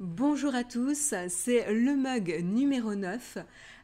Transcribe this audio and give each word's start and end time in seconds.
Bonjour 0.00 0.54
à 0.54 0.62
tous, 0.62 1.12
c'est 1.26 1.72
le 1.72 1.96
mug 1.96 2.40
numéro 2.44 2.94
9. 2.94 3.38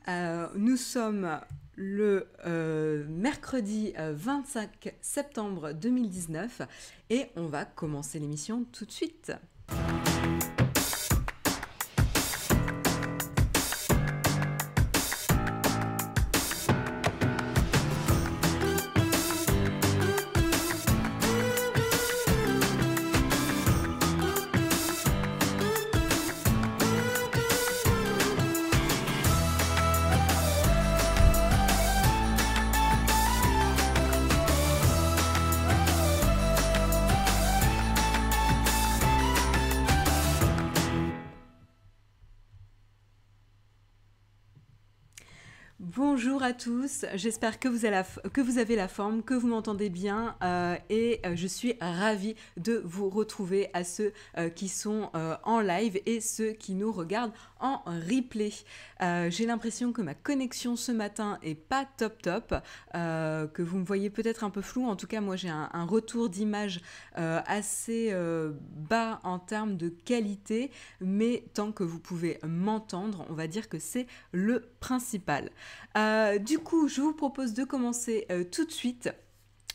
Euh, 0.06 0.46
nous 0.54 0.76
sommes 0.76 1.40
le 1.74 2.28
euh, 2.46 3.04
mercredi 3.08 3.92
25 3.98 4.70
euh, 4.86 4.90
septembre 5.00 5.72
2019 5.72 6.62
et 7.10 7.26
on 7.34 7.48
va 7.48 7.64
commencer 7.64 8.20
l'émission 8.20 8.64
tout 8.70 8.84
de 8.84 8.92
suite. 8.92 9.32
À 46.44 46.52
tous, 46.52 47.06
j'espère 47.14 47.58
que, 47.58 47.68
vous 47.68 47.86
avez 47.86 48.76
la 48.76 48.86
forme, 48.86 49.22
que 49.22 49.32
vous 49.32 49.48
m'entendez 49.48 49.88
bien 49.88 50.36
euh, 50.42 50.76
et 50.90 51.20
euh, 51.24 51.34
je 51.36 51.46
suis 51.46 51.74
ravie 51.80 52.36
de 52.58 52.82
vous 52.84 53.08
retrouver 53.08 53.70
à 53.72 53.82
ceux 53.82 54.12
euh, 54.36 54.50
qui 54.50 54.68
sont 54.68 55.10
en 55.44 55.60
live 55.60 55.98
et 56.04 56.20
ceux 56.20 56.52
qui 56.52 56.74
nous 56.74 56.92
regardent 56.92 57.32
en 57.64 57.82
replay. 57.86 58.52
J'ai 59.00 59.46
l'impression 59.46 59.92
que 59.92 60.02
ma 60.02 60.14
connexion 60.14 60.76
ce 60.76 60.92
matin 60.92 61.38
est 61.42 61.54
pas 61.54 61.84
top 61.84 62.22
top, 62.22 62.54
que 62.92 63.62
vous 63.62 63.78
me 63.78 63.84
voyez 63.84 64.10
peut-être 64.10 64.44
un 64.44 64.50
peu 64.50 64.60
flou, 64.62 64.86
en 64.86 64.96
tout 64.96 65.06
cas 65.06 65.20
moi 65.20 65.36
j'ai 65.36 65.48
un, 65.48 65.84
retour 65.84 66.28
d'image 66.28 66.80
assez 67.14 68.14
bas 68.88 69.20
en 69.24 69.38
termes 69.38 69.76
de 69.76 69.88
qualité, 69.88 70.70
mais 71.00 71.44
tant 71.54 71.72
que 71.72 71.82
vous 71.82 71.98
pouvez 71.98 72.38
m'entendre, 72.46 73.26
on 73.28 73.34
va 73.34 73.46
dire 73.46 73.68
que 73.68 73.78
c'est 73.78 74.06
le 74.32 74.64
principal. 74.80 75.50
Euh, 75.96 76.38
du 76.38 76.58
coup, 76.58 76.88
je 76.88 77.00
vous 77.00 77.12
propose 77.14 77.54
de 77.54 77.64
commencer 77.64 78.26
euh, 78.30 78.44
tout 78.44 78.64
de 78.64 78.70
suite. 78.70 79.10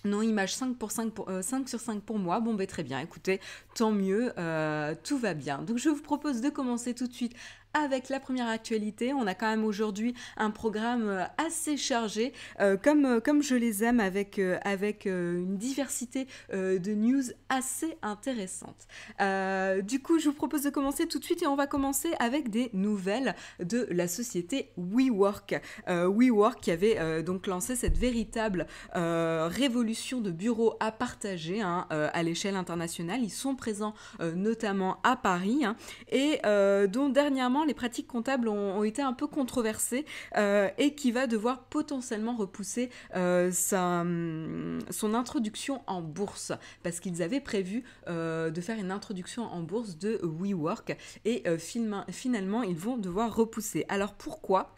Non, 0.05 0.21
image 0.21 0.55
5, 0.55 0.77
pour 0.77 0.91
5, 0.91 1.11
pour, 1.11 1.29
5 1.41 1.63
euh, 1.63 1.67
sur 1.67 1.79
5 1.81 2.01
pour 2.01 2.19
moi. 2.19 2.39
Bon, 2.39 2.53
ben 2.53 2.65
très 2.65 2.83
bien, 2.83 2.99
écoutez, 2.99 3.41
tant 3.75 3.91
mieux, 3.91 4.31
tout 5.03 5.17
va 5.17 5.33
bien. 5.33 5.61
Donc 5.61 5.77
je 5.77 5.89
vous 5.89 6.01
propose 6.01 6.39
de 6.39 6.49
commencer 6.49 6.93
tout 6.93 7.07
de 7.07 7.13
suite 7.13 7.35
avec 7.79 8.09
la 8.09 8.19
première 8.19 8.47
actualité. 8.47 9.13
On 9.13 9.27
a 9.27 9.33
quand 9.33 9.49
même 9.49 9.65
aujourd'hui 9.65 10.13
un 10.37 10.51
programme 10.51 11.07
euh, 11.07 11.23
assez 11.37 11.77
chargé, 11.77 12.33
euh, 12.59 12.77
comme, 12.77 13.05
euh, 13.05 13.19
comme 13.19 13.41
je 13.41 13.55
les 13.55 13.83
aime, 13.83 13.99
avec, 13.99 14.39
avec 14.63 15.05
une 15.05 15.57
diversité 15.57 16.27
de 16.51 16.93
news 16.93 17.23
assez 17.49 17.97
intéressante. 18.01 18.87
du 19.83 20.01
coup, 20.01 20.19
je 20.19 20.29
vous 20.29 20.35
propose 20.35 20.63
de 20.63 20.69
commencer 20.69 21.07
tout 21.07 21.19
de 21.19 21.23
suite 21.23 21.43
et 21.43 21.47
on 21.47 21.55
va 21.55 21.67
commencer 21.67 22.09
avec 22.19 22.49
des 22.49 22.69
nouvelles 22.73 23.35
de 23.59 23.87
la 23.91 24.07
société 24.07 24.71
WeWork. 24.77 25.61
WeWork 25.87 26.61
qui 26.61 26.71
avait 26.71 27.23
donc 27.23 27.47
lancé 27.47 27.75
cette 27.75 27.97
véritable 27.97 28.67
révolution 28.93 30.21
de 30.21 30.31
bureaux 30.31 30.75
à 30.79 30.91
partager 30.91 31.61
hein, 31.61 31.87
à 31.89 32.23
l'échelle 32.23 32.55
internationale. 32.55 33.21
Ils 33.21 33.29
sont 33.29 33.55
présents 33.55 33.93
notamment 34.35 34.97
à 35.03 35.15
Paris 35.15 35.65
hein, 35.65 35.75
et 36.11 36.39
dont 36.87 37.09
dernièrement 37.09 37.63
les 37.69 37.75
pratiques 37.75 38.07
comptables 38.07 38.49
ont, 38.49 38.83
été 38.83 39.01
un 39.01 39.13
peu 39.13 39.27
controversées 39.27 40.05
euh, 40.35 40.69
et 40.79 40.95
qui 40.95 41.11
va 41.11 41.27
devoir 41.27 41.65
potentiellement 41.65 42.35
repousser 42.35 42.89
euh, 43.15 43.51
hum, 43.71 44.79
son 44.89 45.13
introduction 45.13 45.81
en 45.85 46.01
bourse 46.01 46.51
parce 46.81 46.99
qu'ils 46.99 47.21
avaient 47.21 47.39
prévu 47.39 47.83
euh, 48.07 48.49
de 48.49 48.59
faire 48.59 48.79
une 48.79 48.91
introduction 48.91 49.43
en 49.43 49.61
bourse 49.61 49.97
de 49.97 50.19
WeWork 50.23 50.97
et 51.25 51.43
finalement 51.57 52.63
ils 52.63 52.77
vont 52.77 52.97
devoir 52.97 53.35
repousser. 53.35 53.85
Alors 53.87 54.13
pourquoi? 54.13 54.73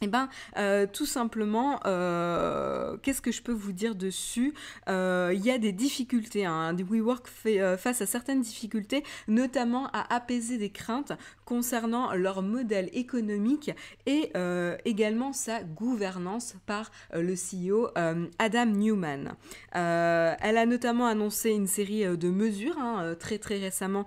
Eh 0.00 0.06
bien, 0.06 0.28
euh, 0.56 0.86
tout 0.90 1.06
simplement, 1.06 1.80
euh, 1.84 2.96
qu'est-ce 3.02 3.20
que 3.20 3.32
je 3.32 3.42
peux 3.42 3.52
vous 3.52 3.72
dire 3.72 3.96
dessus? 3.96 4.54
Euh, 4.88 5.32
Il 5.34 5.44
y 5.44 5.50
a 5.50 5.58
des 5.58 5.72
difficultés. 5.72 6.44
Hein. 6.44 6.76
WeWork 6.76 7.26
fait 7.26 7.76
face 7.76 8.00
à 8.00 8.06
certaines 8.06 8.40
difficultés, 8.40 9.02
notamment 9.26 9.88
à 9.92 10.14
apaiser 10.14 10.58
des 10.58 10.70
craintes 10.70 11.12
concernant 11.44 12.14
leur 12.14 12.42
modèle 12.42 12.90
économique 12.92 13.70
et 14.06 14.32
également 14.84 15.32
sa 15.32 15.62
gouvernance 15.62 16.54
par 16.66 16.90
le 17.12 17.34
CEO 17.34 17.88
Adam 18.38 18.66
Newman. 18.66 19.32
elle 19.72 20.58
a 20.58 20.66
notamment 20.66 21.06
annoncé 21.06 21.50
une 21.50 21.66
série 21.66 22.16
de 22.16 22.30
mesures 22.30 22.78
hein, 22.78 23.14
très 23.18 23.38
très 23.38 23.58
récemment 23.58 24.06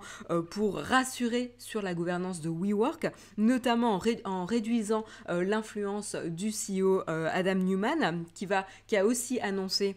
pour 0.50 0.76
rassurer 0.78 1.54
sur 1.58 1.82
la 1.82 1.94
gouvernance 1.94 2.40
de 2.40 2.48
WeWork, 2.48 3.10
notamment 3.36 4.00
en 4.24 4.44
réduisant 4.44 5.04
l'influence 5.28 5.81
du 6.26 6.50
CEO 6.50 7.02
euh, 7.08 7.28
Adam 7.32 7.54
Newman, 7.54 8.24
qui, 8.34 8.46
va, 8.46 8.66
qui 8.86 8.96
a 8.96 9.04
aussi 9.04 9.40
annoncé 9.40 9.96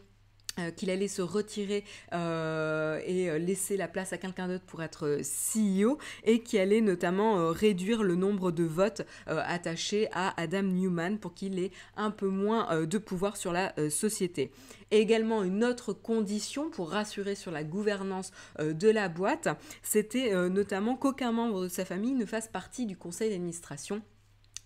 euh, 0.57 0.71
qu'il 0.71 0.89
allait 0.89 1.09
se 1.09 1.21
retirer 1.21 1.83
euh, 2.13 3.01
et 3.05 3.37
laisser 3.39 3.75
la 3.75 3.89
place 3.89 4.13
à 4.13 4.17
quelqu'un 4.17 4.47
d'autre 4.47 4.63
pour 4.63 4.81
être 4.81 5.19
CEO 5.21 5.97
et 6.23 6.43
qui 6.43 6.57
allait 6.57 6.79
notamment 6.79 7.49
réduire 7.49 8.03
le 8.03 8.15
nombre 8.15 8.51
de 8.51 8.63
votes 8.63 9.01
attachés 9.27 10.07
à 10.13 10.33
Adam 10.41 10.63
Newman 10.63 11.19
pour 11.19 11.33
qu'il 11.33 11.59
ait 11.59 11.71
un 11.97 12.09
peu 12.09 12.29
moins 12.29 12.85
de 12.85 12.97
pouvoir 12.97 13.35
sur 13.35 13.51
la 13.51 13.73
société. 13.89 14.51
Et 14.91 14.99
également 14.99 15.43
une 15.43 15.63
autre 15.65 15.91
condition 15.91 16.69
pour 16.69 16.89
rassurer 16.89 17.35
sur 17.35 17.51
la 17.51 17.65
gouvernance 17.65 18.31
de 18.59 18.89
la 18.89 19.09
boîte, 19.09 19.49
c'était 19.83 20.33
notamment 20.49 20.95
qu'aucun 20.95 21.33
membre 21.33 21.63
de 21.63 21.67
sa 21.67 21.83
famille 21.83 22.13
ne 22.13 22.25
fasse 22.25 22.47
partie 22.47 22.85
du 22.85 22.95
conseil 22.95 23.29
d'administration 23.29 24.01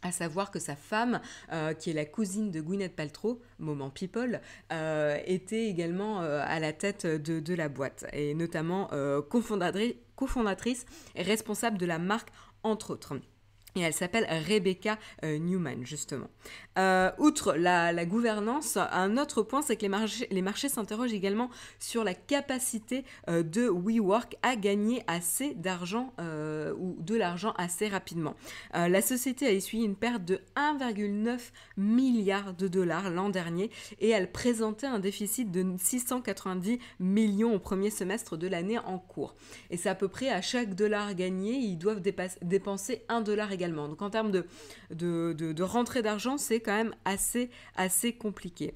à 0.02 0.12
savoir 0.12 0.52
que 0.52 0.60
sa 0.60 0.76
femme, 0.76 1.22
euh, 1.52 1.74
qui 1.74 1.90
est 1.90 1.94
la 1.94 2.06
cousine 2.06 2.52
de 2.52 2.62
Gwyneth 2.62 2.96
Paltrow, 2.96 3.42
Moment 3.60 3.90
People, 3.90 4.42
euh, 4.72 5.18
était 5.26 5.66
également 5.66 6.22
euh, 6.22 6.42
à 6.46 6.60
la 6.60 6.74
tête 6.74 7.06
de, 7.06 7.56
la 7.56 7.70
boîte, 7.70 8.06
et 8.14 8.34
notamment 8.34 8.90
cofondatrice 9.30 10.86
et 11.16 11.24
responsable 11.24 11.78
de 11.78 11.86
la 11.86 12.00
marque, 12.00 12.30
entre 12.64 12.92
autres. 12.92 13.16
Elle 13.82 13.94
s'appelle 13.94 14.28
Rebecca 14.48 14.98
Newman, 15.24 15.86
justement. 15.86 16.30
Euh, 16.80 17.12
outre 17.18 17.56
la, 17.56 18.06
gouvernance, 18.06 18.78
un 18.78 19.18
autre 19.18 19.42
point, 19.42 19.62
c'est 19.62 19.76
que 19.76 19.82
les 19.82 19.90
marchés, 19.90 20.28
les 20.32 20.42
marchés 20.42 20.70
s'interrogent 20.70 21.14
également 21.14 21.50
sur 21.80 22.06
la 22.06 22.14
capacité 22.14 23.04
euh, 23.30 23.44
de 23.44 23.68
WeWork 23.68 24.38
à 24.44 24.56
gagner 24.56 25.04
assez 25.08 25.54
d'argent 25.56 26.14
euh, 26.22 26.74
ou 26.78 26.96
de 27.00 27.16
l'argent 27.16 27.54
assez 27.58 27.88
rapidement. 27.88 28.36
la 28.74 29.02
société 29.02 29.48
a 29.48 29.52
essuyé 29.52 29.86
une 29.86 29.96
perte 29.96 30.24
de 30.24 30.40
1,9 30.56 31.40
milliard 31.78 32.54
de 32.54 32.68
dollars 32.68 33.10
l'an 33.10 33.30
dernier 33.30 33.70
et 34.00 34.10
elle 34.10 34.32
présentait 34.32 34.88
un 34.88 35.00
déficit 35.00 35.52
de 35.52 35.66
690 35.78 36.80
millions 37.00 37.56
au 37.56 37.60
premier 37.60 37.90
semestre 37.90 38.38
de 38.38 38.48
l'année 38.48 38.80
en 38.80 39.00
cours. 39.00 39.36
Et 39.70 39.78
c'est 39.78 39.90
à 39.90 39.96
peu 39.96 40.08
près 40.08 40.30
à 40.30 40.42
chaque 40.42 40.76
dollar 40.76 41.14
gagné, 41.14 41.54
ils 41.54 41.78
doivent 41.78 42.02
dépenser 42.42 43.04
un 43.10 43.22
dollar 43.22 43.52
également. 43.52 43.69
Donc 43.88 44.02
en 44.02 44.10
termes 44.10 44.32
de, 44.32 44.46
de, 44.92 45.34
de, 45.34 45.64
rentrée 45.64 46.02
d'argent, 46.02 46.38
c'est 46.38 46.60
même 46.74 46.96
assez, 47.06 47.50
assez 47.76 48.14
compliqué. 48.14 48.74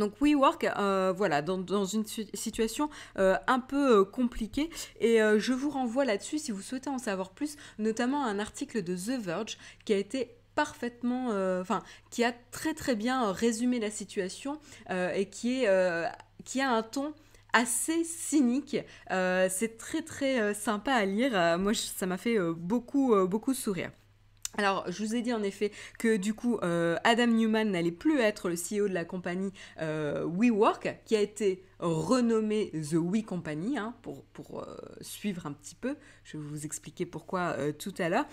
Donc 0.00 0.14
WeWork, 0.20 0.64
euh, 0.64 1.12
voilà, 1.14 1.42
dans, 1.42 1.84
une 1.84 2.04
situation 2.04 2.90
euh, 3.18 3.36
un 3.46 3.60
peu 3.60 4.00
euh, 4.00 4.04
compliquée. 4.04 4.70
Et 5.00 5.18
je 5.38 5.52
vous 5.52 5.70
renvoie 5.70 6.04
là-dessus 6.04 6.38
si 6.38 6.52
vous 6.52 6.62
souhaitez 6.62 6.90
en 6.90 6.98
savoir 6.98 7.30
plus, 7.30 7.56
notamment 7.78 8.24
un 8.24 8.38
article 8.38 8.82
de 8.82 8.94
The 8.94 9.20
Verge 9.20 9.58
qui 9.84 9.92
a 9.92 9.96
été 9.96 10.36
parfaitement, 10.54 11.28
enfin, 11.60 11.82
qui 12.10 12.24
a 12.24 12.32
très 12.50 12.74
très 12.74 12.96
bien 12.96 13.32
résumé 13.32 13.78
la 13.78 13.90
situation 13.90 14.58
et 14.90 15.26
qui, 15.30 15.64
est, 15.64 16.08
qui 16.44 16.60
a 16.60 16.70
un 16.70 16.82
ton 16.82 17.14
assez 17.52 18.04
cynique. 18.04 18.76
c'est 19.08 19.78
très 19.78 20.02
très 20.02 20.54
sympa 20.54 20.92
à 20.92 21.04
lire. 21.04 21.58
moi, 21.58 21.72
ça 21.74 22.06
m'a 22.06 22.18
fait 22.18 22.38
beaucoup 22.38 23.14
beaucoup 23.26 23.54
sourire. 23.54 23.90
Alors, 24.58 24.84
je 24.90 25.04
vous 25.04 25.14
ai 25.14 25.22
dit 25.22 25.32
en 25.32 25.42
effet 25.42 25.70
que 25.98 26.16
du 26.16 26.34
coup, 26.34 26.58
euh, 26.62 26.96
Adam 27.04 27.28
Newman 27.28 27.70
n'allait 27.70 27.92
plus 27.92 28.18
être 28.18 28.48
le 28.48 28.56
CEO 28.56 28.88
de 28.88 28.94
la 28.94 29.04
compagnie 29.04 29.52
euh, 29.80 30.26
WeWork, 30.26 30.98
qui 31.04 31.14
a 31.14 31.20
été 31.20 31.62
renommée 31.78 32.70
The 32.72 32.94
We 32.94 33.24
Company, 33.24 33.78
hein, 33.78 33.94
pour, 34.02 34.24
pour 34.24 34.60
euh, 34.60 34.76
suivre 35.00 35.46
un 35.46 35.52
petit 35.52 35.76
peu. 35.76 35.96
Je 36.24 36.36
vais 36.36 36.42
vous 36.42 36.66
expliquer 36.66 37.06
pourquoi 37.06 37.56
tout 37.78 37.94
à 37.98 38.08
l'heure. 38.08 38.26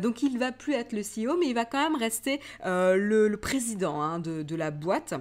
donc, 0.00 0.22
il 0.22 0.38
va 0.38 0.52
plus 0.52 0.72
être 0.72 0.92
le 0.92 1.02
CEO, 1.02 1.36
mais 1.38 1.46
il 1.46 1.54
va 1.54 1.64
quand 1.64 1.82
même 1.82 2.00
rester 2.00 2.40
le, 2.64 3.34
président 3.36 4.00
hein, 4.00 4.18
de, 4.18 4.42
de, 4.42 4.56
la 4.56 4.70
boîte. 4.70 5.14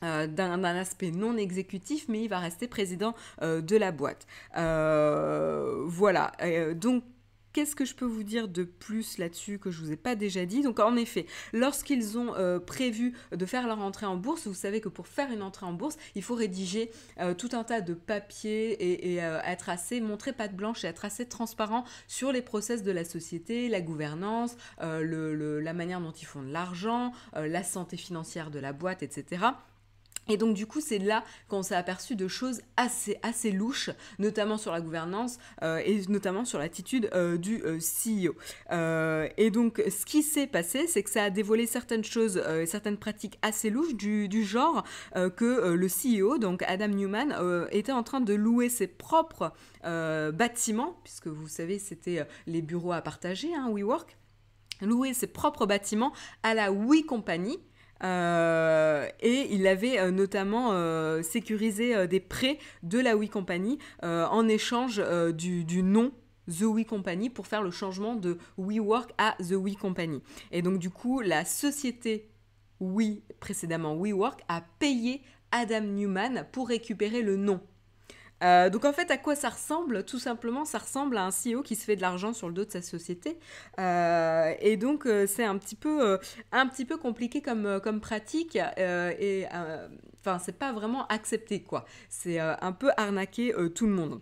d'un 0.00 0.64
aspect 0.64 1.10
non 1.10 1.36
exécutif, 1.36 2.06
mais 2.08 2.22
il 2.22 2.28
va 2.28 2.38
rester 2.38 2.68
président 2.68 3.14
de 3.40 3.76
la 3.76 3.92
boîte. 3.92 4.26
voilà. 4.54 6.32
donc 6.74 7.04
Qu'est-ce 7.52 7.76
que 7.76 7.84
je 7.84 7.94
peux 7.94 8.06
vous 8.06 8.22
dire 8.22 8.48
de 8.48 8.64
plus 8.64 9.18
là-dessus 9.18 9.58
que 9.58 9.70
je 9.70 9.78
vous 9.80 9.92
ai 9.92 9.96
pas 9.96 10.14
déjà 10.14 10.46
dit? 10.46 10.62
Donc 10.62 10.80
en 10.80 10.96
effet, 10.96 11.26
lorsqu'ils 11.52 12.16
ont 12.16 12.34
euh, 12.34 12.58
prévu 12.58 13.12
de 13.30 13.44
faire 13.44 13.66
leur 13.66 13.78
entrée 13.80 14.06
en 14.06 14.16
bourse, 14.16 14.46
vous 14.46 14.54
savez 14.54 14.80
que 14.80 14.88
pour 14.88 15.06
faire 15.06 15.30
une 15.30 15.42
entrée 15.42 15.66
en 15.66 15.74
bourse, 15.74 15.98
il 16.14 16.22
faut 16.22 16.34
rédiger 16.34 16.90
euh, 17.20 17.34
tout 17.34 17.50
un 17.52 17.62
tas 17.62 17.82
de 17.82 17.92
papiers 17.92 19.12
et, 19.12 19.22
euh, 19.22 19.40
être 19.44 19.68
assez 19.68 20.00
montrer 20.00 20.32
patte 20.32 20.56
blanche 20.56 20.84
et 20.84 20.86
être 20.86 21.04
assez 21.04 21.26
transparent 21.26 21.84
sur 22.08 22.32
les 22.32 22.40
process 22.42 22.82
de 22.82 22.90
la 22.90 23.04
société, 23.04 23.68
la 23.68 23.80
gouvernance, 23.80 24.56
la 24.80 25.72
manière 25.72 26.00
dont 26.00 26.12
ils 26.12 26.24
font 26.24 26.42
de 26.42 26.52
l'argent, 26.52 27.12
la 27.34 27.62
santé 27.62 27.96
financière 27.96 28.50
de 28.50 28.58
la 28.58 28.72
boîte, 28.72 29.02
etc. 29.02 29.52
Et 30.28 30.36
donc 30.36 30.54
du 30.54 30.66
coup, 30.66 30.80
c'est 30.80 30.98
là 30.98 31.24
qu'on 31.48 31.62
s'est 31.62 31.74
aperçu 31.74 32.14
de 32.14 32.28
choses 32.28 32.62
assez, 32.76 33.18
assez 33.22 33.50
louches, 33.50 33.90
notamment 34.18 34.56
sur 34.56 34.72
la 34.72 34.80
gouvernance 34.80 35.38
euh, 35.62 35.82
et 35.84 36.02
notamment 36.08 36.44
sur 36.44 36.58
l'attitude 36.58 37.10
euh, 37.12 37.36
du 37.36 37.62
euh, 37.64 37.78
CEO. 37.78 38.34
et 39.36 39.50
donc, 39.50 39.82
ce 39.88 40.06
qui 40.06 40.22
s'est 40.22 40.46
passé, 40.46 40.86
c'est 40.86 41.02
que 41.02 41.10
ça 41.10 41.24
a 41.24 41.30
dévoilé 41.30 41.66
certaines 41.66 42.04
choses, 42.04 42.42
certaines 42.66 42.96
pratiques 42.96 43.38
assez 43.42 43.70
louches 43.70 43.94
du, 43.94 44.44
genre 44.44 44.84
que 45.14 45.74
le 45.74 45.86
CEO, 45.88 46.38
donc 46.38 46.62
Adam 46.62 46.88
Newman, 46.88 47.34
était 47.70 47.92
en 47.92 48.02
train 48.02 48.20
de 48.20 48.34
louer 48.34 48.68
ses 48.68 48.86
propres 48.86 49.52
bâtiments, 49.82 50.96
puisque 51.04 51.28
vous 51.28 51.48
savez, 51.48 51.78
c'était 51.78 52.26
les 52.46 52.62
bureaux 52.62 52.92
à 52.92 53.02
partager, 53.02 53.54
hein, 53.54 53.70
WeWork, 53.70 54.16
louer 54.80 55.14
ses 55.14 55.26
propres 55.26 55.66
bâtiments 55.66 56.12
à 56.42 56.54
la 56.54 56.72
We 56.72 57.04
Company, 57.04 57.58
et 58.02 59.54
il 59.54 59.66
avait 59.66 59.98
euh, 59.98 60.10
notamment 60.10 60.70
euh, 60.72 61.22
sécurisé 61.22 62.06
des 62.08 62.20
prêts 62.20 62.58
de 62.82 62.98
la 62.98 63.16
We 63.16 63.30
Company 63.30 63.78
en 64.02 64.48
échange 64.48 65.02
du, 65.34 65.64
du 65.64 65.82
nom 65.82 66.12
The 66.48 66.62
We 66.62 66.84
Company 66.84 67.30
pour 67.30 67.46
faire 67.46 67.62
le 67.62 67.70
changement 67.70 68.16
de 68.16 68.38
WeWork 68.58 69.12
à 69.18 69.36
The 69.38 69.52
We 69.52 69.76
Company. 69.76 70.22
Et 70.50 70.62
donc 70.62 70.78
du 70.78 70.90
coup, 70.90 71.20
la 71.20 71.44
société 71.44 72.28
We, 72.80 73.18
précédemment 73.38 73.96
WeWork, 73.96 74.42
a 74.48 74.62
payé 74.78 75.22
Adam 75.52 75.82
Newman 75.82 76.46
pour 76.50 76.68
récupérer 76.68 77.22
le 77.22 77.36
nom. 77.36 77.60
Euh, 78.42 78.70
donc 78.70 78.84
en 78.84 78.92
fait, 78.92 79.10
à 79.10 79.16
quoi 79.16 79.34
ça 79.34 79.50
ressemble? 79.50 80.04
Tout 80.04 80.18
simplement, 80.18 80.64
ça 80.64 80.78
ressemble 80.78 81.16
à 81.16 81.24
un 81.24 81.30
CEO 81.30 81.62
qui 81.62 81.76
se 81.76 81.84
fait 81.84 81.96
de 81.96 82.00
l'argent 82.02 82.32
sur 82.32 82.48
le 82.48 82.54
dos 82.54 82.64
de 82.64 82.70
sa 82.70 82.82
société. 82.82 83.38
Euh, 83.78 84.52
et 84.60 84.76
donc 84.76 85.06
euh, 85.06 85.26
c'est 85.26 85.44
un 85.44 85.56
petit 85.58 85.76
peu, 85.76 86.18
un 86.52 86.66
petit 86.66 86.84
peu 86.84 86.96
compliqué 86.96 87.40
comme, 87.42 87.80
comme 87.82 88.00
pratique. 88.00 88.56
et 88.56 89.46
enfin, 90.20 90.38
c'est 90.38 90.58
pas 90.58 90.72
vraiment 90.72 91.06
accepté 91.08 91.62
quoi. 91.62 91.84
C'est 92.08 92.38
un 92.38 92.72
peu 92.72 92.90
arnaquer 92.96 93.54
tout 93.74 93.86
le 93.86 93.92
monde. 93.92 94.20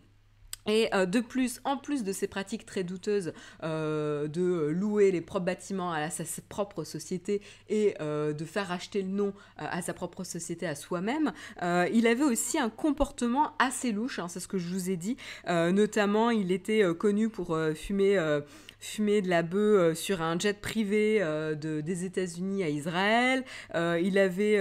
Et 0.71 0.89
euh, 0.95 1.05
de 1.05 1.19
plus, 1.21 1.61
en 1.65 1.77
plus 1.77 2.05
de 2.05 2.13
ces 2.13 2.29
pratiques 2.29 2.65
très 2.65 2.85
douteuses 2.85 3.33
euh, 3.65 4.29
de 4.29 4.69
louer 4.69 5.11
les 5.11 5.21
propres 5.21 5.41
bâtiments 5.45 5.93
à, 5.93 6.11
sa, 6.11 6.25
propre 6.49 6.85
société 6.85 7.41
et 7.69 7.95
euh, 8.01 8.33
de 8.33 8.45
faire 8.45 8.71
acheter 8.71 9.03
le 9.03 9.09
nom 9.09 9.33
à 9.57 9.83
sa 9.83 9.95
propre 9.95 10.23
société 10.23 10.67
à 10.67 10.75
soi-même, 10.75 11.33
il 11.63 12.07
avait 12.07 12.25
aussi 12.25 12.59
un 12.59 12.69
comportement 12.69 13.53
assez 13.59 13.93
louche, 13.93 14.19
hein, 14.19 14.29
c'est 14.29 14.41
ce 14.41 14.49
que 14.49 14.59
je 14.59 14.69
vous 14.69 14.91
ai 14.91 14.97
dit. 14.97 15.17
notamment, 15.49 16.31
il 16.31 16.53
était 16.53 16.83
connu 16.95 17.29
pour 17.29 17.59
fumer 17.75 18.19
fumer 18.79 19.23
de 19.23 19.29
la 19.29 19.43
bœuf 19.43 19.97
sur 19.97 20.23
un 20.23 20.39
jet 20.39 20.61
privé 20.61 21.21
de, 21.21 21.81
des 21.81 22.05
États-Unis 22.05 22.63
à 22.63 22.69
Israël. 22.69 23.45
il 23.75 24.19
avait 24.19 24.59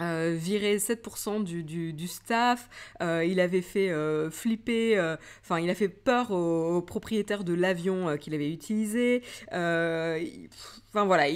viré 0.00 0.76
7% 0.76 1.42
du, 1.44 1.92
du, 1.92 2.08
staff, 2.08 2.68
euh, 3.02 3.24
il 3.24 3.40
avait 3.40 3.62
fait 3.62 3.90
euh, 3.90 4.30
flipper, 4.30 5.16
enfin 5.42 5.58
il 5.60 5.70
a 5.70 5.74
fait 5.74 5.88
peur 5.88 6.30
aux, 6.30 6.82
propriétaires 6.82 7.44
de 7.44 7.54
l'avion 7.54 8.16
qu'il 8.18 8.34
avait 8.34 8.50
utilisé. 8.50 9.22
Enfin 10.96 11.04
voilà, 11.04 11.26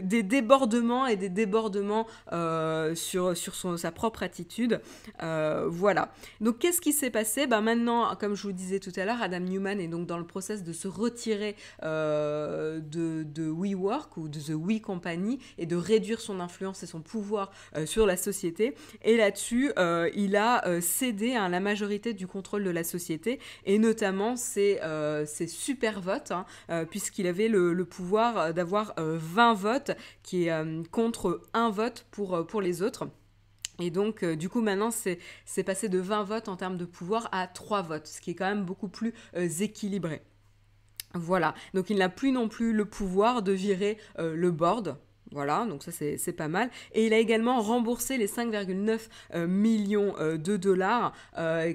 des 0.00 0.22
débordements 0.22 1.08
et 1.08 1.16
des 1.16 1.28
débordements 1.28 2.06
euh, 2.32 2.94
sur, 2.94 3.36
sur 3.36 3.56
son, 3.56 3.76
sa 3.76 3.90
propre 3.90 4.22
attitude. 4.22 4.80
Euh, 5.24 5.66
voilà. 5.68 6.12
Donc 6.40 6.60
qu'est-ce 6.60 6.80
qui 6.80 6.92
s'est 6.92 7.10
passé? 7.10 7.48
Ben, 7.48 7.62
Maintenant, 7.62 8.14
comme 8.14 8.36
je 8.36 8.44
vous 8.44 8.52
disais 8.52 8.78
tout 8.78 8.92
à 8.94 9.04
l'heure, 9.04 9.20
Adam 9.20 9.40
Newman 9.40 9.80
est 9.80 9.88
donc 9.88 10.06
dans 10.06 10.18
le 10.18 10.24
process 10.24 10.62
de 10.62 10.72
se 10.72 10.86
retirer 10.86 11.56
euh, 11.82 12.78
de, 12.78 13.24
de 13.24 13.50
WeWork 13.50 14.16
ou 14.18 14.28
de 14.28 14.38
The 14.38 14.54
We 14.54 14.80
Company 14.80 15.40
et 15.58 15.66
de 15.66 15.74
réduire 15.74 16.20
son 16.20 16.38
influence 16.38 16.84
et 16.84 16.86
son 16.86 17.00
pouvoir 17.00 17.50
sur 17.86 18.06
la 18.06 18.16
société. 18.16 18.76
Et 19.02 19.16
là-dessus, 19.16 19.72
il 20.14 20.36
a 20.36 20.80
cédé 20.80 21.34
à 21.34 21.48
la 21.48 21.58
majorité 21.58 22.14
du 22.14 22.28
contrôle 22.28 22.62
de 22.62 22.70
la 22.70 22.84
société 22.84 23.40
et 23.64 23.78
notamment 23.78 24.36
ses, 24.36 24.78
ses 25.26 25.48
super 25.48 26.00
votes, 26.00 26.30
hein, 26.30 26.84
puisqu'il 26.88 27.26
avait 27.26 27.48
le 27.48 27.84
pouvoir 27.84 28.54
d'avoir 28.54 28.91
20 28.96 29.50
euh, 29.50 29.54
votes, 29.54 29.90
qui 30.22 30.44
est 30.44 30.52
euh, 30.52 30.82
contre 30.90 31.42
un 31.54 31.70
vote 31.70 32.06
pour, 32.10 32.34
euh, 32.34 32.42
pour 32.44 32.60
les 32.60 32.82
autres. 32.82 33.08
Et 33.80 33.90
donc, 33.90 34.24
du 34.24 34.48
coup, 34.48 34.60
maintenant, 34.60 34.90
c'est 34.90 35.62
passé 35.64 35.88
de 35.88 35.98
20 35.98 36.24
votes 36.24 36.48
en 36.48 36.56
termes 36.56 36.76
de 36.76 36.84
pouvoir 36.84 37.28
à 37.32 37.46
3 37.46 37.82
votes, 37.82 38.06
ce 38.06 38.20
qui 38.20 38.30
est 38.30 38.34
quand 38.34 38.48
même 38.48 38.64
beaucoup 38.64 38.88
plus 38.88 39.14
équilibré. 39.34 40.22
Voilà, 41.14 41.54
donc 41.74 41.90
il 41.90 41.96
n'a 41.96 42.08
plus 42.08 42.32
non 42.32 42.48
plus 42.48 42.72
le 42.72 42.84
pouvoir 42.84 43.42
de 43.42 43.52
virer 43.52 43.98
le 44.18 44.50
board, 44.50 44.98
voilà, 45.32 45.64
donc 45.64 45.82
ça 45.82 45.90
c'est 45.90 46.32
pas 46.32 46.48
mal. 46.48 46.70
Et 46.92 47.06
il 47.06 47.14
a 47.14 47.18
également 47.18 47.60
remboursé 47.60 48.18
les 48.18 48.28
5,9 48.28 49.46
millions 49.46 50.14
de 50.18 50.56
dollars 50.56 51.12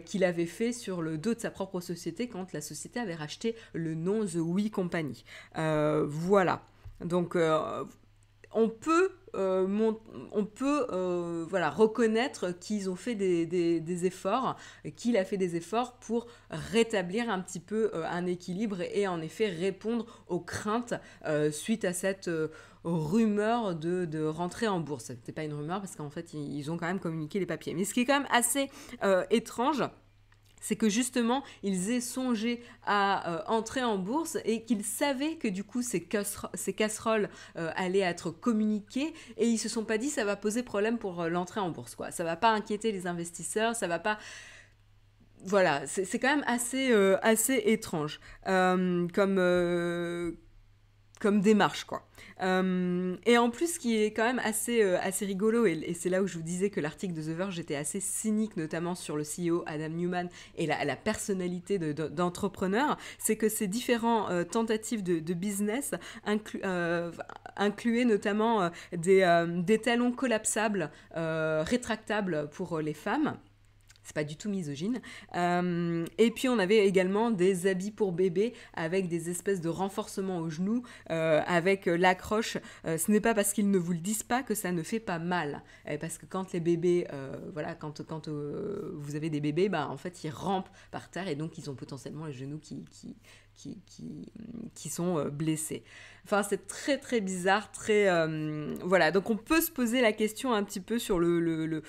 qu'il 0.06 0.24
avait 0.24 0.46
fait 0.46 0.72
sur 0.72 1.02
le 1.02 1.18
dos 1.18 1.34
de 1.34 1.40
sa 1.40 1.52
propre 1.52 1.82
société 1.82 2.30
quand 2.30 2.54
la 2.54 2.62
société 2.62 3.00
avait 3.00 3.16
racheté 3.16 3.56
le 3.74 3.96
nom 3.96 4.26
The 4.26 4.36
We 4.38 4.70
Company. 4.70 5.26
voilà. 5.56 6.62
Donc 7.04 7.36
euh, 7.36 7.84
on 8.54 8.70
peut, 8.70 9.12
euh, 9.36 9.68
euh, 10.62 11.70
reconnaître 11.70 12.58
qu'ils 12.60 12.90
ont 12.90 12.96
fait 12.96 13.16
des, 13.16 14.06
efforts, 14.06 14.56
qu'il 14.96 15.18
a 15.18 15.26
fait 15.26 15.38
des 15.38 15.56
efforts 15.56 15.98
pour 16.00 16.28
rétablir 16.50 17.30
un 17.30 17.40
petit 17.40 17.60
peu 17.60 17.92
un 17.94 18.26
équilibre 18.26 18.82
et 18.82 19.08
en 19.08 19.22
effet 19.22 19.48
répondre 19.48 20.06
aux 20.28 20.40
craintes 20.40 20.96
suite 21.52 21.86
à 21.86 21.94
cette 21.94 22.30
rumeur 22.84 23.76
de, 23.76 24.06
de, 24.06 24.24
rentrer 24.24 24.68
en 24.68 24.80
bourse. 24.80 25.06
Ce 25.06 25.14
n'était 25.14 25.34
pas 25.34 25.44
une 25.44 25.54
rumeur 25.54 25.80
parce 25.82 25.96
qu'en 25.96 26.10
fait 26.10 26.34
ils, 26.34 26.72
ont 26.72 26.78
quand 26.78 26.88
même 26.88 27.00
communiqué 27.00 27.40
les 27.40 27.46
papiers. 27.46 27.74
Mais 27.74 27.84
ce 27.84 27.94
qui 27.94 28.02
est 28.02 28.06
quand 28.06 28.20
même 28.20 28.30
assez 28.32 28.70
étrange, 29.30 29.84
c'est 30.62 30.76
que 30.76 30.90
justement, 30.90 31.44
ils 31.64 31.92
aient 31.92 32.02
songé 32.02 32.64
à 32.86 33.32
euh, 33.32 33.42
entrer 33.48 33.84
en 33.84 33.98
bourse 33.98 34.38
et 34.46 34.64
qu'ils 34.64 34.84
savaient 34.84 35.36
que 35.36 35.48
du 35.48 35.64
coup, 35.64 35.82
ces, 35.82 36.02
casseroles, 36.02 37.30
euh, 37.58 37.72
allaient 37.76 38.00
être 38.00 38.32
communiquées 38.32 39.14
et 39.38 39.48
ils 39.48 39.58
se 39.58 39.70
sont 39.70 39.86
pas 39.86 39.98
dit 39.98 40.10
ça 40.10 40.26
va 40.26 40.36
poser 40.36 40.64
problème 40.64 40.98
pour 40.98 41.22
euh, 41.22 41.30
l'entrée 41.30 41.60
en 41.60 41.70
bourse. 41.70 41.96
Quoi. 41.96 42.12
Ça 42.12 42.24
va 42.24 42.36
pas 42.36 42.52
inquiéter 42.52 42.92
les 42.92 43.08
investisseurs, 43.08 43.76
ça 43.76 43.88
va 43.88 44.00
pas 44.00 44.18
voilà, 45.46 45.86
c'est 45.86 46.18
quand 46.18 46.36
même 46.36 46.44
assez, 46.48 46.92
assez 47.22 47.62
étrange 47.68 48.20
comme, 48.44 49.08
comme 51.20 51.42
démarche, 51.42 51.84
quoi. 51.86 52.08
Euh, 52.42 53.16
et 53.26 53.38
en 53.38 53.50
plus, 53.50 53.76
ce 53.76 53.80
qui 53.80 53.98
est 54.02 54.12
quand 54.12 54.24
même 54.24 54.42
assez, 54.44 54.84
euh, 54.84 54.98
assez 55.02 55.26
rigolo, 55.26 55.66
et, 55.66 55.94
c'est 55.94 56.10
là 56.10 56.22
où 56.22 56.28
je 56.28 56.36
vous 56.36 56.44
disais 56.44 56.70
que 56.70 56.80
l'article 56.80 57.14
de 57.14 57.22
The 57.22 57.36
Verge 57.36 57.60
était 57.60 57.76
assez 57.76 58.00
cynique, 58.00 58.58
notamment 58.58 58.96
sur 58.96 59.18
le 59.18 59.24
CEO 59.24 59.64
Adam 59.66 59.90
Newman 59.90 60.30
et 60.58 60.66
la, 60.66 60.84
la 60.86 60.96
personnalité 60.96 61.80
d'entrepreneur, 61.80 62.98
c'est 63.18 63.38
que 63.38 63.50
ces 63.50 63.68
différents 63.68 64.30
euh, 64.30 64.44
tentatives 64.44 65.04
de, 65.04 65.34
business 65.38 65.94
incluaient 66.26 68.06
notamment 68.06 68.72
des, 68.92 69.46
des 69.58 69.78
talons 69.78 70.12
collapsables, 70.12 70.90
rétractables 71.16 72.50
pour 72.50 72.80
les 72.80 72.96
femmes 72.96 73.38
c'est 74.08 74.16
pas 74.16 74.24
du 74.24 74.38
tout 74.38 74.50
misogyne. 74.50 75.02
Euh, 75.36 76.06
et 76.18 76.32
puis 76.32 76.48
on 76.48 76.60
avait 76.60 76.88
également 76.88 77.30
des 77.30 77.68
habits 77.68 77.92
pour 77.92 78.14
bébé 78.14 78.54
avec 78.74 79.10
des 79.10 79.30
espèces 79.30 79.60
de 79.60 79.68
renforcements 79.68 80.40
aux 80.40 80.50
genoux, 80.50 80.82
euh, 81.10 81.42
avec 81.46 81.88
euh, 81.88 81.98
l'accroche. 81.98 82.58
ce 82.86 83.12
n'est 83.12 83.20
pas 83.20 83.34
parce 83.34 83.52
qu'ils 83.52 83.70
ne 83.70 83.78
vous 83.78 83.92
le 83.92 84.00
disent 84.00 84.24
pas 84.24 84.44
que 84.44 84.56
ça 84.56 84.72
ne 84.72 84.82
fait 84.82 85.02
pas 85.02 85.20
mal. 85.20 85.62
parce 86.00 86.18
que 86.18 86.26
quand 86.26 86.54
les 86.54 86.62
bébés, 86.62 87.06
voilà, 87.52 87.76
quand, 87.76 88.02
quand 88.06 88.30
vous 88.30 89.16
avez 89.16 89.30
des 89.30 89.42
bébés, 89.42 89.68
bah, 89.68 89.90
en 89.90 89.98
fait 89.98 90.24
ils 90.24 90.30
rampent 90.30 90.70
par 90.92 91.10
terre 91.10 91.28
et 91.28 91.36
donc 91.36 91.58
ils 91.58 91.70
ont 91.70 91.76
potentiellement 91.76 92.26
les 92.28 92.34
genoux 92.34 92.60
qui, 92.60 92.86
qui, 92.90 93.18
qui, 93.56 93.78
qui, 93.86 94.32
qui, 94.74 94.90
sont 94.90 95.26
blessés. 95.26 95.84
Enfin, 96.24 96.44
c'est 96.44 96.68
très 96.68 96.98
très 96.98 97.20
bizarre, 97.20 97.72
très... 97.72 98.08
voilà, 98.84 99.12
donc 99.12 99.30
on 99.30 99.38
peut 99.38 99.62
se 99.62 99.72
poser 99.72 100.00
la 100.00 100.14
question 100.14 100.54
un 100.54 100.64
petit 100.64 100.80
peu 100.80 100.98
sur 100.98 101.20
le 101.20 101.40
le 101.40 101.84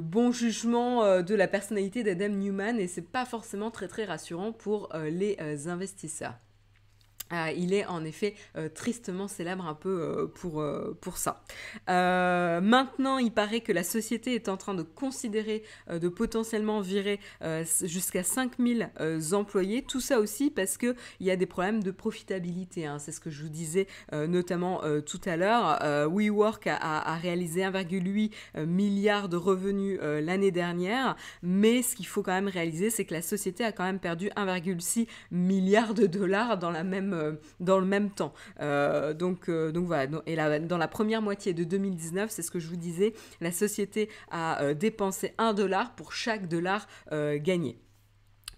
bon 0.00 0.30
jugement 0.30 1.02
euh, 1.04 1.22
de 1.22 1.34
la 1.34 1.48
personnalité 1.48 2.04
d'Adam 2.04 2.28
Newman 2.28 2.78
et 2.78 2.86
c'est 2.86 3.02
pas 3.02 3.24
forcément 3.24 3.70
très 3.70 3.88
très 3.88 4.04
rassurant 4.04 4.52
pour 4.52 4.94
euh, 4.94 5.10
les 5.10 5.36
euh, 5.40 5.68
investisseurs. 5.68 6.34
Euh, 7.32 7.50
il 7.56 7.72
est 7.72 7.86
en 7.86 8.04
effet 8.04 8.34
euh, 8.56 8.68
tristement 8.68 9.28
célèbre 9.28 9.66
un 9.66 9.74
peu 9.74 9.88
euh, 9.88 10.26
pour, 10.26 10.64
pour 11.00 11.16
ça. 11.16 11.42
maintenant, 11.88 13.18
il 13.18 13.32
paraît 13.32 13.60
que 13.60 13.72
la 13.72 13.82
société 13.82 14.34
est 14.34 14.48
en 14.48 14.56
train 14.56 14.74
de 14.74 14.82
considérer 14.82 15.62
de 15.90 16.08
potentiellement 16.08 16.80
virer 16.80 17.20
jusqu'à 17.82 18.22
5000 18.22 18.90
employés. 19.32 19.82
Tout 19.82 20.00
ça 20.00 20.18
aussi 20.18 20.50
parce 20.50 20.76
qu'il 20.76 20.94
y 21.20 21.30
a 21.30 21.36
des 21.36 21.46
problèmes 21.46 21.82
de 21.82 21.90
profitabilité. 21.90 22.86
Hein. 22.86 22.98
C'est 22.98 23.12
ce 23.12 23.20
que 23.20 23.30
je 23.30 23.42
vous 23.42 23.48
disais 23.48 23.86
notamment 24.12 24.82
tout 25.06 25.20
à 25.24 25.36
l'heure. 25.36 25.78
WeWork 26.10 26.66
a, 26.66 26.76
a, 26.76 27.16
réalisé 27.16 27.62
1,8 27.62 28.64
milliard 28.66 29.28
de 29.28 29.36
revenus 29.36 29.98
l'année 30.00 30.50
dernière. 30.50 31.16
Mais 31.42 31.82
ce 31.82 31.94
qu'il 31.94 32.06
faut 32.06 32.22
quand 32.22 32.32
même 32.32 32.48
réaliser, 32.48 32.90
c'est 32.90 33.04
que 33.04 33.14
la 33.14 33.22
société 33.22 33.64
a 33.64 33.72
quand 33.72 33.84
même 33.84 34.00
perdu 34.00 34.28
1,6 34.36 35.06
milliard 35.30 35.94
de 35.94 36.06
dollars 36.06 36.58
dans 36.58 36.70
la 36.70 36.84
même 36.84 37.21
euh, 37.22 37.32
dans 37.60 37.78
le 37.78 37.86
même 37.86 38.10
temps. 38.10 38.32
Euh, 38.60 39.14
donc, 39.14 39.48
euh, 39.48 39.72
donc 39.72 39.86
voilà, 39.86 40.08
et 40.26 40.36
dans 40.60 40.78
la 40.78 40.88
première 40.88 41.22
moitié 41.22 41.54
de 41.54 41.64
2019, 41.64 42.30
c'est 42.30 42.42
ce 42.42 42.50
que 42.50 42.58
je 42.58 42.68
vous 42.68 42.76
disais, 42.76 43.14
la 43.40 43.52
société 43.52 44.08
a 44.30 44.74
dépensé 44.74 45.34
un 45.38 45.54
dollar 45.54 45.94
pour 45.94 46.12
chaque 46.12 46.48
dollar 46.48 46.86
gagné 47.10 47.78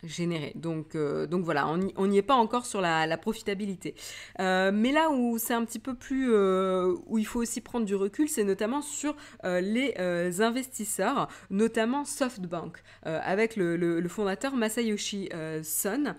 généré. 0.02 0.52
Donc, 0.54 0.97
donc 0.97 1.44
voilà, 1.44 1.66
on 1.97 2.06
n'y 2.06 2.18
est 2.18 2.23
pas 2.23 2.35
encore 2.35 2.66
sur 2.66 2.80
la, 2.80 3.16
profitabilité. 3.16 3.94
mais 4.38 4.92
là 4.92 5.11
où 5.11 5.38
c'est 5.38 5.54
un 5.54 5.64
petit 5.64 5.78
peu 5.78 5.94
plus... 5.94 6.35
où 6.35 7.18
il 7.18 7.26
faut 7.26 7.40
aussi 7.40 7.61
prendre 7.61 7.87
du 7.87 7.94
recul, 7.94 8.28
c'est 8.28 8.44
notamment 8.44 8.83
sur 8.83 9.16
les 9.44 9.94
investisseurs, 10.40 11.28
notamment 11.50 12.04
SoftBank, 12.04 12.83
avec 13.02 13.56
le, 13.56 13.76
le, 13.76 14.09
fondateur 14.09 14.56
Masayoshi 14.56 15.30
Son, 15.62 16.14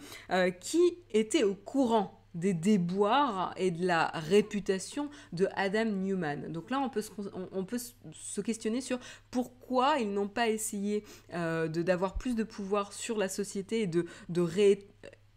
qui 0.60 0.98
était 1.12 1.44
au 1.44 1.56
courant 1.56 2.25
des 2.36 2.54
déboires 2.54 3.54
et 3.58 3.72
de 3.72 3.86
la 3.86 4.08
réputation 4.14 5.10
de 5.34 5.48
Adam 5.56 5.86
Newman. 5.86 6.52
Donc 6.52 6.70
là, 6.70 6.80
on 6.80 6.90
peut 6.90 7.02
se, 7.02 7.12
on, 7.52 7.66
peut 7.66 7.80
se 8.12 8.42
questionner 8.42 8.82
sur 8.82 9.00
pourquoi 9.32 9.98
ils 10.00 10.12
n'ont 10.12 10.28
pas 10.28 10.50
essayé 10.50 11.04
euh, 11.34 11.68
d'avoir 11.68 12.18
plus 12.18 12.36
de 12.36 12.44
pouvoir 12.44 12.94
sur 12.94 13.18
la 13.18 13.30
société 13.30 13.82
et 13.82 13.88
de, 13.88 14.06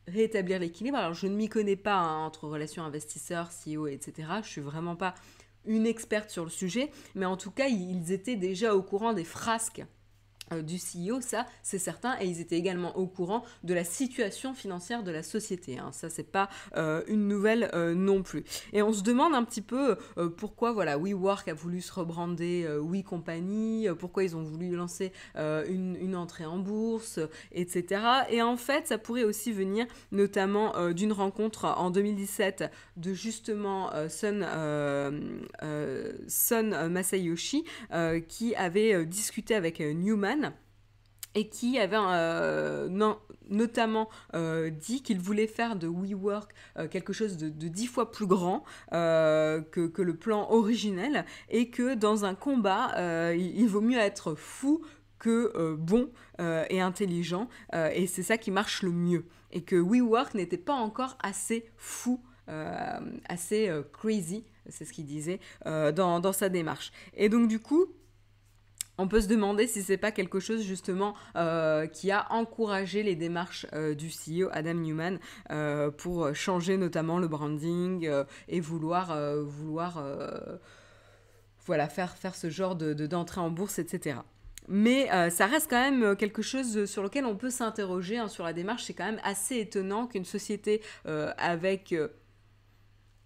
rétablir 0.06 0.58
l'équilibre. 0.58 0.96
Alors, 0.98 1.14
je 1.14 1.26
ne 1.26 1.36
m'y 1.36 1.48
connais 1.48 1.76
pas 1.76 1.96
hein, 1.96 2.24
entre 2.24 2.48
relations 2.48 2.82
investisseurs, 2.82 3.50
CEO, 3.50 3.86
etc. 3.86 4.28
Je 4.42 4.48
suis 4.48 4.60
vraiment 4.60 4.96
pas 4.96 5.14
une 5.66 5.86
experte 5.86 6.30
sur 6.30 6.44
le 6.44 6.50
sujet, 6.50 6.90
mais 7.14 7.26
en 7.26 7.36
tout 7.36 7.50
cas, 7.50 7.68
ils 7.68 8.10
étaient 8.10 8.36
déjà 8.36 8.74
au 8.74 8.82
courant 8.82 9.12
des 9.12 9.24
frasques 9.24 9.84
du 10.62 10.76
CEO, 10.76 11.20
ça 11.20 11.46
c'est 11.62 11.78
certain, 11.78 12.16
et 12.20 12.26
ils 12.26 12.40
étaient 12.40 12.56
également 12.56 12.96
au 12.96 13.06
courant 13.06 13.44
de 13.64 13.74
la 13.74 13.84
situation 13.84 14.54
financière 14.54 15.02
de 15.02 15.10
la 15.10 15.22
société. 15.22 15.78
Hein. 15.78 15.90
Ça 15.92 16.08
c'est 16.10 16.30
pas 16.30 16.48
euh, 16.76 17.02
une 17.08 17.28
nouvelle 17.28 17.70
euh, 17.74 17.94
non 17.94 18.22
plus. 18.22 18.44
Et 18.72 18.82
on 18.82 18.92
se 18.92 19.02
demande 19.02 19.34
un 19.34 19.44
petit 19.44 19.62
peu 19.62 19.96
pourquoi 20.36 20.72
voilà 20.72 20.98
WeWork 20.98 21.48
a 21.48 21.54
voulu 21.54 21.80
se 21.80 21.92
rebrander 21.92 22.66
We 22.80 23.02
Company, 23.02 23.86
pourquoi 23.98 24.24
ils 24.24 24.36
ont 24.36 24.42
voulu 24.42 24.74
lancer 24.74 25.12
une, 25.36 26.14
entrée 26.16 26.46
en 26.46 26.58
bourse, 26.58 27.20
etc. 27.52 28.02
Et 28.30 28.42
en 28.42 28.56
fait, 28.56 28.86
ça 28.86 28.98
pourrait 28.98 29.24
aussi 29.24 29.52
venir 29.52 29.86
notamment 30.12 30.90
d'une 30.92 31.12
rencontre 31.12 31.64
en 31.66 31.90
2017 31.90 32.64
de 32.96 33.14
justement 33.14 33.90
Son, 34.08 34.46
Son 36.28 36.88
Masayoshi 36.90 37.64
qui 38.28 38.54
avait 38.54 39.06
discuté 39.06 39.54
avec 39.54 39.80
Newman 39.80 40.37
et 41.38 41.46
qui 41.46 41.78
avait 41.78 41.96
euh, 41.96 42.88
notamment 43.48 44.08
euh, 44.34 44.70
dit 44.70 45.02
qu'il 45.04 45.20
voulait 45.20 45.46
faire 45.46 45.76
de 45.76 45.86
WeWork 45.86 46.52
euh, 46.76 46.88
quelque 46.88 47.12
chose 47.12 47.36
de, 47.36 47.48
dix 47.68 47.86
fois 47.86 48.10
plus 48.10 48.26
grand 48.26 48.64
que, 48.90 50.02
le 50.02 50.14
plan 50.14 50.50
originel 50.50 51.24
et 51.48 51.70
que 51.70 51.94
dans 51.94 52.24
un 52.24 52.34
combat, 52.34 52.92
il, 53.34 53.66
vaut 53.68 53.80
mieux 53.80 53.98
être 53.98 54.34
fou 54.34 54.82
que 55.18 55.74
bon 55.74 56.10
et 56.38 56.80
intelligent 56.80 57.48
et 57.72 58.06
c'est 58.06 58.22
ça 58.22 58.38
qui 58.38 58.50
marche 58.50 58.82
le 58.82 58.90
mieux 58.90 59.24
et 59.52 59.62
que 59.62 59.76
WeWork 59.76 60.34
n'était 60.34 60.56
pas 60.56 60.74
encore 60.74 61.16
assez 61.22 61.70
fou 61.76 62.20
assez 63.28 63.70
crazy, 63.92 64.44
c'est 64.68 64.84
ce 64.84 64.92
qu'il 64.92 65.04
disait, 65.04 65.40
dans, 65.64 66.20
dans, 66.20 66.32
sa 66.32 66.48
démarche. 66.48 66.92
Et 67.14 67.28
donc 67.28 67.48
du 67.48 67.60
coup, 67.60 67.86
on 68.98 69.06
peut 69.08 69.20
se 69.20 69.28
demander 69.28 69.66
si 69.66 69.82
c'est 69.82 69.96
pas 69.96 70.12
quelque 70.12 70.40
chose 70.40 70.62
justement 70.62 71.14
euh, 71.36 71.86
qui 71.86 72.10
a 72.10 72.30
encouragé 72.32 73.02
les 73.02 73.14
démarches 73.14 73.66
euh, 73.72 73.94
du 73.94 74.08
CEO 74.08 74.48
Adam 74.52 74.74
Newman 74.74 75.18
euh, 75.50 75.90
pour 75.90 76.34
changer 76.34 76.76
notamment 76.76 77.18
le 77.18 77.28
branding 77.28 78.10
et 78.48 78.60
vouloir 78.60 79.16
vouloir 79.42 80.02
voilà 81.64 81.88
faire 81.88 82.16
faire 82.16 82.34
ce 82.34 82.50
genre 82.50 82.74
de 82.74 82.92
d'entrée 83.06 83.40
en 83.40 83.50
bourse 83.50 83.78
etc. 83.78 84.16
Mais 84.68 85.08
ça 85.30 85.46
reste 85.46 85.70
quand 85.70 85.80
même 85.80 86.16
quelque 86.16 86.42
chose 86.42 86.84
sur 86.84 87.02
lequel 87.02 87.24
on 87.24 87.36
peut 87.36 87.50
s'interroger 87.50 88.18
hein, 88.18 88.28
sur 88.28 88.44
la 88.44 88.52
démarche. 88.52 88.84
C'est 88.84 88.92
quand 88.92 89.06
même 89.06 89.20
assez 89.22 89.58
étonnant 89.58 90.06
qu'une 90.06 90.24
société 90.24 90.82
avec 91.04 91.94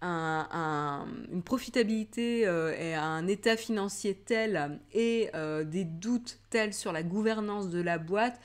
une 0.03 1.43
profitabilité 1.43 2.45
euh, 2.47 2.75
et 2.77 2.93
un 2.93 3.27
état 3.27 3.55
financier 3.55 4.15
tel 4.15 4.79
et 4.91 5.29
euh, 5.33 5.63
des 5.63 5.85
doutes 5.85 6.39
tels 6.49 6.73
sur 6.73 6.91
la 6.91 7.03
gouvernance 7.03 7.69
de 7.69 7.81
la 7.81 7.97
boîte, 7.97 8.39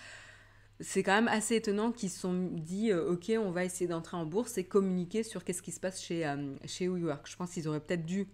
c'est 0.81 1.03
quand 1.03 1.15
même 1.15 1.29
assez 1.29 1.57
étonnant 1.57 1.91
qu'ils 1.91 2.11
se 2.11 2.21
sont 2.21 2.49
dit 2.53 2.93
euh, 2.93 3.11
ok 3.11 3.33
on 3.39 3.51
va 3.51 3.65
essayer 3.65 3.89
d'entrer 3.89 4.17
en 4.17 4.25
bourse 4.25 4.59
et 4.59 4.65
communiquer 4.65 5.25
sur 5.25 5.43
qu'est-ce 5.43 5.63
qui 5.63 5.73
se 5.73 5.81
passe 5.81 6.01
chez, 6.01 6.33
chez 6.67 6.89
WeWork. 6.89 7.29
Je 7.29 7.37
pense 7.37 7.53
qu'ils 7.53 7.67
auraient 7.67 7.81
peut-être 7.81 8.07
dû 8.07 8.29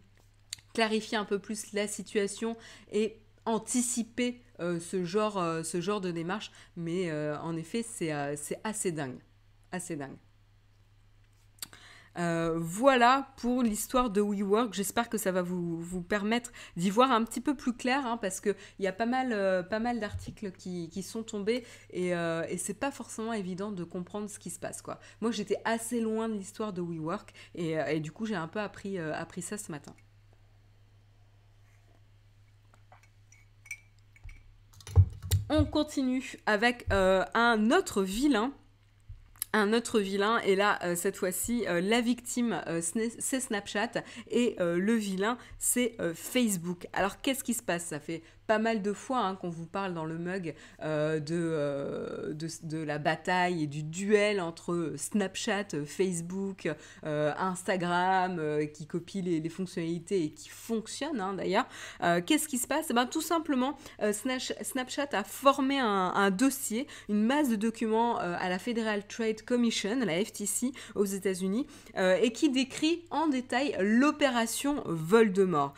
clarifier 0.75 1.17
un 1.17 1.25
peu 1.25 1.39
plus 1.39 1.73
la 1.73 1.89
situation 1.89 2.57
et 2.93 3.17
anticiper 3.47 4.43
ce, 4.59 5.05
genre, 5.05 5.43
ce 5.65 5.81
genre 5.81 6.01
de 6.01 6.11
démarche, 6.11 6.51
mais 6.77 7.13
en 7.13 7.57
effet 7.57 7.83
c'est 7.83 8.11
assez 8.65 8.93
dingue. 8.93 9.21
Assez 9.73 9.97
dingue. 9.97 10.17
Euh, 12.17 12.55
voilà 12.57 13.29
pour 13.37 13.63
l'histoire 13.63 14.11
de 14.11 14.21
WeWork. 14.21 14.73
J'espère 14.73 15.09
que 15.09 15.19
ça 15.19 15.33
va 15.33 15.43
vous, 15.43 16.03
permettre 16.03 16.53
d'y 16.77 16.91
voir 16.91 17.11
un 17.11 17.25
petit 17.25 17.41
peu 17.41 17.55
plus 17.55 17.75
clair, 17.75 18.07
hein, 18.07 18.17
parce 18.17 18.41
qu'il 18.41 18.55
y 18.79 18.87
a 18.87 18.93
pas 18.93 19.07
mal, 19.07 19.33
euh, 19.33 19.63
d'articles 19.63 20.53
qui, 20.53 21.03
sont 21.03 21.23
tombés 21.23 21.65
et, 21.91 22.15
euh, 22.15 22.45
et 22.49 22.57
c'est 22.57 22.75
pas 22.75 22.91
forcément 22.91 23.33
évident 23.33 23.73
de 23.73 23.85
comprendre 23.85 24.29
ce 24.29 24.39
qui 24.39 24.51
se 24.51 24.59
passe. 24.59 24.83
Moi, 25.21 25.31
j'étais 25.31 25.59
assez 25.65 26.01
loin 26.01 26.29
de 26.29 26.35
l'histoire 26.35 26.73
de 26.73 26.81
WeWork 26.81 27.33
et, 27.55 27.73
et 27.73 28.01
du 28.01 28.13
coup, 28.13 28.27
j'ai 28.27 28.35
un 28.35 28.49
peu 28.49 28.61
appris 28.61 28.99
ça 29.41 29.59
ce 29.59 29.71
matin. 29.71 29.95
On 35.51 35.65
continue 35.65 36.37
avec 36.47 36.87
un 36.91 37.71
autre 37.71 38.03
vilain 38.03 38.53
un 39.55 39.73
autre 39.73 40.01
vilain. 40.01 40.39
Et 40.41 40.57
là 40.57 40.79
euh, 40.83 40.97
cette 40.97 41.17
fois-ci 41.17 41.65
euh, 41.69 41.81
la 41.81 42.01
victime 42.01 42.61
euh, 42.67 42.83
c'est 43.19 43.41
Snapchat. 43.41 44.03
Et 44.31 44.57
le 44.59 44.95
vilain 44.95 45.39
c'est 45.59 45.97
Facebook. 46.15 46.87
Alors 46.93 47.21
qu'est-ce 47.21 47.45
qui 47.45 47.55
se 47.55 47.63
passe? 47.63 47.85
Ça 47.87 48.01
fait 48.01 48.23
pas 48.47 48.59
mal 48.59 48.83
de 48.83 48.93
fois 48.93 49.21
hein, 49.21 49.37
qu'on 49.37 49.49
vous 49.49 49.67
parle 49.67 49.95
dans 49.95 50.05
le 50.05 50.19
mug 50.19 50.55
euh, 50.83 51.21
euh, 51.31 52.33
de, 52.33 52.49
de, 52.63 52.79
la 52.79 52.99
bataille 52.99 53.63
et 53.63 53.67
du 53.67 53.83
duel 53.83 54.41
entre 54.41 54.95
Snapchat, 54.97 55.85
Facebook, 55.87 56.69
euh, 57.05 57.33
Instagram, 57.39 58.41
qui 58.73 58.87
copie 58.87 59.23
les, 59.23 59.49
fonctionnalités 59.49 60.25
et 60.25 60.31
qui 60.31 60.49
fonctionne 60.49 61.21
hein, 61.21 61.35
d'ailleurs. 61.35 61.67
Qu'est-ce 62.27 62.49
qui 62.49 62.59
se 62.59 62.67
passe? 62.67 62.87
Eh 62.91 62.95
ben, 62.95 63.07
Tout 63.07 63.21
simplement, 63.21 63.79
Snapchat 64.13 65.09
a 65.13 65.25
formé 65.25 65.79
un, 65.79 66.31
dossier, 66.31 66.87
une 67.09 67.25
masse 67.25 67.49
de 67.49 67.57
documents 67.57 68.19
à 68.19 68.49
la 68.49 68.59
Federal 68.59 69.07
Trade 69.07 69.43
Commission, 69.43 69.99
la 70.05 70.25
FTC, 70.25 70.73
aux 70.95 71.05
États-Unis, 71.05 71.67
et 71.97 72.33
qui 72.33 72.51
décrit 72.51 73.05
en 73.11 73.29
détail 73.29 73.77
l'opération 73.81 74.83
Voldemort. 74.87 75.75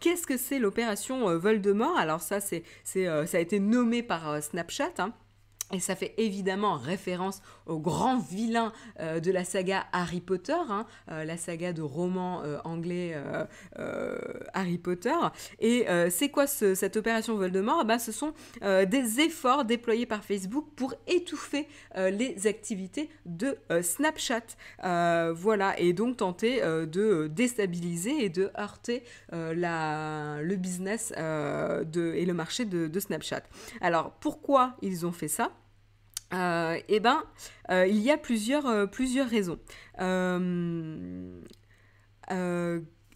Qu'est-ce 0.00 0.26
que 0.26 0.36
c'est 0.36 0.58
l'opération 0.58 1.36
Voldemort? 1.38 1.98
Ça, 2.18 2.40
c'est, 2.40 2.64
euh, 2.96 3.26
ça 3.26 3.38
a 3.38 3.40
été 3.40 3.60
nommé 3.60 4.02
par 4.02 4.28
euh, 4.28 4.40
Snapchat. 4.40 4.94
Hein. 4.98 5.12
Et 5.72 5.78
ça 5.78 5.94
fait 5.94 6.14
évidemment 6.18 6.74
référence 6.74 7.42
au 7.70 7.78
grand 7.78 8.18
vilain 8.18 8.72
euh, 8.98 9.20
de 9.20 9.30
la 9.30 9.44
saga 9.44 9.86
Harry 9.92 10.20
Potter, 10.20 10.52
hein, 10.52 10.86
euh, 11.10 11.24
la 11.24 11.36
saga 11.36 11.72
de 11.72 11.82
romans 11.82 12.42
euh, 12.42 12.58
anglais 12.64 13.16
Harry 14.52 14.78
Potter. 14.78 15.14
Et 15.60 15.86
c'est 16.10 16.28
quoi 16.30 16.46
cette 16.46 16.96
opération 16.96 17.36
Voldemort? 17.36 17.84
Bah, 17.84 17.98
Ce 17.98 18.12
sont 18.12 18.32
des 18.60 19.20
efforts 19.20 19.64
déployés 19.64 20.06
par 20.06 20.24
Facebook 20.24 20.66
pour 20.74 20.94
étouffer 21.06 21.68
les 21.96 22.46
activités 22.46 23.08
de 23.26 23.56
Snapchat. 23.82 24.42
voilà, 24.82 25.78
et 25.78 25.92
donc 25.92 26.16
tenter 26.16 26.60
de 26.60 27.28
déstabiliser 27.28 28.24
et 28.24 28.28
de 28.28 28.50
heurter 28.58 29.04
le 29.32 30.56
business 30.56 31.12
et 31.12 32.26
le 32.26 32.32
marché 32.32 32.64
de 32.64 33.00
Snapchat. 33.00 33.42
Alors 33.80 34.12
pourquoi 34.12 34.76
ils 34.82 35.06
ont 35.06 35.12
fait 35.12 35.28
ça? 35.28 35.52
Eh 36.32 37.00
ben, 37.00 37.22
il 37.70 37.98
y 37.98 38.10
a 38.10 38.16
plusieurs, 38.16 38.90
plusieurs 38.90 39.28
raisons. 39.28 39.58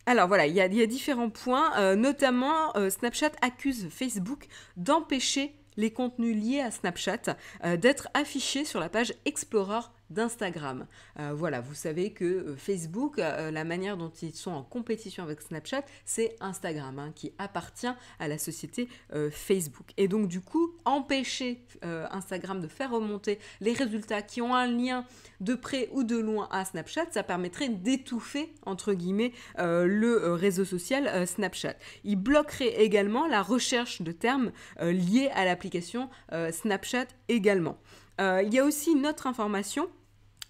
alors 0.07 0.29
voilà, 0.29 0.47
il 0.47 0.55
y, 0.55 0.61
a, 0.61 0.87
différents 0.87 1.31
points, 1.31 1.95
notamment 1.97 2.73
Snapchat 2.91 3.33
accuse 3.43 3.89
Facebook 3.91 4.47
d'empêcher 4.77 5.55
les 5.77 5.93
contenus 5.93 6.37
liés 6.37 6.61
à 6.61 6.71
Snapchat 6.71 7.37
d'être 7.79 8.09
affichés 8.15 8.65
sur 8.65 8.81
la 8.81 8.89
page 8.89 9.15
Explorer 9.25 9.81
d'Instagram. 10.11 10.87
Euh, 11.19 11.33
voilà, 11.35 11.61
vous 11.61 11.75
savez 11.75 12.13
que 12.13 12.25
euh, 12.25 12.57
Facebook, 12.57 13.19
euh, 13.19 13.51
la 13.51 13.65
manière 13.65 13.97
dont 13.97 14.13
ils 14.23 14.35
sont 14.35 14.51
en 14.51 14.63
compétition 14.63 15.23
avec 15.23 15.41
Snapchat, 15.41 15.85
c'est 16.05 16.37
Instagram, 16.41 16.99
hein, 16.99 17.13
qui 17.15 17.33
appartient 17.39 17.93
à 18.19 18.29
la 18.29 18.39
société 18.39 18.89
Facebook. 19.31 19.93
Et 19.97 20.09
donc 20.09 20.29
du 20.29 20.41
coup, 20.41 20.75
empêcher 20.85 21.65
Instagram 21.83 22.61
de 22.61 22.69
faire 22.69 22.91
remonter 22.91 23.39
les 23.61 23.73
résultats 23.73 24.23
qui 24.23 24.43
ont 24.43 24.55
un 24.55 24.67
lien 24.67 25.05
de 25.41 25.55
près 25.55 25.89
ou 25.93 26.05
de 26.05 26.17
loin 26.17 26.49
à 26.51 26.65
Snapchat, 26.65 27.07
ça 27.11 27.23
permettrait 27.23 27.69
d'étouffer, 27.69 28.53
entre 28.67 28.93
guillemets, 28.93 29.33
le 29.59 30.35
réseau 30.35 30.65
social 30.65 31.27
Snapchat. 31.27 31.75
Il 32.05 32.17
bloquerait 32.17 32.83
également 32.83 33.27
la 33.27 33.43
recherche 33.43 34.03
de 34.03 34.13
termes 34.13 34.53
liés 34.81 35.31
à 35.35 35.45
l'application 35.45 36.09
Snapchat 36.51 37.07
également. 37.29 37.79
Il 38.19 38.53
y 38.53 38.59
a 38.59 38.65
aussi 38.65 38.93
une 38.93 39.07
autre 39.07 39.27
information 39.27 39.89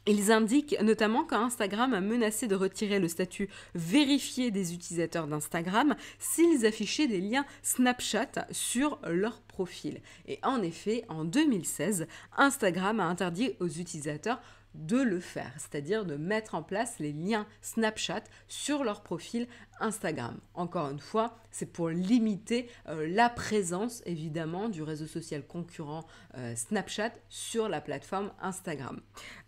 ils 0.06 0.32
indiquent 0.32 0.76
notamment 0.82 1.24
qu'Instagram 1.24 1.94
a 1.94 2.00
menacé 2.00 2.46
de 2.46 2.54
retirer 2.54 2.98
le 2.98 3.08
statut 3.08 3.48
vérifié 3.74 4.50
des 4.50 4.74
utilisateurs 4.74 5.26
d'Instagram 5.26 5.94
s'ils 6.18 6.66
affichaient 6.66 7.06
des 7.06 7.20
liens 7.20 7.46
Snapchat 7.62 8.46
sur 8.50 8.98
leur 9.06 9.40
profil. 9.40 10.02
Et 10.26 10.40
en 10.42 10.60
effet, 10.62 11.04
en 11.08 11.24
2016, 11.24 12.06
Instagram 12.36 13.00
a 13.00 13.06
interdit 13.06 13.52
aux 13.60 13.68
utilisateurs 13.68 14.42
de 14.74 15.00
le 15.00 15.20
faire, 15.20 15.52
c'est-à-dire 15.56 16.04
de 16.04 16.16
mettre 16.16 16.54
en 16.54 16.62
place 16.62 16.98
les 16.98 17.12
liens 17.12 17.46
Snapchat 17.62 18.24
sur 18.48 18.84
leur 18.84 19.02
profil 19.02 19.46
Instagram. 19.80 20.38
Encore 20.54 20.90
une 20.90 20.98
fois, 20.98 21.36
c'est 21.50 21.72
pour 21.72 21.88
limiter 21.88 22.68
euh, 22.88 23.06
la 23.08 23.28
présence 23.28 24.02
évidemment 24.06 24.68
du 24.68 24.82
réseau 24.82 25.06
social 25.06 25.46
concurrent 25.46 26.04
euh, 26.36 26.54
Snapchat 26.54 27.12
sur 27.28 27.68
la 27.68 27.80
plateforme 27.80 28.32
Instagram. 28.40 29.00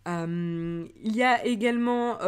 Euh, 0.08 0.86
il 1.02 1.16
y 1.16 1.22
a 1.22 1.44
également 1.44 2.18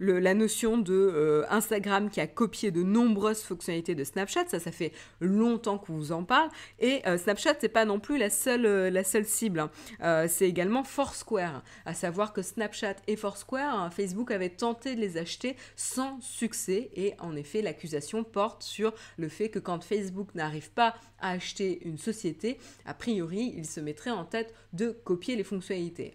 la 0.00 0.34
notion 0.34 0.78
de 0.78 0.94
euh, 0.94 1.44
Instagram 1.50 2.10
qui 2.10 2.20
a 2.20 2.26
copié 2.26 2.70
de 2.70 2.82
nombreuses 2.82 3.42
fonctionnalités 3.42 3.94
de 3.94 4.04
Snapchat. 4.04 4.46
Ça, 4.48 4.58
ça 4.58 4.72
fait 4.72 4.92
longtemps 5.20 5.78
qu'on 5.78 5.94
vous 5.94 6.12
en 6.12 6.24
parle. 6.24 6.48
Et 6.78 7.02
euh, 7.06 7.18
Snapchat, 7.18 7.54
c'est 7.60 7.68
pas 7.68 7.84
non 7.84 8.00
plus 8.00 8.18
la 8.18 8.30
seule, 8.30 8.66
euh, 8.66 8.90
la 8.90 9.04
seule 9.04 9.24
cible. 9.24 9.60
Hein. 10.00 10.26
c'est 10.28 10.48
également 10.48 10.84
Foursquare. 10.84 11.62
À 11.84 11.94
savoir 11.94 12.32
que 12.32 12.42
Snapchat 12.42 12.96
et 13.06 13.16
Foursquare, 13.16 13.78
hein, 13.78 13.90
Facebook 13.90 14.30
avait 14.30 14.50
tenté 14.50 14.94
de 14.94 15.00
les 15.00 15.16
acheter 15.16 15.56
sans 15.76 16.20
succès. 16.20 16.90
Et 16.94 17.14
en 17.20 17.36
effet, 17.36 17.62
l'accusation 17.62 18.24
porte 18.24 18.62
sur 18.62 18.94
le 19.16 19.28
fait 19.28 19.48
que 19.48 19.58
quand 19.58 19.82
Facebook 19.82 20.34
n'arrive 20.34 20.70
pas 20.70 20.94
à 21.20 21.30
acheter 21.30 21.86
une 21.86 21.98
société, 21.98 22.58
a 22.84 22.94
priori, 22.94 23.54
il 23.56 23.66
se 23.66 23.80
mettrait 23.80 24.10
en 24.10 24.24
tête 24.24 24.54
de 24.72 24.90
copier 24.90 25.36
les 25.36 25.44
fonctionnalités. 25.44 26.14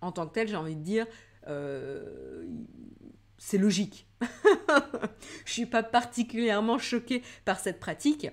En 0.00 0.12
tant 0.12 0.26
que 0.26 0.34
tel, 0.34 0.48
j'ai 0.48 0.56
envie 0.56 0.76
de 0.76 0.82
dire, 0.82 1.06
euh, 1.48 2.44
c'est 3.38 3.58
logique. 3.58 4.06
Je 5.44 5.52
suis 5.52 5.66
pas 5.66 5.82
particulièrement 5.82 6.78
choquée 6.78 7.22
par 7.44 7.58
cette 7.58 7.80
pratique. 7.80 8.28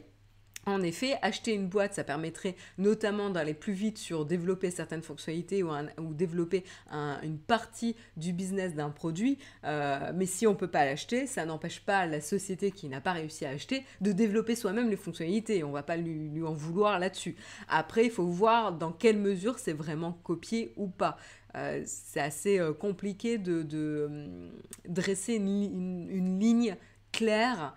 En 0.66 0.82
effet, 0.82 1.18
acheter 1.22 1.54
une 1.54 1.68
boîte, 1.68 1.94
ça 1.94 2.06
permettrait 2.06 2.56
notamment 2.78 3.30
d'aller 3.30 3.54
plus 3.54 3.74
vite 3.74 3.98
sur 3.98 4.26
développer 4.26 4.72
certaines 4.72 5.02
fonctionnalités 5.02 5.62
ou, 5.62 6.14
développer 6.14 6.64
une 6.90 7.38
partie 7.38 7.98
du 8.16 8.32
business 8.32 8.74
d'un 8.74 8.90
produit. 8.90 9.38
Euh, 9.66 10.14
mais 10.16 10.26
si 10.26 10.48
on 10.48 10.52
ne 10.52 10.56
peut 10.56 10.70
pas 10.70 10.86
l'acheter, 10.86 11.28
ça 11.28 11.46
n'empêche 11.46 11.82
pas 11.82 12.06
la 12.06 12.22
société 12.22 12.72
qui 12.72 12.88
n'a 12.88 13.02
pas 13.02 13.12
réussi 13.12 13.46
à 13.46 13.50
acheter 13.50 13.84
de 14.00 14.14
développer 14.14 14.56
soi-même 14.56 14.90
les 14.90 14.96
fonctionnalités. 14.96 15.66
On 15.66 15.70
ne 15.70 15.74
va 15.74 15.84
pas 15.84 15.98
lui, 15.98 16.30
lui 16.30 16.44
en 16.44 16.54
vouloir 16.54 16.98
là-dessus. 16.98 17.36
Après, 17.68 18.06
il 18.06 18.12
faut 18.12 18.26
voir 18.26 18.72
dans 18.72 18.94
quelle 18.94 19.18
mesure 19.18 19.60
c'est 19.60 19.74
vraiment 19.74 20.14
copié 20.24 20.72
ou 20.78 20.88
pas. 20.88 21.18
Euh, 21.56 21.84
c'est 21.86 22.20
assez 22.20 22.60
euh, 22.60 22.74
compliqué 22.74 23.38
de, 23.38 23.66
euh, 23.74 24.50
dresser 24.88 25.36
une, 25.36 26.40
ligne 26.40 26.76
claire 27.12 27.76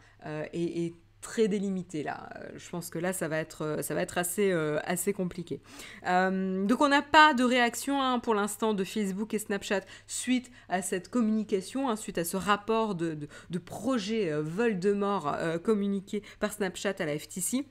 et, 0.53 0.95
très 1.21 1.49
délimitée 1.49 2.05
là. 2.05 2.31
Je 2.57 2.69
pense 2.71 2.89
que 2.89 3.01
là, 3.01 3.13
ça 3.13 3.27
va 3.27 3.39
être, 3.39 3.79
ça 3.83 3.95
va 3.95 4.03
être 4.03 4.17
assez, 4.17 4.53
assez 4.85 5.13
compliqué. 5.13 5.61
donc, 6.05 6.81
on 6.81 6.89
n'a 6.89 7.03
pas 7.03 7.35
de 7.35 7.43
réaction 7.43 8.01
hein, 8.01 8.21
pour 8.21 8.35
l'instant 8.35 8.75
de 8.75 8.85
Facebook 8.85 9.35
et 9.35 9.39
Snapchat 9.41 9.81
suite 10.07 10.51
à 10.69 10.83
cette 10.83 11.09
communication, 11.09 11.89
hein, 11.89 11.97
suite 11.97 12.19
à 12.19 12.25
ce 12.25 12.37
rapport 12.37 12.95
de, 12.95 13.19
de 13.51 13.59
projet 13.59 14.33
Voldemort 14.41 15.37
communiqué 15.65 16.23
par 16.39 16.53
Snapchat 16.53 16.95
à 16.99 17.07
la 17.07 17.19
FTC. 17.19 17.67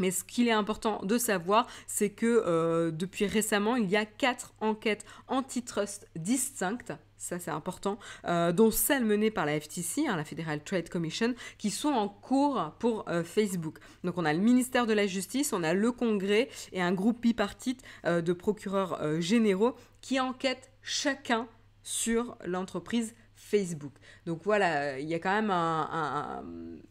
Mais 0.00 0.10
ce 0.10 0.24
qu'il 0.24 0.48
est 0.48 0.52
important 0.52 1.00
de 1.04 1.18
savoir, 1.18 1.66
c'est 1.86 2.10
que 2.10 2.42
euh, 2.46 2.90
depuis 2.90 3.26
récemment, 3.26 3.76
il 3.76 3.88
y 3.88 3.96
a 3.96 4.06
quatre 4.06 4.54
enquêtes 4.60 5.04
antitrust 5.28 6.08
distinctes 6.16 6.92
ça 7.18 7.38
c'est 7.38 7.50
important, 7.50 7.98
euh, 8.24 8.50
dont 8.50 8.70
celles 8.70 9.04
menées 9.04 9.30
par 9.30 9.44
la 9.44 9.60
FTC, 9.60 10.06
hein, 10.08 10.16
la 10.16 10.24
Federal 10.24 10.64
Trade 10.64 10.88
Commission, 10.88 11.34
qui 11.58 11.68
sont 11.68 11.90
en 11.90 12.08
cours 12.08 12.72
pour 12.78 13.06
euh, 13.10 13.22
Facebook. 13.22 13.76
Donc 14.04 14.16
on 14.16 14.24
a 14.24 14.32
le 14.32 14.38
ministère 14.38 14.86
de 14.86 14.94
la 14.94 15.06
Justice, 15.06 15.52
on 15.52 15.62
a 15.62 15.74
le 15.74 15.92
Congrès 15.92 16.48
et 16.72 16.80
un 16.80 16.92
groupe 16.92 17.20
bipartite 17.20 17.82
de 18.06 18.32
procureurs 18.32 19.20
généraux 19.20 19.74
qui 20.00 20.18
enquêtent 20.18 20.70
chacun 20.82 21.46
sur 21.82 22.38
l'entreprise 22.46 23.14
Facebook. 23.50 23.92
Donc 24.26 24.42
voilà, 24.44 24.98
il 25.00 25.08
y 25.08 25.14
a 25.14 25.18
quand 25.18 25.42
même 25.42 25.50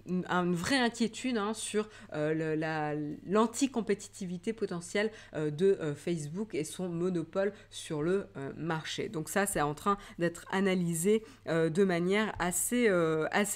une 0.06 0.56
vraie 0.56 0.78
inquiétude 0.78 1.38
hein, 1.38 1.54
sur 1.54 1.88
euh, 2.14 3.16
l'anti-compétitivité 3.26 4.52
potentielle 4.52 5.10
euh, 5.36 5.52
de 5.52 5.78
euh, 5.80 5.96
Facebook 5.96 6.54
et 6.56 6.66
son 6.66 6.90
monopole 6.90 7.54
sur 7.70 8.02
le 8.04 8.28
marché. 8.58 9.08
Donc 9.10 9.30
ça, 9.30 9.46
c'est 9.46 9.62
en 9.62 9.74
train 9.74 9.98
d'être 10.18 10.46
analysé 10.52 11.24
de 11.48 11.84
manière 11.84 12.34
assez, 12.40 12.90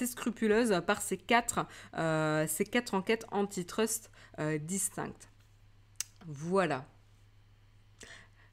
scrupuleuse 0.06 0.80
par 0.86 1.02
ces 1.02 1.16
quatre 1.16 1.66
enquêtes 2.92 3.26
antitrust 3.30 4.10
distinctes. 4.60 5.28
Voilà. 6.26 6.86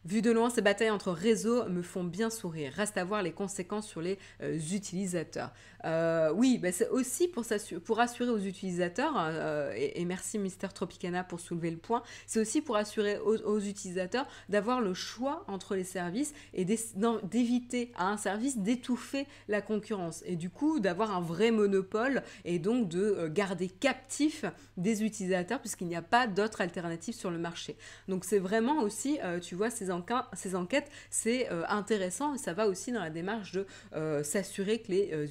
Vu 0.04 0.24
de 0.24 0.32
loin, 0.32 0.50
ces 0.50 0.64
batailles 0.64 0.90
entre 0.90 1.12
réseaux 1.12 1.70
me 1.70 1.84
font 1.84 2.04
bien 2.04 2.32
sourire. 2.32 2.74
Reste 2.74 2.98
à 2.98 3.04
voir 3.04 3.22
les 3.22 3.34
conséquences 3.34 3.88
sur 3.88 4.02
les 4.02 4.18
euh, 4.42 4.58
utilisateurs. 4.74 5.52
Euh, 5.86 6.32
oui, 6.34 6.58
bah, 6.58 6.72
c'est 6.72 6.90
aussi 6.90 7.28
pour, 7.28 7.46
pour, 7.84 8.00
assurer 8.00 8.30
aux 8.30 8.40
utilisateurs, 8.40 9.14
euh, 9.18 9.74
et, 9.76 10.04
merci 10.06 10.40
Mister 10.40 10.68
Tropicana 10.74 11.24
pour 11.24 11.40
soulever 11.40 11.72
le 11.72 11.78
point, 11.78 12.04
c'est 12.28 12.40
aussi 12.40 12.62
pour 12.62 12.76
assurer 12.76 13.20
aux, 13.20 13.60
utilisateurs 13.60 14.28
d'avoir 14.50 14.82
le 14.82 14.94
choix 14.94 15.44
entre 15.48 15.76
les 15.76 15.84
services 15.84 16.34
et 16.54 16.66
d'éviter 16.66 17.92
à 17.96 18.08
un 18.08 18.18
service 18.18 18.58
d'étouffer 18.58 19.28
la 19.48 19.62
concurrence. 19.62 20.24
Et 20.26 20.36
du 20.36 20.50
coup, 20.50 20.80
d'avoir 20.80 21.16
un 21.16 21.22
vrai 21.22 21.52
monopole 21.52 22.24
et 22.46 22.60
donc 22.60 22.88
de 22.88 23.28
garder 23.28 23.70
captif 23.70 24.46
des 24.78 25.04
utilisateurs 25.04 25.60
puisqu'il 25.60 25.88
n'y 25.88 25.96
a 25.96 26.02
pas 26.02 26.28
d'autres 26.28 26.62
alternatives 26.62 27.14
sur 27.14 27.30
le 27.30 27.38
marché. 27.38 27.76
Donc 28.08 28.26
c'est 28.26 28.40
vraiment 28.40 28.82
aussi, 28.82 29.20
tu 29.42 29.56
vois, 29.56 29.70
ces 29.70 29.92
ces 30.34 30.56
enquêtes, 30.56 30.90
c'est 31.10 31.52
euh, 31.52 31.64
intéressant 31.68 32.36
et 32.36 32.38
ça 32.38 32.54
va 32.54 32.68
aussi 32.68 32.92
dans 32.92 33.02
la 33.02 33.10
démarche 33.10 33.52
de 33.52 33.66
euh, 33.96 34.24
s'assurer 34.24 34.80
que 34.80 34.92
les 34.92 35.12
euh, 35.14 35.28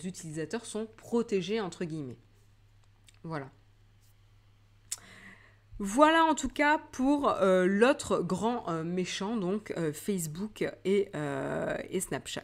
sont 0.63 0.87
protégés, 0.97 1.61
entre 1.61 1.85
guillemets. 1.85 2.19
Voilà. 3.23 3.51
Voilà 5.83 6.27
en 6.27 6.35
tout 6.35 6.51
cas 6.51 6.77
pour 6.93 7.31
euh, 7.31 7.65
l'autre 7.65 8.21
grand 8.21 8.69
euh, 8.69 8.85
méchant, 8.85 9.39
donc 9.39 9.73
euh, 9.79 9.95
Facebook 9.95 10.63
et, 10.85 11.11
Snapchat. 11.99 12.43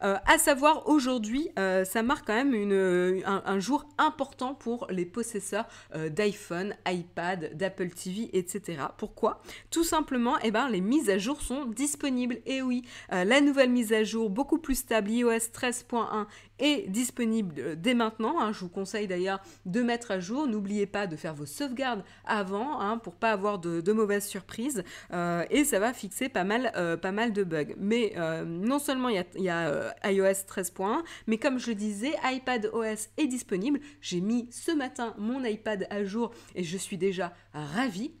à 0.00 0.38
savoir, 0.38 0.88
aujourd'hui, 0.88 1.50
ça 1.56 2.02
marque 2.02 2.26
quand 2.26 2.34
même 2.34 2.54
une, 2.54 3.22
un, 3.24 3.60
jour 3.60 3.86
important 3.98 4.54
pour 4.54 4.86
les 4.90 5.04
possesseurs 5.04 5.66
d'iPhone, 5.94 6.74
iPad, 6.86 7.56
d'Apple 7.56 7.90
TV, 7.90 8.30
etc. 8.32 8.82
Pourquoi? 8.96 9.42
Tout 9.70 9.84
simplement, 9.84 10.36
eh 10.42 10.50
ben, 10.50 10.68
les 10.68 10.80
mises 10.80 11.10
à 11.10 11.18
jour 11.18 11.40
sont 11.40 11.64
disponibles. 11.66 12.38
Et 12.46 12.62
oui, 12.62 12.84
la 13.10 13.40
nouvelle 13.40 13.70
mise 13.70 13.92
à 13.92 14.04
jour, 14.04 14.30
beaucoup 14.30 14.58
plus 14.58 14.76
stable, 14.76 15.10
iOS 15.10 15.50
13.1 15.52 16.26
est 16.58 16.88
disponible 16.88 17.80
dès 17.80 17.94
maintenant. 17.94 18.40
Hein. 18.40 18.52
Je 18.52 18.60
vous 18.60 18.68
conseille 18.68 19.06
d'ailleurs 19.06 19.40
de 19.66 19.82
mettre 19.82 20.10
à 20.10 20.20
jour. 20.20 20.46
N'oubliez 20.46 20.86
pas 20.86 21.06
de 21.06 21.16
faire 21.16 21.34
vos 21.34 21.46
sauvegardes 21.46 22.02
avant 22.24 22.80
hein, 22.80 22.98
pour 22.98 23.14
pas 23.14 23.32
avoir 23.32 23.58
de, 23.58 23.92
mauvaises 23.92 24.26
surprises. 24.26 24.84
Euh, 25.12 25.44
et 25.50 25.64
ça 25.64 25.78
va 25.78 25.92
fixer 25.92 26.28
pas 26.28 26.44
mal, 26.44 26.72
euh, 26.76 26.96
de 26.96 27.44
bugs. 27.44 27.74
Mais 27.78 28.12
euh, 28.16 28.44
non 28.44 28.78
seulement 28.78 29.08
il 29.08 29.24
y 29.36 29.48
a, 29.48 29.94
iOS 30.04 30.44
13.1, 30.46 31.02
mais 31.26 31.38
comme 31.38 31.58
je 31.58 31.72
disais, 31.72 32.12
iPad 32.24 32.70
OS 32.72 33.08
est 33.16 33.26
disponible. 33.26 33.80
J'ai 34.00 34.20
mis 34.20 34.48
ce 34.50 34.72
matin 34.72 35.14
mon 35.18 35.44
iPad 35.44 35.86
à 35.90 36.04
jour 36.04 36.32
et 36.54 36.64
je 36.64 36.76
suis 36.76 36.98
déjà 36.98 37.32
ravie. 37.52 38.12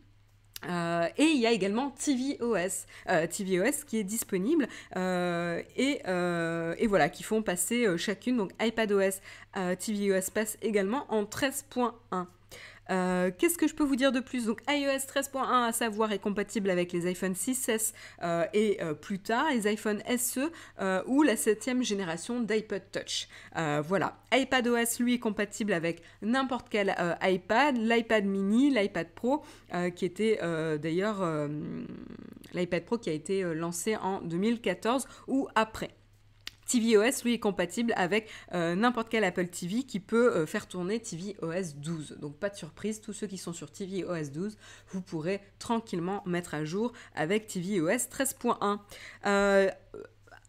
Et 0.66 1.22
il 1.22 1.40
y 1.40 1.46
a 1.46 1.52
également 1.52 1.90
tvOS, 1.90 2.86
tvOS 3.06 3.84
qui 3.86 3.98
est 3.98 4.04
disponible 4.04 4.66
et, 4.96 6.02
et, 6.06 6.86
voilà 6.86 7.08
qui 7.08 7.22
font 7.22 7.42
passer 7.42 7.86
chacune 7.96 8.36
donc 8.36 8.52
iPadOS, 8.60 9.20
tvOS 9.54 10.30
passe 10.32 10.58
également 10.62 11.06
en 11.12 11.24
13.1. 11.24 12.26
Euh, 12.90 13.30
qu'est-ce 13.36 13.58
que 13.58 13.68
je 13.68 13.74
peux 13.74 13.84
vous 13.84 13.96
dire 13.96 14.12
de 14.12 14.20
plus? 14.20 14.46
Donc 14.46 14.60
iOS 14.68 15.06
13.1 15.06 15.68
à 15.68 15.72
savoir 15.72 16.12
est 16.12 16.18
compatible 16.18 16.70
avec 16.70 16.92
les 16.92 17.06
iPhone 17.06 17.32
6S 17.32 17.92
euh, 18.22 18.46
et 18.54 18.82
euh, 18.82 18.94
plus 18.94 19.18
tard 19.18 19.46
les 19.52 19.66
iPhone 19.66 20.02
SE 20.16 20.50
ou 21.06 21.22
la 21.22 21.36
septième 21.36 21.82
génération 21.82 22.40
d'iPod 22.40 22.82
Touch. 22.92 23.28
voilà, 23.84 24.16
iPadOS 24.32 25.00
lui 25.00 25.14
est 25.14 25.18
compatible 25.18 25.72
avec 25.72 26.02
n'importe 26.22 26.68
quel 26.70 26.94
iPad, 27.22 27.76
l'iPad 27.76 28.24
mini, 28.24 28.70
l'iPad 28.70 29.08
Pro 29.14 29.42
qui 29.94 30.04
était 30.04 30.38
d'ailleurs 30.78 31.48
l'iPad 32.54 32.84
Pro 32.84 32.98
qui 32.98 33.10
a 33.10 33.12
été 33.12 33.42
lancé 33.54 33.96
en 33.96 34.20
2014 34.20 35.06
ou 35.26 35.48
après 35.54 35.90
tvOS, 36.68 37.24
lui, 37.24 37.34
est 37.34 37.38
compatible 37.38 37.92
avec 37.96 38.28
euh, 38.54 38.74
n'importe 38.74 39.08
quel 39.08 39.24
Apple 39.24 39.48
TV 39.48 39.82
qui 39.82 40.00
peut 40.00 40.32
euh, 40.32 40.46
faire 40.46 40.68
tourner 40.68 41.00
tvOS 41.00 41.74
12. 41.76 42.18
Donc 42.20 42.36
pas 42.36 42.50
de 42.50 42.56
surprise, 42.56 43.00
tous 43.00 43.12
ceux 43.12 43.26
qui 43.26 43.38
sont 43.38 43.52
sur 43.52 43.70
tvOS 43.72 44.30
12, 44.32 44.56
vous 44.90 45.00
pourrez 45.00 45.40
tranquillement 45.58 46.22
mettre 46.26 46.54
à 46.54 46.64
jour 46.64 46.92
avec 47.14 47.46
tvOS 47.46 48.08
13.1. 48.08 48.78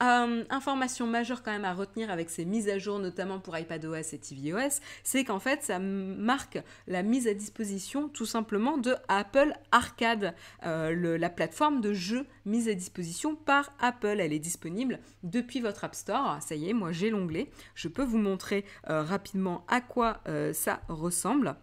Euh, 0.02 0.46
information 0.50 1.08
majeure 1.08 1.44
quand 1.44 1.52
même 1.52 1.66
à 1.66 1.74
retenir 1.74 2.10
avec 2.10 2.30
ces 2.30 2.46
mises 2.46 2.70
à 2.70 2.78
jour, 2.78 3.00
notamment 3.00 3.40
pour 3.40 3.58
iPadOS 3.58 4.14
et 4.14 4.20
tvOS, 4.20 4.80
c'est 5.04 5.26
qu'en 5.26 5.40
fait 5.40 5.62
ça 5.64 5.78
marque 5.78 6.58
la 6.88 7.04
mise 7.04 7.28
à 7.28 7.34
disposition 7.34 8.08
tout 8.08 8.26
simplement 8.26 8.78
de 8.78 8.96
Apple 9.10 9.54
Arcade, 9.72 10.34
euh, 10.66 11.18
la 11.18 11.30
plateforme 11.30 11.82
de 11.82 11.94
jeux 11.94 12.26
mise 12.46 12.70
à 12.70 12.76
disposition 12.76 13.36
par 13.36 13.74
Apple. 13.80 14.22
Elle 14.22 14.32
est 14.32 14.40
disponible 14.40 15.00
depuis 15.24 15.60
votre 15.60 15.84
App 15.84 15.96
Store. 15.96 16.38
Ça 16.42 16.56
y 16.56 16.70
est, 16.70 16.74
moi 16.74 16.94
j'ai 16.94 17.10
l'onglet. 17.10 17.50
Je 17.76 17.90
peux 17.90 18.04
vous 18.04 18.20
montrer 18.20 18.64
euh, 18.90 19.04
rapidement 19.04 19.66
à 19.68 19.82
quoi 19.82 20.22
ça 20.54 20.82
ressemble. 20.88 21.56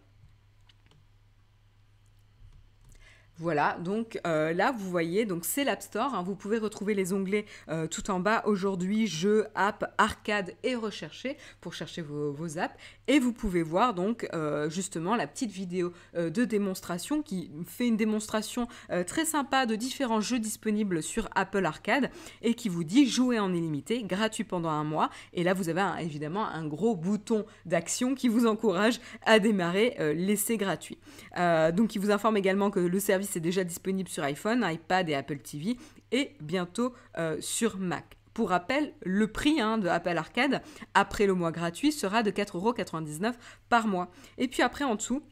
Voilà, 3.38 3.76
donc 3.84 4.18
euh, 4.26 4.54
là 4.54 4.72
vous 4.72 4.88
voyez, 4.88 5.26
donc 5.26 5.44
c'est 5.44 5.62
l'App 5.62 5.82
Store. 5.82 6.14
Hein. 6.14 6.22
vous 6.22 6.34
pouvez 6.34 6.56
retrouver 6.56 6.94
les 6.94 7.12
onglets 7.12 7.44
euh, 7.68 7.86
tout 7.86 8.10
en 8.10 8.18
bas 8.18 8.42
aujourd'hui, 8.46 9.06
jeux, 9.06 9.46
app, 9.54 9.92
arcade 9.98 10.54
et 10.62 10.74
rechercher 10.74 11.36
pour 11.60 11.74
chercher 11.74 12.00
vos, 12.00 12.58
apps. 12.58 12.74
Et 13.08 13.18
vous 13.18 13.34
pouvez 13.34 13.62
voir 13.62 13.92
donc 13.92 14.26
euh, 14.32 14.70
justement 14.70 15.16
la 15.16 15.26
petite 15.26 15.50
vidéo 15.50 15.92
de 16.14 16.44
démonstration 16.44 17.20
qui 17.20 17.50
fait 17.66 17.86
une 17.86 17.96
démonstration 17.96 18.68
très 19.06 19.24
sympa 19.24 19.66
de 19.66 19.76
différents 19.76 20.20
jeux 20.20 20.38
disponibles 20.38 21.02
sur 21.02 21.28
Apple 21.34 21.64
Arcade 21.64 22.10
et 22.42 22.54
qui 22.54 22.68
vous 22.68 22.84
dit 22.84 23.06
jouer 23.06 23.38
en 23.38 23.52
illimité, 23.52 24.02
gratuit 24.02 24.44
pendant 24.44 24.70
un 24.70 24.84
mois. 24.84 25.10
Et 25.34 25.42
là 25.42 25.52
vous 25.52 25.68
avez 25.68 25.82
évidemment 26.00 26.46
un 26.46 26.66
gros 26.66 26.96
bouton 26.96 27.44
d'action 27.66 28.14
qui 28.14 28.28
vous 28.28 28.46
encourage 28.46 29.00
à 29.24 29.38
démarrer 29.38 29.96
l'essai 30.14 30.56
gratuit. 30.56 30.98
donc 31.36 31.94
il 31.94 31.98
vous 31.98 32.10
informe 32.10 32.36
également 32.36 32.70
que 32.70 32.80
le 32.80 33.00
service 33.00 33.25
c'est 33.26 33.40
déjà 33.40 33.64
disponible 33.64 34.08
sur 34.08 34.24
iPhone, 34.24 34.66
iPad 34.68 35.08
et 35.08 35.14
Apple 35.14 35.38
TV 35.38 35.76
et 36.12 36.32
bientôt 36.40 36.94
euh, 37.18 37.36
sur 37.40 37.78
Mac. 37.78 38.16
Pour 38.32 38.50
rappel, 38.50 38.92
le 39.02 39.28
prix 39.28 39.60
hein, 39.60 39.78
de 39.78 39.88
Apple 39.88 40.16
Arcade 40.16 40.62
après 40.94 41.26
le 41.26 41.34
mois 41.34 41.52
gratuit 41.52 41.90
sera 41.90 42.22
de 42.22 42.30
4,99€ 42.30 43.32
par 43.68 43.86
mois. 43.86 44.10
Et 44.36 44.46
puis 44.46 44.62
après 44.62 44.84
en 44.84 44.94
dessous, 44.94 45.22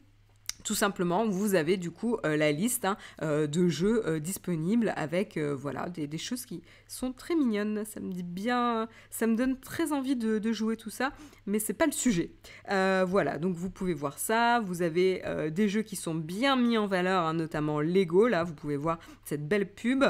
tout 0.64 0.74
simplement, 0.74 1.28
vous 1.28 1.54
avez 1.54 1.76
du 1.76 1.90
coup 1.90 2.16
euh, 2.24 2.36
la 2.36 2.50
liste 2.50 2.86
hein, 2.86 2.96
euh, 3.22 3.46
de 3.46 3.68
jeux 3.68 4.02
euh, 4.06 4.18
disponibles 4.18 4.92
avec 4.96 5.38
voilà 5.38 5.90
des, 5.90 6.18
choses 6.18 6.46
qui 6.46 6.62
sont 6.88 7.12
très 7.12 7.34
mignonnes. 7.34 7.84
Ça 7.84 8.00
me 8.00 8.10
dit 8.10 8.22
bien, 8.22 8.88
ça 9.10 9.26
me 9.26 9.36
donne 9.36 9.60
très 9.60 9.92
envie 9.92 10.16
de, 10.16 10.52
jouer 10.52 10.76
tout 10.76 10.90
ça, 10.90 11.12
mais 11.46 11.58
c'est 11.58 11.74
pas 11.74 11.86
le 11.86 11.92
sujet. 11.92 12.30
voilà, 12.68 13.38
donc 13.38 13.54
vous 13.56 13.70
pouvez 13.70 13.94
voir 13.94 14.18
ça. 14.18 14.60
Vous 14.60 14.82
avez 14.82 15.22
des 15.50 15.68
jeux 15.68 15.82
qui 15.82 15.96
sont 15.96 16.14
bien 16.14 16.56
mis 16.56 16.78
en 16.78 16.86
valeur, 16.86 17.24
hein, 17.24 17.34
notamment 17.34 17.80
Lego. 17.80 18.28
Là, 18.28 18.44
vous 18.44 18.54
pouvez 18.54 18.76
voir 18.76 18.98
cette 19.24 19.46
belle 19.46 19.70
pub. 19.70 20.04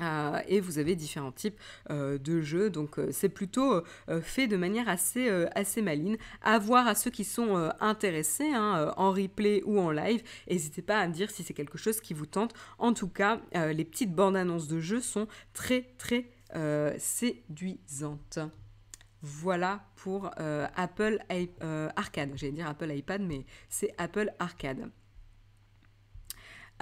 Euh, 0.00 0.40
et 0.48 0.60
vous 0.60 0.78
avez 0.78 0.96
différents 0.96 1.32
types 1.32 1.58
euh, 1.90 2.18
de 2.18 2.40
jeux, 2.40 2.70
donc 2.70 2.98
euh, 2.98 3.10
c'est 3.12 3.28
plutôt 3.28 3.82
fait 4.22 4.46
de 4.46 4.56
manière 4.56 4.88
assez, 4.88 5.28
assez 5.54 5.82
maline. 5.82 6.16
À 6.42 6.58
voir 6.58 6.86
à 6.86 6.94
ceux 6.94 7.10
qui 7.10 7.24
sont 7.24 7.70
intéressés 7.80 8.52
hein, 8.52 8.92
en 8.96 9.10
replay 9.10 9.62
ou 9.64 9.78
en 9.78 9.90
live, 9.90 10.22
n'hésitez 10.50 10.82
pas 10.82 10.98
à 10.98 11.08
me 11.08 11.12
dire 11.12 11.30
si 11.30 11.42
c'est 11.42 11.54
quelque 11.54 11.78
chose 11.78 12.00
qui 12.00 12.14
vous 12.14 12.26
tente. 12.26 12.54
En 12.78 12.92
tout 12.92 13.08
cas, 13.08 13.40
les 13.54 13.84
petites 13.84 14.14
bandes 14.14 14.36
annonces 14.36 14.68
de 14.68 14.80
jeux 14.80 15.00
sont 15.00 15.26
très 15.52 15.94
très 15.98 16.28
séduisantes. 16.98 18.38
Voilà 19.22 19.84
pour 19.96 20.30
Apple 20.76 21.18
Arcade. 21.96 22.32
J'allais 22.34 22.52
dire 22.52 22.68
Apple 22.68 22.90
iPad, 22.90 23.22
mais 23.22 23.44
c'est 23.68 23.94
Apple 23.98 24.32
Arcade. 24.38 24.90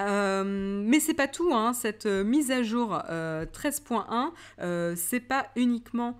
Euh, 0.00 0.44
mais 0.44 1.00
c'est 1.00 1.14
pas 1.14 1.28
tout, 1.28 1.52
hein. 1.54 1.72
cette 1.72 2.06
euh, 2.06 2.24
mise 2.24 2.50
à 2.50 2.62
jour 2.62 2.92
13.1, 2.92 4.30
euh, 4.60 4.94
c'est 4.96 5.20
pas 5.20 5.48
uniquement 5.56 6.18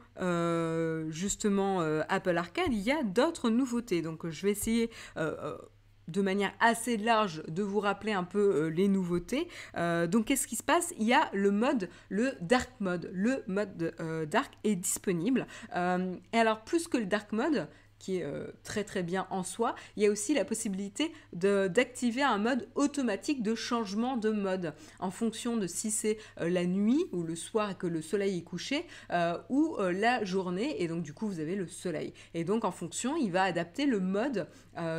justement 1.09 1.81
Apple 2.09 2.37
Arcade, 2.37 2.73
il 2.73 2.81
y 2.81 2.93
a 2.93 3.03
d'autres 3.03 3.49
nouveautés. 3.49 4.03
Donc 4.03 4.29
je 4.29 4.43
vais 4.43 4.53
essayer 4.53 4.91
de 5.17 6.23
manière 6.23 6.53
assez 6.61 6.97
large 6.97 7.43
de 7.49 7.63
vous 7.63 7.81
rappeler 7.81 8.13
un 8.13 8.25
peu 8.25 8.67
les 8.67 8.89
nouveautés. 8.89 9.49
donc 9.77 10.27
qu'est-ce 10.27 10.47
qui 10.47 10.57
se 10.57 10.63
passe? 10.63 10.93
Il 10.99 11.07
y 11.07 11.15
a 11.15 11.31
le 11.33 11.51
mode, 11.51 11.89
le 12.11 12.33
dark 12.43 12.71
mode. 12.81 13.11
Le 13.15 13.43
mode 13.47 13.95
dark 14.31 14.53
est 14.65 14.77
disponible. 14.77 15.47
et 15.75 16.39
alors 16.39 16.61
plus 16.61 16.87
que 16.87 16.99
le 16.99 17.07
dark 17.07 17.33
mode, 17.33 17.67
qui 18.01 18.17
est 18.17 18.25
euh, 18.25 18.49
très 18.65 18.83
très 18.83 19.05
bien 19.05 19.29
en 19.31 19.45
soi. 19.45 19.77
Il 19.97 20.03
y 20.03 20.07
a 20.07 20.11
aussi 20.11 20.35
la 20.35 20.45
possibilité 20.45 21.13
d'activer 21.33 22.23
un 22.23 22.39
mode 22.39 22.69
automatique 22.75 23.45
de 23.45 23.55
changement 23.55 24.17
de 24.17 24.31
mode 24.31 24.75
en 24.99 25.13
fonction 25.13 25.57
de 25.57 25.69
si 25.69 25.93
c'est 25.93 26.19
euh, 26.41 26.49
la 26.49 26.65
nuit 26.65 27.05
ou 27.13 27.23
le 27.23 27.37
soir 27.37 27.79
que 27.79 27.87
le 27.87 28.03
soleil 28.03 28.39
est 28.39 28.43
couché 28.43 28.87
euh, 29.13 29.39
ou 29.51 29.77
la 29.79 30.25
journée 30.25 30.83
et 30.83 30.89
donc 30.89 31.03
du 31.03 31.13
coup 31.13 31.29
vous 31.29 31.39
avez 31.39 31.55
le 31.55 31.69
soleil. 31.69 32.13
Et 32.35 32.43
donc 32.43 32.65
en 32.65 32.73
fonction 32.73 33.17
il 33.17 33.31
va 33.31 33.45
adapter 33.45 33.87
le 33.87 34.01
mode 34.01 34.49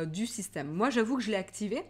du 0.06 0.26
système. 0.26 0.70
Moi 0.70 0.90
j'avoue 0.90 1.16
que 1.16 1.22
je 1.22 1.30
l'ai 1.30 1.36
activé 1.36 1.82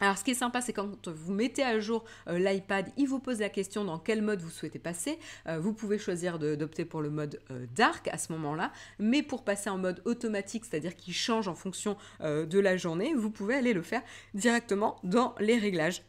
alors 0.00 0.16
ce 0.16 0.24
qui 0.24 0.30
est 0.30 0.34
sympa, 0.34 0.60
c'est 0.60 0.72
quand 0.72 1.08
vous 1.08 1.32
mettez 1.32 1.62
à 1.62 1.78
jour 1.80 2.04
euh, 2.28 2.38
l'iPad, 2.38 2.90
il 2.96 3.08
vous 3.08 3.18
pose 3.18 3.40
la 3.40 3.48
question 3.48 3.84
dans 3.84 3.98
quel 3.98 4.22
mode 4.22 4.40
vous 4.40 4.50
souhaitez 4.50 4.78
passer. 4.78 5.18
Euh, 5.46 5.58
vous 5.58 5.72
pouvez 5.72 5.98
choisir 5.98 6.38
d'opter 6.38 6.84
pour 6.84 7.02
le 7.02 7.10
mode 7.10 7.40
euh, 7.50 7.66
dark 7.74 8.08
à 8.08 8.18
ce 8.18 8.32
moment-là, 8.32 8.72
mais 8.98 9.22
pour 9.22 9.44
passer 9.44 9.70
en 9.70 9.78
mode 9.78 10.00
automatique, 10.04 10.64
c'est-à-dire 10.64 10.94
qu'il 10.94 11.14
change 11.14 11.48
en 11.48 11.54
fonction 11.54 11.96
de 12.20 12.58
la 12.58 12.76
journée, 12.76 13.14
vous 13.14 13.30
pouvez 13.30 13.54
aller 13.54 13.72
le 13.72 13.82
faire 13.82 14.02
directement 14.34 14.96
dans 15.02 15.34
les 15.40 15.58
réglages. 15.58 16.02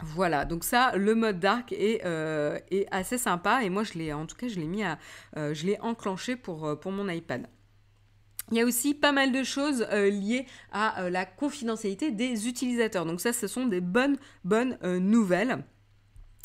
Voilà, 0.00 0.44
donc 0.44 0.64
ça, 0.64 0.92
le 0.96 1.14
mode 1.14 1.40
dark 1.40 1.72
est, 1.72 2.04
est 2.70 2.86
assez 2.90 3.18
sympa 3.18 3.64
et 3.64 3.70
moi 3.70 3.82
je 3.82 3.94
l'ai, 3.94 4.12
en 4.12 4.26
tout 4.26 4.36
cas, 4.36 4.48
je 4.48 4.58
l'ai 4.58 4.66
mis 4.66 4.84
à, 4.84 4.98
je 5.36 5.66
l'ai 5.66 5.78
enclenché 5.80 6.36
pour, 6.36 6.78
pour 6.80 6.92
mon 6.92 7.08
iPad. 7.08 7.48
Il 8.50 8.56
y 8.56 8.60
a 8.60 8.64
aussi 8.64 8.94
pas 8.94 9.12
mal 9.12 9.32
de 9.32 9.42
choses 9.42 9.86
euh, 9.92 10.08
liées 10.08 10.46
à 10.72 11.02
euh, 11.02 11.10
la 11.10 11.26
confidentialité 11.26 12.10
des 12.10 12.48
utilisateurs. 12.48 13.04
Donc 13.04 13.20
ça, 13.20 13.32
ce 13.32 13.46
sont 13.46 13.66
des 13.66 13.80
bonnes, 13.80 14.16
bonnes 14.44 14.78
euh, 14.82 14.98
nouvelles. 14.98 15.64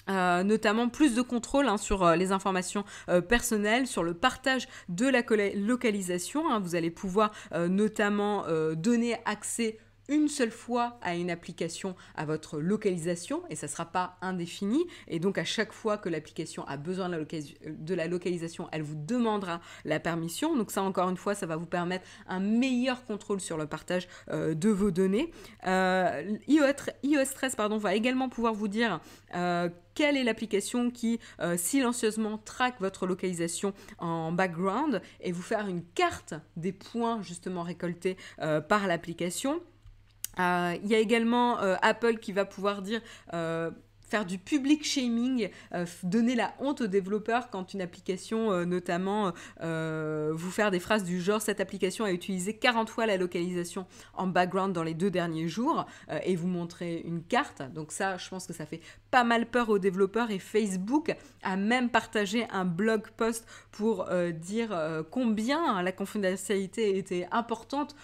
notamment 0.08 0.90
plus 0.90 1.16
de 1.16 1.22
contrôle 1.22 1.68
hein, 1.70 1.78
sur 1.78 2.06
les 2.18 2.34
informations 2.34 2.84
personnelles, 3.30 3.88
sur 3.88 4.04
le 4.04 4.14
partage 4.14 4.68
de 4.90 5.08
la 5.08 5.24
localisation. 5.56 6.52
Hein. 6.52 6.60
Vous 6.60 6.76
allez 6.76 6.92
pouvoir 6.92 7.32
notamment 7.54 8.44
donner 8.76 9.16
accès 9.24 9.78
une 10.14 10.28
seule 10.28 10.52
fois 10.52 10.98
à 11.02 11.16
une 11.16 11.32
application 11.32 11.96
à 12.16 12.26
votre 12.26 12.60
localisation 12.60 13.42
et 13.50 13.56
ça 13.56 13.66
ne 13.66 13.72
sera 13.72 13.86
pas 13.86 14.18
indéfini. 14.22 14.86
Et 15.08 15.20
donc 15.20 15.38
à 15.38 15.44
chaque 15.44 15.74
fois 15.74 15.98
que 15.98 16.08
l'application 16.08 16.66
a 16.68 16.78
besoin 16.78 17.10
de 17.10 17.96
la, 17.96 18.08
localisation, 18.08 18.70
elle 18.72 18.84
vous 18.84 18.96
demandera 18.96 19.60
la 19.86 20.00
permission. 20.00 20.56
Donc 20.56 20.72
ça 20.72 20.84
encore 20.84 21.10
une 21.10 21.18
fois, 21.18 21.34
ça 21.34 21.48
va 21.48 21.56
vous 21.56 21.66
permettre 21.66 22.06
un 22.28 22.40
meilleur 22.40 23.04
contrôle 23.06 23.42
sur 23.42 23.58
le 23.58 23.66
partage 23.66 24.08
euh, 24.30 24.54
de 24.54 24.70
vos 24.70 24.92
données. 24.92 25.32
Euh, 25.66 26.38
iOS, 26.48 27.26
13 27.34 27.56
pardon, 27.56 27.78
va 27.78 27.96
également 27.96 28.30
pouvoir 28.30 28.54
vous 28.54 28.68
dire 28.68 29.00
euh, 29.34 29.70
quelle 29.96 30.16
est 30.18 30.24
l'application 30.24 30.90
qui 30.90 31.20
silencieusement 31.56 32.40
traque 32.40 32.80
votre 32.80 33.06
localisation 33.06 33.74
en 34.00 34.32
background 34.32 35.02
et 35.22 35.32
vous 35.32 35.44
faire 35.44 35.68
une 35.68 35.84
carte 35.84 36.34
des 36.56 36.72
points 36.72 37.22
justement 37.22 37.62
récoltés 37.62 38.18
par 38.68 38.88
l'application. 38.88 39.62
Euh, 40.40 40.76
il 40.84 40.90
y 40.90 40.96
a 40.96 41.00
également 41.00 41.60
euh, 41.62 41.76
Apple 41.82 42.18
qui 42.18 42.32
va 42.32 42.46
pouvoir 42.46 42.82
dire 42.82 43.02
euh, 43.34 43.72
faire 44.14 44.26
du 44.26 44.38
public 44.38 44.86
shaming, 44.86 45.50
donner 46.04 46.36
la 46.36 46.54
honte 46.60 46.82
aux 46.82 46.88
développeurs 46.88 47.50
quand 47.50 47.74
une 47.74 47.82
application, 47.82 48.64
notamment, 48.64 49.34
vous 49.60 50.52
faire 50.52 50.70
des 50.70 50.80
phrases 50.80 51.04
du 51.04 51.20
genre 51.20 51.42
cette 51.42 51.60
application 51.60 52.06
a 52.06 52.12
utilisé 52.12 52.54
40 52.54 52.92
fois 52.92 53.08
la 53.08 53.18
localisation 53.18 53.88
en 54.14 54.28
background 54.28 54.72
dans 54.72 54.84
les 54.84 54.94
deux 54.94 55.10
derniers 55.10 55.48
jours 55.48 55.88
et 56.24 56.36
vous 56.36 56.48
montrer 56.48 57.02
une 57.06 57.24
carte. 57.24 57.64
Donc 57.74 57.92
ça, 57.92 58.18
je 58.18 58.30
pense 58.30 58.46
que 58.46 58.54
ça 58.54 58.68
fait 58.68 58.82
pas 59.10 59.24
mal 59.24 59.48
peur 59.48 59.70
aux 59.70 59.80
développeurs 59.80 60.30
et 60.30 60.38
Facebook 60.38 61.16
a 61.42 61.56
même 61.56 61.90
partagé 61.90 62.46
un 62.52 62.66
blog 62.66 63.08
post 63.18 63.48
pour 63.72 64.08
dire 64.32 65.04
combien 65.10 65.82
la 65.82 65.92
confidentialité 65.92 67.00
était 67.00 67.28
importante 67.32 67.96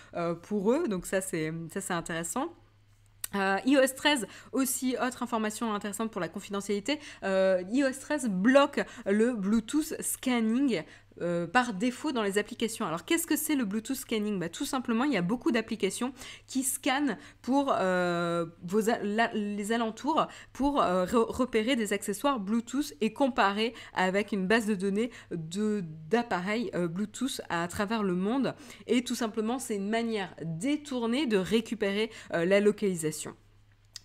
pour 0.41 0.71
eux. 0.71 0.87
Donc 0.87 1.05
ça, 1.05 1.21
c'est 1.21 1.53
ça 1.71 1.81
c'est 1.81 1.93
intéressant. 1.93 2.51
Euh, 3.35 3.57
iOS 3.65 3.93
13 3.95 4.27
aussi 4.53 4.95
autre 4.99 5.21
information 5.21 5.73
intéressante 5.73 6.09
pour 6.09 6.19
la 6.19 6.29
confidentialité 6.29 6.99
euh, 7.23 7.61
iOS 7.71 7.99
13 8.01 8.27
bloque 8.29 8.81
le 9.05 9.33
Bluetooth 9.33 9.93
scanning 10.01 10.83
euh, 11.21 11.47
par 11.47 11.73
défaut 11.73 12.11
dans 12.11 12.23
les 12.23 12.37
applications. 12.37 12.85
Alors 12.85 13.05
qu'est-ce 13.05 13.27
que 13.27 13.35
c'est 13.35 13.55
le 13.55 13.65
Bluetooth 13.65 13.95
scanning? 13.95 14.39
Bah, 14.39 14.49
Tout 14.49 14.65
simplement, 14.65 15.03
il 15.03 15.13
y 15.13 15.17
a 15.17 15.21
beaucoup 15.21 15.51
d'applications 15.51 16.13
qui 16.47 16.63
scannent 16.63 17.17
pour 17.41 17.73
euh, 17.77 18.45
vos 18.63 18.81
les 19.33 19.71
alentours 19.71 20.27
pour 20.53 20.81
euh, 20.81 21.05
repérer 21.05 21.75
des 21.75 21.93
accessoires 21.93 22.39
Bluetooth 22.39 22.93
et 23.01 23.13
comparer 23.13 23.73
avec 23.93 24.31
une 24.31 24.47
base 24.47 24.65
de 24.65 24.75
données 24.75 25.11
d'appareils 25.31 26.71
Bluetooth 26.73 27.41
à 27.49 27.67
travers 27.67 28.03
le 28.03 28.15
monde. 28.15 28.55
Et 28.87 29.03
tout 29.03 29.15
simplement, 29.15 29.59
c'est 29.59 29.75
une 29.75 29.89
manière 29.89 30.33
détournée 30.43 31.25
de 31.25 31.37
récupérer 31.37 32.09
la 32.31 32.59
localisation. 32.59 33.35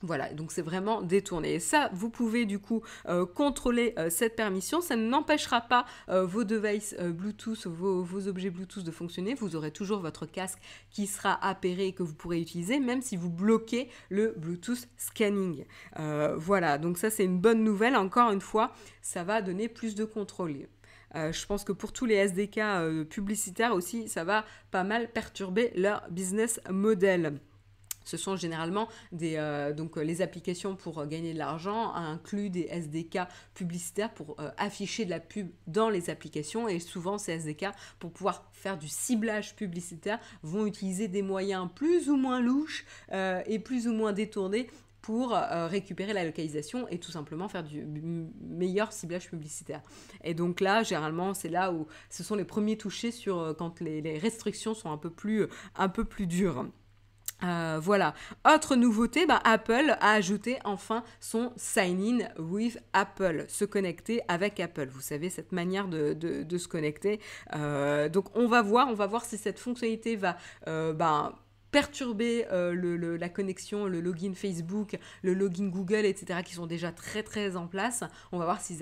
Voilà, 0.05 0.35
donc 0.35 0.53
c'est 0.53 0.61
vraiment 0.61 1.01
détourné. 1.01 1.55
Et 1.55 1.61
ça, 1.61 1.88
vous 1.95 2.11
pouvez 2.11 2.45
du 2.45 2.59
coup 2.59 2.83
euh, 3.09 3.25
contrôler 3.25 3.95
euh, 3.99 4.11
cette 4.11 4.37
permission. 4.37 4.83
Ça 4.83 4.97
n'empêchera 4.97 5.62
pas 5.62 5.87
euh, 6.11 6.27
vos 6.27 6.45
devices 6.45 6.95
Bluetooth, 7.01 7.67
vos, 7.67 8.29
objets 8.29 8.51
Bluetooth 8.51 8.85
de 8.85 8.90
fonctionner. 8.90 9.33
Vous 9.33 9.57
aurez 9.57 9.71
toujours 9.71 10.01
votre 10.01 10.27
casque 10.27 10.59
qui 10.90 11.07
sera 11.07 11.43
appairé 11.43 11.87
et 11.87 11.93
que 11.93 12.03
vous 12.03 12.12
pourrez 12.14 12.38
utiliser, 12.38 12.81
même 12.81 13.01
si 13.01 13.17
vous 13.17 13.31
bloquez 13.31 13.88
le 14.11 14.35
Bluetooth 14.37 14.88
scanning. 14.99 15.64
voilà, 16.37 16.77
donc 16.77 16.99
ça 16.99 17.09
c'est 17.09 17.25
une 17.25 17.38
bonne 17.38 17.64
nouvelle. 17.64 17.97
Encore 17.97 18.31
une 18.31 18.43
fois, 18.43 18.75
ça 19.01 19.25
va 19.25 19.40
donner 19.40 19.69
plus 19.69 19.95
de 19.95 20.05
contrôle. 20.05 20.67
je 21.14 21.47
pense 21.47 21.64
que 21.64 21.73
pour 21.73 21.93
tous 21.95 22.05
les 22.05 22.17
SDK 22.17 23.09
publicitaires 23.09 23.75
aussi, 23.75 24.09
ça 24.09 24.25
va 24.25 24.45
pas 24.71 24.85
mal 24.85 25.11
perturber 25.11 25.73
leur 25.77 26.03
business 26.11 26.61
model. 26.71 27.40
Ce 28.05 28.17
sont 28.17 28.37
généralement 28.37 28.88
des, 29.12 29.37
euh, 29.37 29.73
donc, 29.73 29.97
les 29.97 30.23
applications 30.23 30.77
pour 30.77 31.05
gagner 31.07 31.33
de 31.33 31.38
l'argent, 31.38 31.93
incluent 31.95 32.51
des 32.51 32.69
SDK 32.71 33.21
publicitaires 33.55 34.12
pour 34.12 34.37
euh, 34.38 34.51
afficher 34.59 35.05
de 35.05 35.11
la 35.11 35.21
pub 35.21 35.49
dans 35.67 35.90
les 35.90 36.11
applications. 36.11 36.69
Et 36.69 36.79
souvent, 36.79 37.19
ces 37.19 37.33
SDK, 37.33 37.67
pour 37.99 38.12
pouvoir 38.12 38.49
faire 38.53 38.79
du 38.79 38.88
ciblage 38.88 39.57
publicitaire, 39.57 40.19
vont 40.43 40.67
utiliser 40.67 41.09
des 41.09 41.23
moyens 41.23 41.69
plus 41.75 42.09
ou 42.11 42.17
moins 42.17 42.40
louches 42.40 42.85
euh, 43.12 43.43
et 43.47 43.59
plus 43.59 43.88
ou 43.88 43.93
moins 43.93 44.12
détournés 44.12 44.71
pour 45.01 45.33
récupérer 45.33 46.14
la 46.14 46.25
localisation 46.25 46.88
et 46.88 46.99
tout 46.99 47.11
simplement 47.11 47.47
faire 47.47 47.62
du 47.62 47.85
meilleur 47.85 48.90
ciblage 48.90 49.29
publicitaire. 49.29 49.83
Et 50.23 50.33
donc 50.33 50.62
là, 50.62 50.83
généralement, 50.83 51.35
c'est 51.35 51.51
là 51.51 51.75
où 51.75 51.87
ce 52.09 52.25
sont 52.25 52.37
les 52.37 52.47
premiers 52.47 52.79
touchés 52.79 53.11
sur 53.11 53.55
quand 53.59 53.83
les, 53.83 54.01
les, 54.01 54.17
restrictions 54.17 54.73
sont 54.73 54.90
un 54.90 54.97
peu 54.97 55.11
plus, 55.11 55.47
un 55.77 55.90
peu 55.90 56.05
plus 56.05 56.27
dures. 56.27 56.64
Euh, 57.45 57.79
voilà. 57.81 58.15
Autre 58.47 58.77
nouveauté, 58.77 59.27
bah, 59.27 59.41
Apple 59.45 59.97
a 60.01 60.13
ajouté 60.13 60.59
enfin 60.65 61.05
son 61.21 61.53
Sign 61.57 62.23
In 62.23 62.43
with 62.43 62.79
Apple, 62.93 63.45
se 63.49 63.65
connecter 63.65 64.23
avec 64.29 64.61
Apple. 64.61 64.89
Vous 64.91 65.01
savez, 65.01 65.31
cette 65.31 65.53
manière 65.53 65.89
de, 65.89 66.57
se 66.57 66.69
connecter. 66.69 67.21
Euh, 67.55 68.09
donc 68.09 68.27
on 68.35 68.47
va 68.47 68.63
voir, 68.63 68.89
on 68.89 68.95
va 68.95 69.07
voir 69.07 69.25
si 69.25 69.37
cette 69.37 69.59
fonctionnalité 69.59 70.17
va 70.17 70.37
euh, 70.69 70.93
bah, 70.93 71.35
perturber 71.75 72.47
euh, 72.53 73.19
la 73.19 73.29
connexion, 73.29 73.87
le 73.87 74.01
login 74.01 74.33
Facebook, 74.37 74.97
le 75.23 75.35
login 75.35 75.67
Google, 75.67 76.05
etc., 76.05 76.39
qui 76.45 76.55
sont 76.55 76.69
déjà 76.69 76.93
très 76.93 77.25
très 77.25 77.57
en 77.57 77.67
place. 77.67 78.05
On 78.31 78.39
va 78.39 78.45
voir 78.45 78.61
si, 78.61 78.79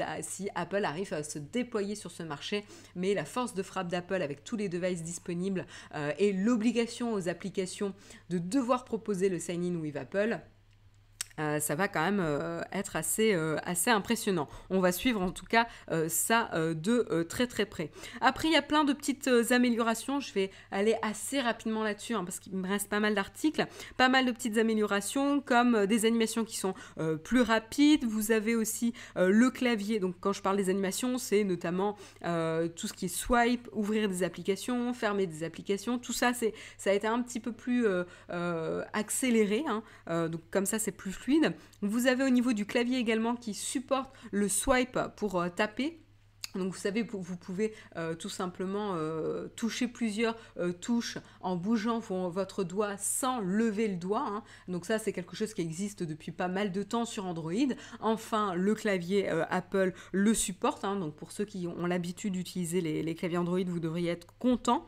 Apple 0.55 0.85
arrive 0.85 1.14
à 1.14 1.22
se 1.22 1.38
déployer 1.38 1.94
sur 1.94 2.11
ce 2.11 2.22
marché. 2.22 2.66
Mais 2.94 3.14
la 3.14 3.24
force 3.24 3.55
de 3.55 3.62
frappe 3.62 3.88
d'Apple 3.88 4.20
avec 4.20 4.44
tous 4.44 4.57
les 4.57 4.68
devices 4.68 5.02
disponibles 5.02 5.64
euh, 5.94 6.12
et 6.18 6.35
l'obligation 6.35 7.14
aux 7.14 7.31
applications 7.31 7.94
de 8.28 8.37
devoir 8.37 8.85
proposer 8.85 9.31
le 9.31 9.38
sign-in 9.38 9.76
with 9.76 9.96
Apple, 9.96 10.40
euh, 11.38 11.60
ça 11.60 11.74
va 11.74 11.88
quand 11.88 12.02
même 12.02 12.20
euh, 12.20 12.60
être 12.72 12.96
assez, 12.96 13.34
euh, 13.34 13.56
assez 13.64 13.90
impressionnant. 13.90 14.48
On 14.70 14.80
va 14.80 14.92
suivre 14.92 15.22
en 15.22 15.30
tout 15.30 15.46
cas 15.46 15.66
ça 16.08 16.50
de 16.74 17.22
très 17.28 17.46
très 17.46 17.66
près. 17.66 17.90
Après, 18.20 18.48
il 18.48 18.52
y 18.52 18.56
a 18.56 18.62
plein 18.62 18.84
de 18.84 18.92
petites 18.92 19.28
améliorations. 19.50 20.20
Je 20.20 20.32
vais 20.32 20.50
aller 20.70 20.96
assez 21.02 21.40
rapidement 21.40 21.82
là-dessus 21.82 22.14
hein, 22.14 22.24
parce 22.24 22.38
qu'il 22.38 22.56
me 22.56 22.68
reste 22.68 22.88
pas 22.88 23.00
mal 23.00 23.14
d'articles. 23.14 23.66
Pas 23.96 24.08
mal 24.08 24.26
de 24.26 24.32
petites 24.32 24.58
améliorations 24.58 25.40
comme 25.40 25.86
des 25.86 26.04
animations 26.04 26.44
qui 26.44 26.56
sont 26.56 26.74
plus 27.24 27.42
rapides. 27.42 28.04
Vous 28.04 28.32
avez 28.32 28.54
aussi 28.54 28.94
le 29.16 29.50
clavier. 29.50 30.00
Donc 30.00 30.16
quand 30.20 30.32
je 30.32 30.42
parle 30.42 30.56
des 30.56 30.70
animations, 30.70 31.18
c'est 31.18 31.44
notamment 31.44 31.96
tout 32.22 32.86
ce 32.86 32.92
qui 32.92 33.06
est 33.06 33.14
swipe, 33.14 33.68
ouvrir 33.72 34.08
des 34.08 34.22
applications, 34.22 34.92
fermer 34.94 35.26
des 35.26 35.44
applications. 35.44 35.98
Tout 35.98 36.12
ça, 36.12 36.32
ça 36.34 36.90
a 36.90 36.92
été 36.92 37.06
un 37.06 37.22
petit 37.22 37.40
peu 37.40 37.52
plus 37.52 37.86
accéléré. 38.92 39.64
Hein. 39.68 40.28
donc 40.28 40.40
comme 40.50 40.66
ça, 40.66 40.78
c'est 40.78 40.92
plus 40.92 41.12
vous 41.80 42.06
avez 42.06 42.24
au 42.24 42.30
niveau 42.30 42.52
du 42.52 42.66
clavier 42.66 42.98
également 42.98 43.37
qui 43.37 43.54
supporte 43.54 44.12
le 44.30 44.48
swipe 44.48 44.98
pour 45.16 45.40
euh, 45.40 45.48
taper. 45.48 45.98
Donc 46.54 46.74
vous 46.74 46.78
savez, 46.78 47.02
vous 47.02 47.37
pouvez 47.38 47.72
euh, 47.96 48.14
tout 48.14 48.28
simplement 48.28 48.92
euh, 48.94 49.48
toucher 49.56 49.88
plusieurs 49.88 50.37
touches 50.82 51.16
en 51.40 51.56
bougeant 51.56 51.98
votre 51.98 52.62
doigt 52.62 52.98
sans 52.98 53.40
lever 53.40 53.88
le 53.88 53.96
doigt. 53.96 54.26
Hein. 54.28 54.42
Donc 54.68 54.85
ça, 54.85 54.98
c'est 54.98 55.14
quelque 55.14 55.35
chose 55.35 55.54
qui 55.54 55.62
existe 55.62 56.02
depuis 56.02 56.30
pas 56.30 56.48
mal 56.48 56.70
de 56.70 56.82
temps 56.82 57.06
sur 57.06 57.24
Android. 57.24 57.72
Enfin, 58.00 58.54
le 58.54 58.74
clavier 58.74 59.30
Apple 59.48 59.94
le 60.12 60.35
supporte. 60.35 60.85
Hein. 60.85 60.96
Donc 60.96 61.14
pour 61.16 61.32
ceux 61.32 61.46
qui 61.46 61.66
ont 61.66 61.87
l'habitude 61.87 62.35
d'utiliser 62.35 62.82
les, 62.82 63.02
les, 63.02 63.14
claviers 63.14 63.38
Android, 63.38 63.64
vous 63.64 63.80
devriez 63.80 64.11
être 64.11 64.26
content. 64.38 64.87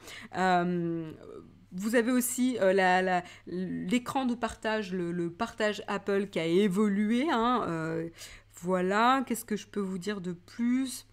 Vous 1.74 1.96
avez 1.96 2.12
aussi 2.12 2.56
euh, 2.60 3.20
l'écran 3.46 4.26
de 4.26 4.34
partage, 4.34 4.92
le, 4.92 5.30
partage 5.30 5.82
Apple 5.88 6.28
qui 6.28 6.38
a 6.38 6.46
évolué. 6.46 7.26
Hein, 7.30 7.64
euh, 7.68 8.08
voilà, 8.62 9.24
qu'est-ce 9.26 9.44
que 9.44 9.56
je 9.56 9.66
peux 9.66 9.80
vous 9.80 9.98
dire 9.98 10.20
de 10.20 10.32
plus? 10.32 11.06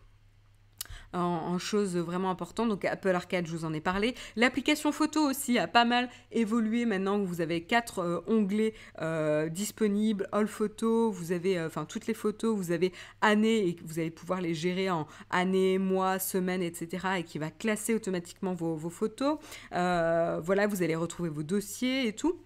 En, 1.13 1.58
choses 1.58 1.97
vraiment 1.97 2.30
importantes. 2.30 2.69
Donc 2.69 2.86
Apple 2.86 3.10
Arcade, 3.10 3.45
je 3.45 3.52
vous 3.52 3.65
en 3.65 3.74
ai 3.74 3.82
parlé. 3.82 4.15
L'application 4.36 4.91
photo 4.91 5.21
aussi 5.21 5.58
a 5.60 5.67
pas 5.67 5.86
mal 5.86 6.10
évolué 6.32 6.86
maintenant 6.86 7.19
vous 7.19 7.41
avez 7.41 7.62
quatre 7.62 8.00
euh, 8.00 8.19
onglets 8.28 8.74
euh, 9.02 9.50
disponibles. 9.50 10.28
All 10.32 10.47
photo, 10.47 11.12
vous 11.12 11.32
avez 11.32 11.58
euh, 11.58 11.67
enfin 11.67 11.86
toutes 11.86 12.08
les 12.08 12.13
photos, 12.13 12.56
vous 12.56 12.71
avez 12.71 12.91
année 13.21 13.67
et 13.67 13.78
vous 13.84 14.00
allez 14.00 14.12
pouvoir 14.12 14.41
les 14.41 14.54
gérer 14.54 14.89
en 14.89 15.08
année, 15.30 15.78
mois, 15.78 16.19
semaine, 16.19 16.62
etc. 16.62 17.08
et 17.19 17.24
qui 17.24 17.39
va 17.39 17.52
classer 17.52 17.93
automatiquement 17.93 18.54
vos 18.54 18.89
photos. 18.89 19.38
voilà, 19.71 20.67
vous 20.67 20.84
allez 20.84 20.95
retrouver 20.95 21.30
vos 21.30 21.43
dossiers 21.43 22.08
et 22.08 22.13
tout. 22.13 22.39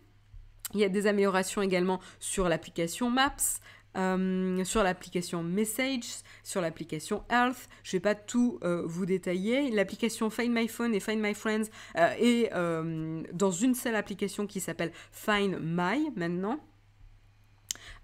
Il 0.74 0.80
y 0.80 0.84
a 0.84 0.90
des 0.90 1.08
améliorations 1.08 1.62
également 1.62 2.00
sur 2.20 2.50
l'application 2.50 3.10
Maps. 3.10 3.60
Euh, 3.96 4.64
sur 4.66 4.84
l'application 4.84 5.42
Message, 5.42 6.04
sur 6.44 6.60
l'application 6.60 7.24
Health. 7.30 7.70
Je 7.84 7.96
ne 7.96 8.00
vais 8.00 8.02
pas 8.02 8.16
tout 8.16 8.60
euh, 8.64 8.84
vous 8.86 9.06
détailler. 9.06 9.72
L'application 9.72 10.30
Find 10.30 10.54
My 10.54 10.68
Phone 10.68 10.94
et 10.94 11.00
Find 11.00 11.22
My 11.22 11.34
Friends 11.34 11.70
euh, 11.98 12.14
est 12.20 12.52
dans 13.34 13.52
une 13.52 13.76
seule 13.76 13.96
application 13.96 14.48
qui 14.48 14.60
s'appelle 14.60 14.92
Find 15.12 15.58
My 15.62 16.12
maintenant. 16.16 16.60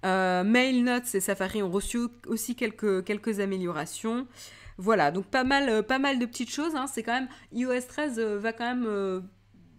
Mail 0.04 0.84
Notes 0.84 1.14
et 1.14 1.20
Safari 1.20 1.62
ont 1.62 1.70
reçu 1.70 2.00
aussi 2.28 2.56
quelques, 2.56 3.04
quelques 3.04 3.40
améliorations. 3.40 4.28
Voilà, 4.78 5.12
donc 5.12 5.26
pas 5.26 5.44
mal, 5.44 5.84
pas 5.84 6.00
mal 6.00 6.18
de 6.20 6.26
petites 6.26 6.52
choses. 6.52 6.76
Hein. 6.76 6.88
C'est 6.88 7.04
quand 7.04 7.14
même 7.14 7.28
iOS 7.52 7.82
13 7.88 8.20
va 8.20 8.54
quand 8.54 8.76
même 8.76 9.30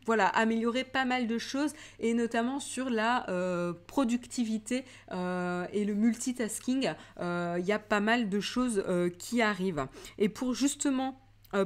voilà, 0.07 0.27
améliorer 0.27 0.85
pas 0.85 1.05
mal 1.05 1.27
de 1.27 1.39
choses 1.39 1.73
et 2.01 2.15
notamment 2.15 2.61
sur 2.61 2.91
la 2.91 3.29
euh, 3.31 3.73
productivité 3.87 4.85
euh, 5.13 5.67
et 5.73 5.85
le 5.85 5.95
multitasking. 5.95 6.93
Euh, 7.21 7.57
il 7.59 7.65
y 7.67 7.73
a 7.73 7.79
pas 7.79 8.01
mal 8.01 8.29
de 8.29 8.41
choses 8.41 8.83
qui 9.19 9.43
arrivent. 9.43 9.87
Et 10.19 10.29
pour 10.29 10.55
justement 10.55 11.19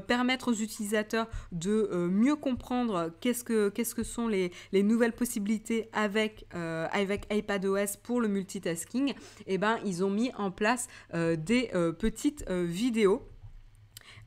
permettre 0.09 0.51
aux 0.51 0.55
utilisateurs 0.55 1.29
de 1.53 2.09
mieux 2.11 2.35
comprendre 2.35 3.13
qu'est-ce 3.21 3.45
que, 3.45 4.03
sont 4.03 4.27
les, 4.27 4.51
les, 4.73 4.83
nouvelles 4.83 5.13
possibilités 5.13 5.89
avec, 5.93 6.45
avec 6.53 7.27
iPadOS 7.31 7.99
pour 8.03 8.21
le 8.21 8.27
multitasking, 8.27 9.11
et 9.11 9.15
eh 9.47 9.59
ben, 9.59 9.79
ils 9.85 10.05
ont 10.05 10.11
mis 10.11 10.33
en 10.39 10.51
place 10.51 10.89
des 11.15 11.71
petites 11.99 12.51
vidéos 12.51 13.23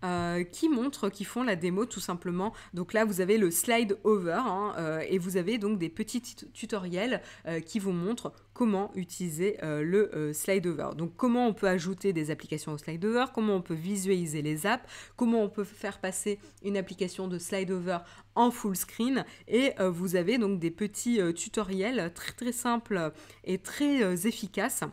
euh, 0.04 0.44
qui 0.44 0.70
montrent, 0.70 1.10
qui 1.10 1.26
font 1.26 1.44
la 1.44 1.56
démo 1.58 1.86
tout 1.86 2.00
simplement. 2.00 2.54
Donc 2.74 2.94
là, 2.94 3.04
vous 3.04 3.20
avez 3.20 3.38
le 3.38 3.52
slide 3.52 3.98
over 4.06 4.42
hein, 4.46 4.74
euh, 4.78 5.04
et 5.10 5.18
vous 5.18 5.36
avez 5.36 5.58
donc 5.58 5.78
des 5.78 5.90
petits 5.90 6.22
tutoriels 6.54 7.22
euh, 7.48 7.60
qui 7.60 7.80
vous 7.80 7.92
montrent 7.92 8.32
comment 8.54 8.92
utiliser 8.94 9.58
le 9.62 10.34
slide 10.34 10.68
over. 10.68 10.90
Donc 10.98 11.16
comment 11.16 11.48
on 11.48 11.54
peut 11.54 11.70
ajouter 11.70 12.12
des 12.12 12.30
applications 12.30 12.74
au 12.74 12.78
slide 12.78 13.06
over, 13.06 13.26
comment 13.34 13.56
on 13.56 13.62
peut 13.62 13.74
visualiser 13.74 14.42
les 14.42 14.66
apps, 14.66 14.84
comment 15.16 15.42
on 15.42 15.48
peut 15.48 15.64
faire 15.64 16.00
passer 16.00 16.40
une 16.62 16.76
application 16.76 17.30
de 17.30 17.40
slide 17.40 17.72
over 17.72 18.00
en 18.36 18.52
full 18.52 18.76
screen 18.76 19.24
et 19.48 19.72
vous 19.80 20.18
avez 20.18 20.38
donc 20.38 20.60
des 20.60 20.72
petits 20.72 21.22
tutoriels 21.34 22.12
très 22.14 22.34
très 22.34 22.52
simples 22.52 23.14
et 23.46 23.60
très 23.60 24.28
efficaces 24.28 24.84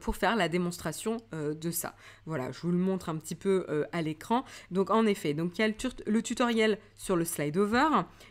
pour 0.00 0.16
faire 0.16 0.36
la 0.36 0.48
démonstration 0.48 1.16
euh, 1.32 1.54
de 1.54 1.70
ça. 1.70 1.94
Voilà, 2.26 2.52
je 2.52 2.60
vous 2.60 2.70
le 2.70 2.78
montre 2.78 3.08
un 3.08 3.16
petit 3.16 3.34
peu 3.34 3.66
euh, 3.68 3.84
à 3.92 4.02
l'écran. 4.02 4.44
Donc 4.70 4.90
en 4.90 5.06
effet, 5.06 5.34
donc 5.34 5.58
il 5.58 5.62
y 5.62 5.64
a 5.64 5.68
le, 6.06 6.22
tutoriel 6.22 6.78
sur 6.96 7.16
le 7.16 7.24
slide 7.24 7.56
over, 7.56 7.88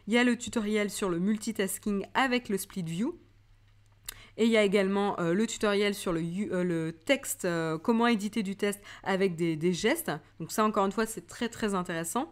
il 0.07 0.13
y 0.13 0.17
a 0.17 0.23
le 0.23 0.37
tutoriel 0.37 0.89
sur 0.89 1.09
le 1.09 1.19
multitasking 1.19 2.05
avec 2.13 2.49
le 2.49 2.57
split 2.57 2.83
view. 2.83 3.17
Et 4.37 4.45
il 4.45 4.51
y 4.51 4.57
a 4.57 4.63
également 4.63 5.17
le 5.19 5.45
tutoriel 5.45 5.93
sur 5.93 6.13
le, 6.13 6.91
texte, 6.91 7.45
comment 7.83 8.07
éditer 8.07 8.41
du 8.41 8.55
test 8.55 8.79
avec 9.03 9.35
des, 9.35 9.73
gestes. 9.73 10.13
Donc 10.39 10.53
ça, 10.53 10.63
encore 10.63 10.85
une 10.85 10.93
fois, 10.93 11.05
c'est 11.05 11.27
très 11.27 11.49
très 11.49 11.73
intéressant. 11.73 12.31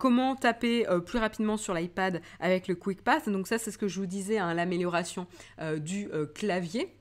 comment 0.00 0.34
taper 0.34 0.84
plus 1.06 1.20
rapidement 1.20 1.56
sur 1.56 1.74
l'iPad 1.74 2.22
avec 2.40 2.66
le 2.66 2.74
Quick 2.74 3.04
Path. 3.04 3.28
Donc 3.28 3.46
ça, 3.46 3.56
c'est 3.56 3.70
ce 3.70 3.78
que 3.78 3.86
je 3.86 4.00
vous 4.00 4.06
disais, 4.06 4.38
hein, 4.38 4.52
l'amélioration 4.52 5.28
du 5.76 6.08
clavier. 6.34 6.97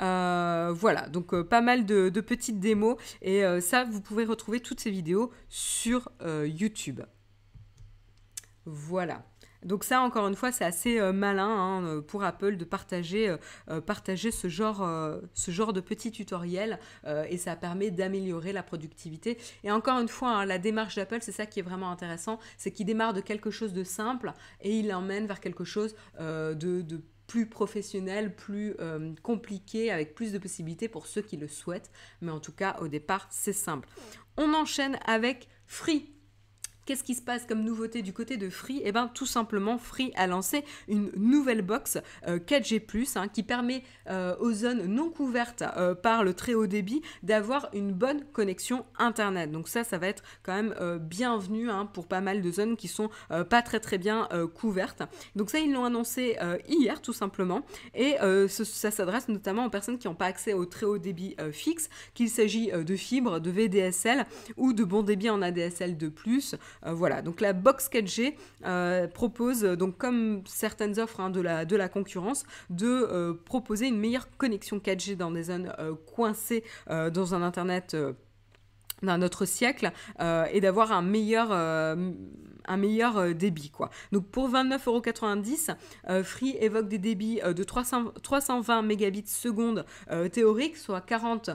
Euh, 0.00 0.72
voilà, 0.74 1.08
donc 1.08 1.34
euh, 1.34 1.44
pas 1.44 1.60
mal 1.60 1.84
de, 1.84 2.08
petites 2.20 2.60
démos 2.60 2.96
et 3.22 3.44
euh, 3.44 3.60
ça, 3.60 3.84
vous 3.84 4.00
pouvez 4.00 4.24
retrouver 4.24 4.60
toutes 4.60 4.80
ces 4.80 4.90
vidéos 4.90 5.30
sur 5.48 6.10
YouTube. 6.44 7.00
Voilà. 8.66 9.24
Donc 9.62 9.84
ça, 9.84 10.00
encore 10.00 10.26
une 10.26 10.36
fois, 10.36 10.52
c'est 10.52 10.64
assez 10.64 11.00
malin 11.12 11.48
hein, 11.48 12.02
pour 12.06 12.24
Apple 12.24 12.56
de 12.56 12.64
partager, 12.64 13.36
ce, 13.68 14.48
genre, 14.48 15.72
de 15.72 15.80
petits 15.80 16.12
tutoriels 16.12 16.78
et 17.28 17.36
ça 17.36 17.56
permet 17.56 17.90
d'améliorer 17.90 18.52
la 18.52 18.62
productivité. 18.62 19.36
Et 19.64 19.70
encore 19.70 20.00
une 20.00 20.08
fois, 20.08 20.30
hein, 20.30 20.46
la 20.46 20.58
démarche 20.58 20.96
d'Apple, 20.96 21.18
c'est 21.20 21.32
ça 21.32 21.44
qui 21.44 21.60
est 21.60 21.62
vraiment 21.62 21.90
intéressant, 21.90 22.38
c'est 22.56 22.70
qu'il 22.70 22.86
démarre 22.86 23.12
de 23.12 23.20
quelque 23.20 23.50
chose 23.50 23.74
de 23.74 23.84
simple 23.84 24.32
et 24.62 24.78
il 24.78 24.88
l'emmène 24.88 25.26
vers 25.26 25.40
quelque 25.40 25.64
chose 25.64 25.94
de 26.18 27.02
plus 27.30 27.46
professionnel, 27.46 28.34
plus 28.34 28.74
euh, 28.80 29.14
compliqué, 29.22 29.92
avec 29.92 30.16
plus 30.16 30.32
de 30.32 30.38
possibilités 30.38 30.88
pour 30.88 31.06
ceux 31.06 31.22
qui 31.22 31.36
le 31.36 31.46
souhaitent. 31.46 31.92
Mais 32.20 32.32
en 32.32 32.40
tout 32.40 32.50
cas, 32.50 32.76
au 32.80 32.88
départ, 32.88 33.28
c'est 33.30 33.52
simple. 33.52 33.88
On 34.36 34.52
enchaîne 34.52 34.98
avec 35.06 35.46
Free. 35.64 36.12
Qu'est-ce 36.90 37.04
qui 37.04 37.14
se 37.14 37.22
passe 37.22 37.46
comme 37.46 37.62
nouveauté 37.62 38.02
du 38.02 38.12
côté 38.12 38.36
de 38.36 38.50
Free? 38.50 38.82
Eh 38.84 38.90
bien, 38.90 39.06
tout 39.06 39.24
simplement, 39.24 39.78
Free 39.78 40.10
a 40.16 40.26
lancé 40.26 40.64
une 40.88 41.12
nouvelle 41.16 41.62
box 41.62 41.98
4G+, 42.26 42.82
euh, 42.82 43.04
hein, 43.14 43.28
qui 43.28 43.44
permet 43.44 43.84
euh, 44.08 44.34
aux 44.40 44.52
zones 44.52 44.86
non 44.86 45.08
couvertes 45.08 45.62
euh, 45.76 45.94
par 45.94 46.24
le 46.24 46.34
très 46.34 46.54
haut 46.54 46.66
débit 46.66 47.00
d'avoir 47.22 47.68
une 47.74 47.92
bonne 47.92 48.24
connexion 48.32 48.84
Internet. 48.98 49.52
Donc 49.52 49.68
ça, 49.68 49.84
ça 49.84 49.98
va 49.98 50.08
être 50.08 50.24
quand 50.42 50.52
même 50.52 50.74
bienvenu 50.98 51.70
hein, 51.70 51.86
pour 51.86 52.08
pas 52.08 52.20
mal 52.20 52.42
de 52.42 52.50
zones 52.50 52.76
qui 52.76 52.88
sont 52.88 53.08
pas 53.28 53.62
très 53.62 53.78
très 53.78 53.98
bien 53.98 54.28
couvertes. 54.56 55.04
Donc 55.36 55.50
ça, 55.50 55.60
ils 55.60 55.72
l'ont 55.72 55.84
annoncé 55.84 56.36
hier, 56.66 57.00
tout 57.00 57.12
simplement. 57.12 57.62
Et 57.94 58.16
ça 58.48 58.90
s'adresse 58.90 59.28
notamment 59.28 59.66
aux 59.66 59.70
personnes 59.70 59.98
qui 59.98 60.08
n'ont 60.08 60.16
pas 60.16 60.26
accès 60.26 60.54
au 60.54 60.64
très 60.64 60.86
haut 60.86 60.98
débit 60.98 61.36
fixe, 61.52 61.88
qu'il 62.14 62.30
s'agit 62.30 62.72
de 62.72 62.96
fibres, 62.96 63.38
de 63.38 63.50
VDSL 63.50 64.26
ou 64.56 64.72
de 64.72 64.82
bon 64.82 65.02
débit 65.02 65.30
en 65.30 65.40
ADSL 65.40 65.96
de 65.96 66.08
plus. 66.08 66.56
Euh, 66.86 66.92
voilà, 66.92 67.22
donc 67.22 67.40
la 67.40 67.52
box 67.52 67.88
4G 67.88 68.34
euh, 68.64 69.06
propose, 69.08 69.62
donc 69.62 69.98
comme 69.98 70.42
certaines 70.46 70.98
offres 70.98 71.20
hein, 71.20 71.30
de, 71.30 71.40
la, 71.40 71.88
concurrence, 71.88 72.44
de 72.70 72.86
euh, 72.86 73.34
proposer 73.44 73.86
une 73.86 73.98
meilleure 73.98 74.28
connexion 74.36 74.78
4G 74.78 75.16
dans 75.16 75.30
des 75.30 75.44
zones 75.44 75.72
coincées 76.06 76.64
dans 76.88 77.34
un 77.34 77.42
Internet 77.42 77.96
d'un 79.02 79.22
autre 79.22 79.44
siècle 79.44 79.92
et 80.18 80.60
d'avoir 80.60 80.92
un 80.92 81.02
meilleur, 81.02 81.54
débit. 83.34 83.70
Quoi. 83.70 83.90
Donc 84.12 84.26
pour 84.28 84.50
29,90€, 84.50 86.22
Free 86.22 86.56
évoque 86.60 86.88
des 86.88 86.98
débits 86.98 87.40
de 87.42 87.62
300, 87.62 88.12
320 88.22 88.82
mégabits 88.82 89.26
seconde 89.26 89.84
théorique, 90.32 90.76
soit 90.76 91.00
40 91.00 91.50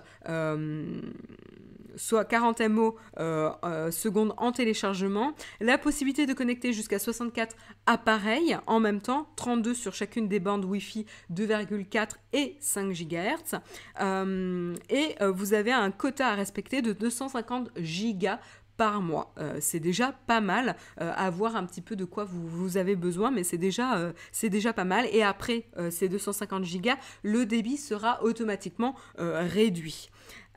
soit 1.96 2.26
40 2.26 2.62
MO 2.62 2.96
euh, 3.20 3.50
euh, 3.64 3.92
secondes 3.92 4.34
en 4.38 4.52
téléchargement, 4.52 5.34
la 5.60 5.78
possibilité 5.78 6.26
de 6.26 6.34
connecter 6.34 6.74
jusqu'à 6.74 7.00
64 7.00 7.56
appareils 7.86 8.58
en 8.68 8.80
même 8.80 9.02
temps, 9.02 9.28
32 9.36 9.74
sur 9.74 9.94
chacune 9.94 10.28
des 10.28 10.40
bandes 10.40 10.66
Wi-Fi 10.66 11.06
2,4 11.34 12.10
et 12.34 12.56
5 12.60 12.92
GHz, 12.92 13.60
euh, 14.02 14.76
et 14.90 15.16
vous 15.34 15.54
avez 15.54 15.72
un 15.72 15.92
quota 15.92 16.28
à 16.28 16.36
respecter 16.36 16.82
de 16.82 16.94
250 16.94 17.72
gigas 17.78 18.40
par 18.78 19.02
mois. 19.02 19.34
c'est 19.62 19.80
déjà 19.80 20.12
pas 20.12 20.42
mal 20.42 20.76
à 20.98 21.30
voir 21.30 21.56
un 21.56 21.66
petit 21.66 21.80
peu 21.80 21.96
de 21.96 22.04
quoi 22.04 22.26
vous, 22.26 22.76
avez 22.76 22.98
besoin, 22.98 23.32
mais 23.32 23.44
c'est 23.44 23.58
déjà, 23.58 24.12
c'est 24.34 24.50
déjà 24.50 24.74
pas 24.74 24.84
mal. 24.84 25.08
Et 25.14 25.24
après 25.24 25.66
ces 25.92 26.10
250 26.10 26.66
gigas, 26.66 26.98
le 27.24 27.46
débit 27.46 27.78
sera 27.78 28.22
automatiquement 28.22 28.96
réduit. 29.18 30.10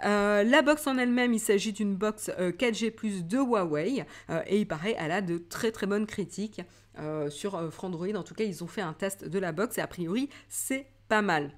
Euh, 0.04 0.44
la 0.44 0.62
box 0.62 0.86
en 0.86 0.98
elle-même, 0.98 1.32
il 1.32 1.40
s'agit 1.40 1.72
d'une 1.72 1.94
box 1.96 2.30
4G 2.38 2.92
euh, 2.92 3.22
de 3.22 3.38
Huawei 3.38 4.04
euh, 4.30 4.42
et 4.46 4.60
il 4.60 4.66
paraît, 4.66 4.94
elle 4.98 5.10
a 5.10 5.20
de 5.20 5.38
très 5.38 5.72
très 5.72 5.86
bonnes 5.86 6.06
critiques 6.06 6.62
sur 7.28 7.72
Frandroid. 7.72 8.16
En 8.16 8.24
tout 8.24 8.34
cas, 8.34 8.42
ils 8.42 8.64
ont 8.64 8.66
fait 8.66 8.80
un 8.80 8.92
test 8.92 9.24
de 9.24 9.38
la 9.38 9.52
box 9.52 9.78
et 9.78 9.80
a 9.80 9.86
priori, 9.86 10.28
c'est 10.48 10.86
pas 11.08 11.22
mal. 11.22 11.52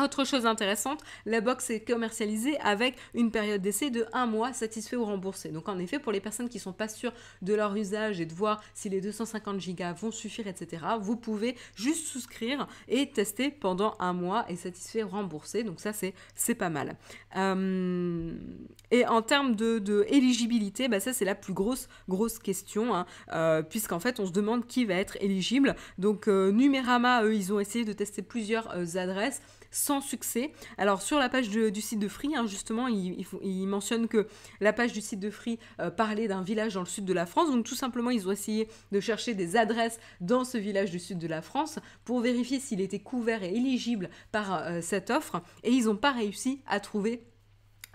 Autre 0.00 0.24
chose 0.24 0.46
intéressante, 0.46 1.02
la 1.26 1.40
box 1.40 1.70
est 1.70 1.80
commercialisée 1.80 2.56
avec 2.60 2.94
une 3.14 3.32
période 3.32 3.60
d'essai 3.60 3.90
de 3.90 4.06
un 4.12 4.26
mois 4.26 4.52
satisfait 4.52 4.94
ou 4.94 5.04
remboursé. 5.04 5.48
Donc 5.48 5.68
en 5.68 5.76
effet, 5.80 5.98
pour 5.98 6.12
les 6.12 6.20
personnes 6.20 6.48
qui 6.48 6.58
ne 6.58 6.62
sont 6.62 6.72
pas 6.72 6.86
sûres 6.86 7.12
de 7.42 7.52
leur 7.52 7.74
usage 7.74 8.20
et 8.20 8.26
de 8.26 8.32
voir 8.32 8.62
si 8.74 8.88
les 8.88 9.00
250 9.00 9.60
gigas 9.60 9.94
vont 9.94 10.12
suffire, 10.12 10.46
etc., 10.46 10.84
vous 11.00 11.16
pouvez 11.16 11.56
juste 11.74 12.06
souscrire 12.06 12.68
et 12.86 13.10
tester 13.10 13.50
pendant 13.50 13.96
un 13.98 14.12
mois 14.12 14.44
et 14.48 14.54
satisfait 14.54 15.02
ou 15.02 15.08
remboursé. 15.08 15.64
Donc 15.64 15.80
ça, 15.80 15.92
c'est 15.92 16.54
pas 16.54 16.70
mal. 16.70 16.96
Euh, 17.36 18.32
et 18.92 19.04
en 19.04 19.22
termes 19.22 19.56
de, 19.56 19.78
bah 20.88 21.00
ça 21.00 21.12
c'est 21.12 21.24
la 21.24 21.34
plus 21.34 21.52
grosse, 21.52 21.88
grosse 22.08 22.38
question, 22.38 22.94
hein, 22.94 23.04
euh, 23.32 23.62
puisqu'en 23.62 24.00
fait 24.00 24.20
on 24.20 24.26
se 24.26 24.32
demande 24.32 24.66
qui 24.66 24.84
va 24.84 24.94
être 24.94 25.16
éligible. 25.20 25.74
Donc 25.98 26.28
euh, 26.28 26.52
Numérama, 26.52 27.24
eux, 27.24 27.34
ils 27.34 27.52
ont 27.52 27.58
essayé 27.58 27.84
de 27.84 27.92
tester 27.92 28.22
plusieurs 28.22 28.96
adresses 28.96 29.42
sans 29.70 30.00
succès. 30.00 30.52
Alors 30.76 31.02
sur 31.02 31.18
la 31.18 31.28
page 31.28 31.48
du 31.48 31.80
site 31.80 31.98
de 31.98 32.08
Free, 32.08 32.34
hein, 32.34 32.46
justement, 32.46 32.88
il, 32.88 33.66
mentionne 33.66 34.08
que 34.08 34.26
la 34.60 34.72
page 34.72 34.92
du 34.92 35.00
site 35.00 35.20
de 35.20 35.30
Free 35.30 35.58
euh, 35.80 35.90
parlait 35.90 36.28
d'un 36.28 36.42
village 36.42 36.74
dans 36.74 36.80
le 36.80 36.86
sud 36.86 37.04
de 37.04 37.12
la 37.12 37.26
France. 37.26 37.50
Donc 37.50 37.64
tout 37.64 37.74
simplement, 37.74 38.10
ils 38.10 38.28
ont 38.28 38.32
essayé 38.32 38.68
de 38.92 39.00
chercher 39.00 39.34
des 39.34 39.56
adresses 39.56 39.98
dans 40.20 40.44
ce 40.44 40.58
village 40.58 40.90
du 40.90 40.98
sud 40.98 41.18
de 41.18 41.26
la 41.26 41.42
France 41.42 41.78
pour 42.04 42.20
vérifier 42.20 42.60
s'il 42.60 42.80
était 42.80 42.98
couvert 42.98 43.42
et 43.42 43.54
éligible 43.54 44.10
par 44.32 44.54
euh, 44.54 44.80
cette 44.80 45.10
offre. 45.10 45.42
Et 45.64 45.70
ils 45.70 45.84
n'ont 45.84 45.96
pas 45.96 46.12
réussi 46.12 46.62
à 46.66 46.80
trouver 46.80 47.24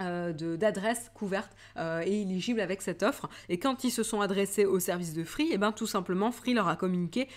euh, 0.01 0.33
d'adresses 0.33 1.11
couvertes 1.13 1.55
et 1.77 2.21
éligibles 2.21 2.59
avec 2.59 2.81
cette 2.81 3.03
offre. 3.03 3.29
Et 3.49 3.59
quand 3.59 3.83
ils 3.83 3.91
se 3.91 4.03
sont 4.03 4.21
adressés 4.21 4.65
au 4.65 4.79
service 4.79 5.13
de 5.13 5.23
Free, 5.23 5.49
et 5.49 5.53
eh 5.53 5.57
ben 5.57 5.71
tout 5.71 5.87
simplement 5.87 6.31
Free 6.31 6.53
leur 6.53 6.67
a 6.67 6.75
communiqué 6.75 7.27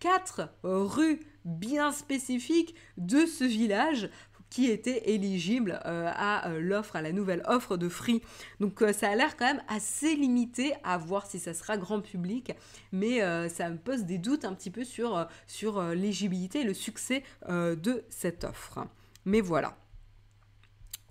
quatre 0.00 0.50
rues 0.62 1.20
bien 1.44 1.92
spécifiques 1.92 2.74
de 2.96 3.26
ce 3.26 3.44
village 3.44 4.10
qui 4.54 4.70
était 4.70 5.10
éligible 5.10 5.80
euh, 5.84 6.08
à 6.14 6.48
euh, 6.48 6.60
l'offre, 6.60 6.94
à 6.94 7.02
la 7.02 7.10
nouvelle 7.10 7.42
offre 7.48 7.76
de 7.76 7.88
Free. 7.88 8.22
Donc 8.60 8.82
euh, 8.82 8.92
ça 8.92 9.10
a 9.10 9.16
l'air 9.16 9.36
quand 9.36 9.46
même 9.46 9.64
assez 9.66 10.14
limité 10.14 10.74
à 10.84 10.96
voir 10.96 11.26
si 11.26 11.40
ça 11.40 11.54
sera 11.54 11.76
grand 11.76 12.00
public, 12.00 12.52
mais 12.92 13.18
ça 13.48 13.68
me 13.68 13.78
pose 13.78 14.04
des 14.04 14.18
doutes 14.18 14.44
un 14.44 14.54
petit 14.54 14.70
peu 14.70 14.84
sur, 14.84 15.26
sur 15.48 15.82
l'éligibilité 15.82 16.60
et 16.60 16.64
le 16.64 16.74
succès 16.74 17.24
de 17.48 18.04
cette 18.08 18.44
offre. 18.44 18.86
Mais 19.24 19.40
voilà. 19.40 19.76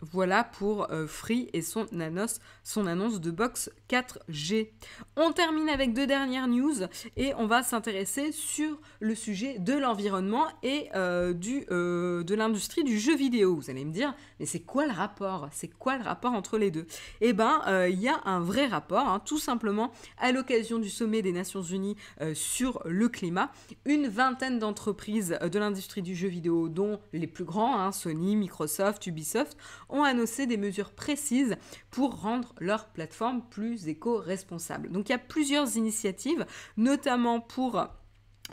Voilà 0.01 0.43
pour 0.43 0.87
Free 1.07 1.49
et 1.53 1.61
son 1.61 1.87
annonce, 1.99 2.39
son 2.63 2.87
annonce 2.87 3.19
de 3.19 3.31
box 3.31 3.69
4G. 3.93 4.69
On 5.15 5.31
termine 5.33 5.69
avec 5.69 5.93
deux 5.93 6.07
dernières 6.07 6.47
news 6.47 6.73
et 7.15 7.35
on 7.35 7.45
va 7.45 7.61
s'intéresser 7.61 8.31
sur 8.31 8.79
le 8.99 9.13
sujet 9.13 9.59
de 9.59 9.73
l'environnement 9.73 10.47
et 10.63 10.89
euh, 10.95 11.33
du, 11.33 11.65
euh, 11.69 12.23
de 12.23 12.33
l'industrie 12.33 12.83
du 12.83 12.97
jeu 12.97 13.15
vidéo. 13.15 13.55
Vous 13.55 13.69
allez 13.69 13.85
me 13.85 13.91
dire, 13.91 14.15
mais 14.39 14.47
c'est 14.47 14.61
quoi 14.61 14.87
le 14.87 14.93
rapport? 14.93 15.47
C'est 15.51 15.67
quoi 15.67 15.97
le 15.97 16.03
rapport 16.03 16.33
entre 16.33 16.57
les 16.57 16.71
deux? 16.71 16.87
Eh 17.21 17.33
bien, 17.33 17.61
il 17.87 17.99
y 17.99 18.07
a 18.07 18.19
un 18.25 18.39
vrai 18.39 18.65
rapport, 18.65 19.07
hein, 19.07 19.21
tout 19.23 19.37
simplement 19.37 19.91
à 20.17 20.31
l'occasion 20.31 20.79
du 20.79 20.89
sommet 20.89 21.21
des 21.21 21.31
Nations 21.31 21.61
Unies 21.61 21.95
sur 22.33 22.81
le 22.85 23.09
climat. 23.09 23.51
Une 23.85 24.07
vingtaine 24.07 24.57
d'entreprises 24.57 25.37
de 25.39 25.59
l'industrie 25.59 26.01
du 26.01 26.15
jeu 26.15 26.29
vidéo, 26.29 26.67
dont 26.67 26.99
les 27.11 27.27
plus 27.27 27.43
grands, 27.43 27.79
hein, 27.79 27.91
Sony, 27.91 28.35
Microsoft, 28.35 29.05
Ubisoft, 29.05 29.55
ont 29.89 30.03
annoncé 30.03 30.47
des 30.47 30.57
mesures 30.57 30.91
précises 30.91 31.57
pour 31.91 32.21
rendre 32.21 32.55
leur 32.59 32.87
plateforme 32.87 33.43
plus 33.49 33.82
éco-responsable. 33.87 34.91
Donc 34.91 35.09
il 35.09 35.11
y 35.11 35.15
a 35.15 35.19
plusieurs 35.19 35.77
initiatives, 35.77 36.45
notamment 36.77 37.39
pour 37.39 37.79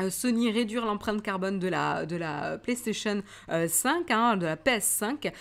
euh, 0.00 0.10
Sony 0.10 0.50
réduire 0.50 0.86
l'empreinte 0.86 1.22
carbone 1.22 1.58
de 1.58 1.68
la, 1.68 2.58
PlayStation 2.62 3.22
5, 3.48 4.10
hein, 4.10 4.36
de 4.36 4.46
la 4.46 4.56
PS5. 4.56 5.32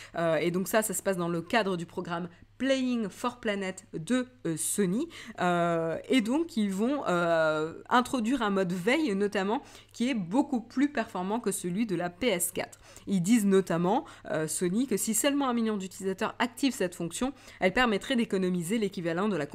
et 0.41 0.51
donc 0.51 0.67
ça, 0.67 0.81
ça 0.81 0.93
se 0.93 1.03
passe 1.03 1.17
dans 1.17 1.29
le 1.29 1.41
cadre 1.41 1.77
du 1.77 1.85
programme 1.85 2.27
Playing 2.59 3.07
for 3.07 3.39
Planet 3.39 3.85
de 3.93 4.27
euh, 4.45 4.57
Sony. 4.57 5.07
Euh, 5.39 5.97
et 6.09 6.19
donc, 6.19 6.57
ils 6.57 6.71
vont 6.71 7.03
euh, 7.07 7.73
introduire 7.89 8.41
un 8.41 8.49
mode 8.49 8.73
veille, 8.73 9.15
notamment, 9.15 9.63
qui 9.93 10.09
est 10.09 10.13
beaucoup 10.13 10.59
plus 10.59 10.91
performant 10.91 11.39
que 11.39 11.51
celui 11.51 11.85
de 11.85 11.95
la 11.95 12.09
PS4. 12.09 12.73
Ils 13.07 13.21
disent 13.21 13.45
notamment, 13.45 14.05
Sony, 14.47 14.87
que 14.87 14.97
si 14.97 15.13
seulement 15.13 15.47
un 15.47 15.53
million 15.53 15.77
d'utilisateurs 15.77 16.35
activent 16.37 16.73
cette 16.73 16.95
fonction, 16.95 17.33
elle 17.61 17.73
permettrait 17.73 18.17
d'économiser 18.17 18.77
l'équivalent 18.77 19.29
de 19.29 19.37
la 19.37 19.47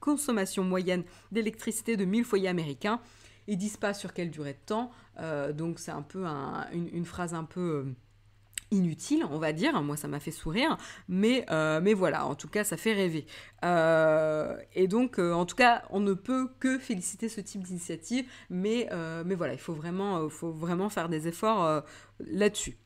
consommation 0.00 0.64
moyenne 0.64 1.04
d'électricité 1.30 1.96
de 1.96 2.04
1000 2.04 2.24
foyers 2.24 2.48
américains. 2.48 3.00
Ils 3.46 3.56
disent 3.56 3.76
pas 3.76 3.94
sur 3.94 4.12
quelle 4.12 4.30
durée 4.30 4.54
de 4.54 4.66
temps, 4.66 4.90
donc 5.54 5.78
c'est 5.78 5.92
un 5.92 6.02
peu 6.02 6.24
une, 6.26 6.88
une, 6.92 7.04
phrase 7.04 7.34
un 7.34 7.44
peu 7.44 7.86
inutile, 8.70 9.24
on 9.30 9.38
va 9.38 9.52
dire. 9.52 9.80
Moi, 9.82 9.96
ça 9.96 10.08
m'a 10.08 10.20
fait 10.20 10.30
sourire, 10.30 10.76
mais, 11.08 11.46
euh, 11.50 11.80
mais 11.82 11.94
voilà, 11.94 12.26
en 12.26 12.34
tout 12.34 12.48
cas, 12.48 12.64
ça 12.64 12.76
fait 12.76 12.92
rêver. 12.92 13.26
Euh, 13.64 14.56
et 14.74 14.88
donc, 14.88 15.18
euh, 15.18 15.32
en 15.32 15.46
tout 15.46 15.56
cas, 15.56 15.82
on 15.90 16.00
ne 16.00 16.14
peut 16.14 16.48
que 16.60 16.78
féliciter 16.78 17.28
ce 17.28 17.40
type 17.40 17.62
d'initiative, 17.62 18.26
mais, 18.50 18.88
mais 19.24 19.34
voilà, 19.34 19.52
il 19.54 19.60
faut 19.60 19.74
vraiment, 19.74 20.28
faut 20.28 20.52
vraiment 20.52 20.88
faire 20.88 21.08
des 21.08 21.28
efforts 21.28 21.82
là-dessus. 22.20 22.76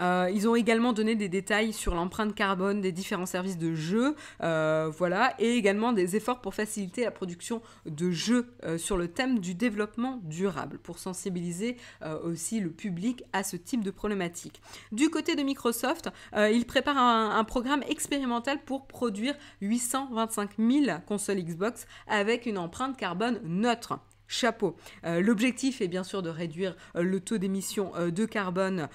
Euh, 0.00 0.30
ils 0.32 0.48
ont 0.48 0.54
également 0.54 0.92
donné 0.92 1.14
des 1.14 1.28
détails 1.28 1.72
sur 1.72 1.94
l'empreinte 1.94 2.34
carbone 2.34 2.80
des 2.80 2.92
différents 2.92 3.26
services 3.26 3.58
de 3.58 3.74
jeux, 3.74 4.14
euh, 4.42 4.90
voilà, 4.96 5.34
et 5.38 5.54
également 5.54 5.92
des 5.92 6.16
efforts 6.16 6.40
pour 6.40 6.54
faciliter 6.54 7.04
la 7.04 7.10
production 7.10 7.62
de 7.86 8.10
jeux 8.10 8.46
euh, 8.64 8.78
sur 8.78 8.96
le 8.96 9.08
thème 9.08 9.38
du 9.40 9.54
développement 9.54 10.20
durable, 10.24 10.78
pour 10.78 10.98
sensibiliser 10.98 11.76
aussi 12.24 12.60
le 12.60 12.70
public 12.70 13.24
à 13.32 13.42
ce 13.42 13.56
type 13.56 13.82
de 13.82 13.90
problématique. 13.90 14.60
Du 14.92 15.10
côté 15.10 15.36
de 15.36 15.42
Microsoft, 15.42 16.10
ils 16.36 16.64
préparent 16.66 16.98
un, 16.98 17.44
programme 17.44 17.82
expérimental 17.88 18.58
pour 18.64 18.86
produire 18.86 19.34
825 19.60 20.50
000 20.58 20.98
consoles 21.06 21.38
Xbox 21.38 21.86
avec 22.06 22.46
une 22.46 22.58
empreinte 22.58 22.96
carbone 22.96 23.40
neutre 23.44 23.98
chapeau. 24.28 24.76
Euh, 25.04 25.20
l'objectif 25.20 25.80
est 25.80 25.88
bien 25.88 26.04
sûr 26.04 26.22
de 26.22 26.30
réduire 26.30 26.76
euh, 26.94 27.02
le 27.02 27.18
taux 27.20 27.38
d'émission 27.38 27.92
euh, 27.96 28.10
de 28.12 28.26
carbone 28.26 28.88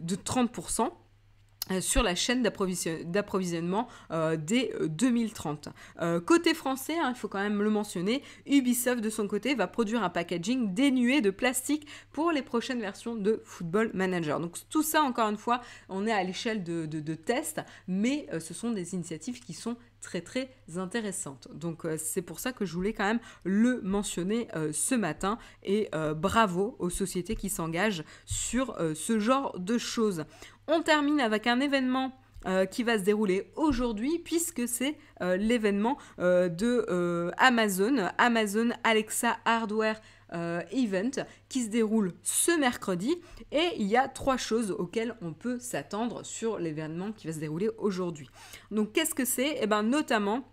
de 0.00 0.16
30%. 0.16 0.90
Euh, 1.70 1.80
sur 1.80 2.02
la 2.02 2.14
chaîne 2.14 2.42
d'approvisionnement 2.42 3.88
dès 4.36 4.74
2030. 4.82 5.70
Euh, 6.02 6.20
côté 6.20 6.52
français, 6.52 6.98
hein, 6.98 7.12
il 7.14 7.18
faut 7.18 7.26
quand 7.26 7.40
même 7.40 7.62
le 7.62 7.70
mentionner, 7.70 8.22
Ubisoft 8.46 9.00
de 9.00 9.08
son 9.08 9.26
côté 9.26 9.54
va 9.54 9.66
produire 9.66 10.02
un 10.02 10.10
packaging 10.10 10.74
dénué 10.74 11.22
de 11.22 11.30
plastique 11.30 11.88
pour 12.12 12.32
les 12.32 12.42
prochaines 12.42 12.80
versions 12.80 13.14
de 13.14 13.40
Football 13.44 13.90
Manager. 13.94 14.40
Donc 14.40 14.58
tout 14.68 14.82
ça, 14.82 15.00
encore 15.00 15.30
une 15.30 15.38
fois, 15.38 15.62
on 15.88 16.06
est 16.06 16.12
à 16.12 16.22
l'échelle 16.22 16.64
de, 16.64 16.84
de, 16.84 17.14
tests, 17.14 17.62
mais 17.88 18.26
ce 18.40 18.52
sont 18.52 18.70
des 18.70 18.92
initiatives 18.92 19.40
qui 19.40 19.54
sont 19.54 19.78
très 20.04 20.20
très 20.20 20.50
intéressantes. 20.76 21.48
Donc 21.52 21.86
c'est 21.98 22.22
pour 22.22 22.38
ça 22.38 22.52
que 22.52 22.64
je 22.64 22.74
voulais 22.74 22.92
quand 22.92 23.04
même 23.04 23.20
le 23.42 23.80
mentionner 23.82 24.48
ce 24.72 24.94
matin 24.94 25.38
et 25.64 25.90
bravo 26.16 26.76
aux 26.78 26.90
sociétés 26.90 27.34
qui 27.34 27.48
s'engagent 27.48 28.04
sur 28.24 28.76
ce 28.94 29.18
genre 29.18 29.58
de 29.58 29.78
choses. 29.78 30.24
On 30.68 30.82
termine 30.82 31.20
avec 31.20 31.46
un 31.46 31.60
événement 31.60 32.12
euh, 32.46 32.66
qui 32.66 32.82
va 32.82 32.98
se 32.98 33.04
dérouler 33.04 33.50
aujourd'hui 33.56 34.18
puisque 34.18 34.68
c'est 34.68 34.98
euh, 35.22 35.38
l'événement 35.38 35.96
euh, 36.18 36.50
de 36.50 37.30
Amazon, 37.38 38.10
Amazon 38.18 38.68
Alexa 38.82 39.38
Hardware 39.46 39.98
Event 40.72 41.24
qui 41.48 41.62
se 41.62 41.68
déroule 41.68 42.12
ce 42.22 42.58
mercredi. 42.58 43.14
Et 43.52 43.70
il 43.78 43.86
y 43.86 43.96
a 43.96 44.08
trois 44.08 44.36
choses 44.36 44.70
auxquelles 44.72 45.14
on 45.22 45.32
peut 45.32 45.58
s'attendre 45.58 46.24
sur 46.24 46.58
l'événement 46.58 47.12
qui 47.12 47.26
va 47.26 47.32
se 47.32 47.38
dérouler 47.38 47.70
aujourd'hui. 47.78 48.28
Donc 48.70 48.92
qu'est-ce 48.92 49.14
que 49.14 49.24
c'est? 49.24 49.58
Eh 49.60 49.66
bien 49.66 49.82
notamment 49.82 50.44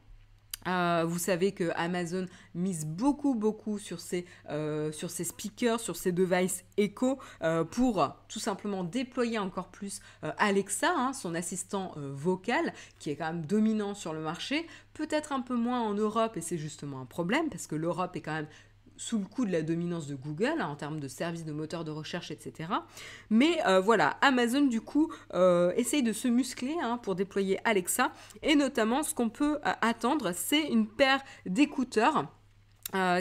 euh, 0.68 1.04
vous 1.08 1.18
savez 1.18 1.54
que 1.54 1.72
Amazon 1.76 2.28
mise 2.54 2.86
beaucoup 2.86 3.34
beaucoup 3.34 3.80
sur 3.80 4.00
ses, 4.00 4.26
euh, 4.50 4.92
sur 4.92 5.10
ses 5.10 5.24
speakers, 5.24 5.80
sur 5.80 5.96
ses 5.96 6.12
devices 6.12 6.64
Echo 6.78 7.20
euh, 7.42 7.64
pour 7.64 8.16
tout 8.28 8.40
simplement 8.40 8.84
déployer 8.84 9.40
encore 9.40 9.70
plus 9.70 10.02
Alexa, 10.38 10.94
hein, 10.96 11.14
son 11.14 11.34
assistant 11.36 11.94
vocal, 11.98 12.74
qui 13.00 13.10
est 13.10 13.16
quand 13.16 13.34
même 13.34 13.46
dominant 13.46 13.96
sur 13.96 14.14
le 14.14 14.20
marché, 14.20 14.68
peut-être 14.94 15.32
un 15.32 15.42
peu 15.42 15.56
moins 15.56 15.82
en 15.82 15.94
Europe 15.94 16.38
et 16.38 16.42
c'est 16.42 16.58
justement 16.58 17.02
un 17.02 17.06
problème 17.06 17.50
parce 17.50 17.68
que 17.68 17.76
l'Europe 17.76 18.16
est 18.16 18.22
quand 18.22 18.34
même 18.34 18.48
sous 19.02 19.18
le 19.18 19.26
coup 19.26 19.46
de 19.46 19.52
la 19.52 19.64
dominance 19.64 20.06
de 20.06 20.14
Google 20.14 20.58
hein, 20.60 20.68
en 20.68 20.76
termes 20.76 21.00
de 21.00 21.08
services 21.08 21.44
de 21.44 21.52
moteur 21.52 21.84
de 21.84 21.90
recherche, 21.90 22.30
etc. 22.30 22.70
Mais 23.32 23.58
euh, 23.66 23.80
voilà, 23.80 24.18
Amazon 24.22 24.62
du 24.62 24.80
coup 24.80 25.12
euh, 25.34 25.74
essaye 25.76 26.04
de 26.04 26.14
se 26.14 26.28
muscler 26.28 26.76
hein, 26.80 27.00
pour 27.00 27.16
déployer 27.16 27.58
Alexa 27.68 28.12
et 28.44 28.54
notamment 28.56 29.02
ce 29.02 29.16
qu'on 29.16 29.30
peut 29.30 29.58
euh, 29.66 29.74
attendre, 29.82 30.34
c'est 30.36 30.68
une 30.68 30.88
paire 30.88 31.24
d'écouteurs. 31.48 32.28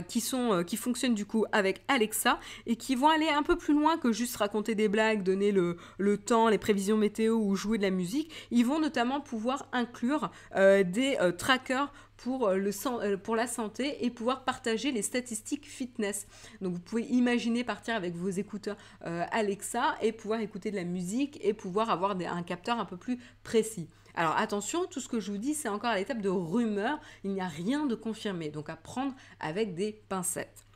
Qui, 0.08 0.20
sont, 0.20 0.64
qui 0.64 0.76
fonctionnent 0.76 1.14
du 1.14 1.26
coup 1.26 1.44
avec 1.52 1.82
Alexa 1.88 2.38
et 2.66 2.76
qui 2.76 2.94
vont 2.94 3.08
aller 3.08 3.28
un 3.28 3.42
peu 3.42 3.56
plus 3.56 3.74
loin 3.74 3.98
que 3.98 4.12
juste 4.12 4.36
raconter 4.36 4.74
des 4.74 4.88
blagues, 4.88 5.22
donner 5.22 5.52
le, 5.52 5.76
temps, 6.18 6.48
les 6.48 6.58
prévisions 6.58 6.96
météo 6.96 7.34
ou 7.36 7.54
jouer 7.56 7.78
de 7.78 7.82
la 7.82 7.90
musique. 7.90 8.30
Ils 8.50 8.66
vont 8.66 8.80
notamment 8.80 9.20
pouvoir 9.20 9.68
inclure 9.72 10.30
des 10.54 11.16
trackers 11.38 11.92
pour, 12.22 12.48
euh, 12.48 12.70
euh, 12.86 13.36
la 13.36 13.46
santé 13.46 14.04
et 14.04 14.10
pouvoir 14.10 14.44
partager 14.44 14.92
les 14.92 15.02
statistiques 15.02 15.66
fitness. 15.66 16.26
Donc 16.60 16.74
vous 16.74 16.80
pouvez 16.80 17.04
imaginer 17.04 17.64
partir 17.64 17.94
avec 17.94 18.14
vos 18.14 18.28
écouteurs 18.28 18.76
euh, 19.06 19.24
Alexa 19.30 19.96
et 20.02 20.12
pouvoir 20.12 20.40
écouter 20.40 20.70
de 20.70 20.76
la 20.76 20.84
musique 20.84 21.38
et 21.42 21.54
pouvoir 21.54 21.90
avoir 21.90 22.10
un 22.12 22.42
capteur 22.42 22.78
un 22.78 22.84
peu 22.84 22.96
plus 22.96 23.18
précis. 23.42 23.88
Alors 24.14 24.36
attention, 24.36 24.86
tout 24.86 25.00
ce 25.00 25.08
que 25.08 25.20
je 25.20 25.30
vous 25.30 25.38
dis, 25.38 25.54
c'est 25.54 25.68
encore 25.68 25.90
à 25.90 25.96
l'étape 25.96 26.20
de 26.20 26.28
rumeur, 26.28 26.98
il 27.24 27.32
n'y 27.32 27.40
a 27.40 27.48
rien 27.48 27.86
de 27.86 27.94
confirmé, 27.94 28.50
donc 28.50 28.68
à 28.68 28.76
prendre 28.76 29.14
avec 29.40 29.74
des 29.74 29.92
pincettes. 30.08 30.66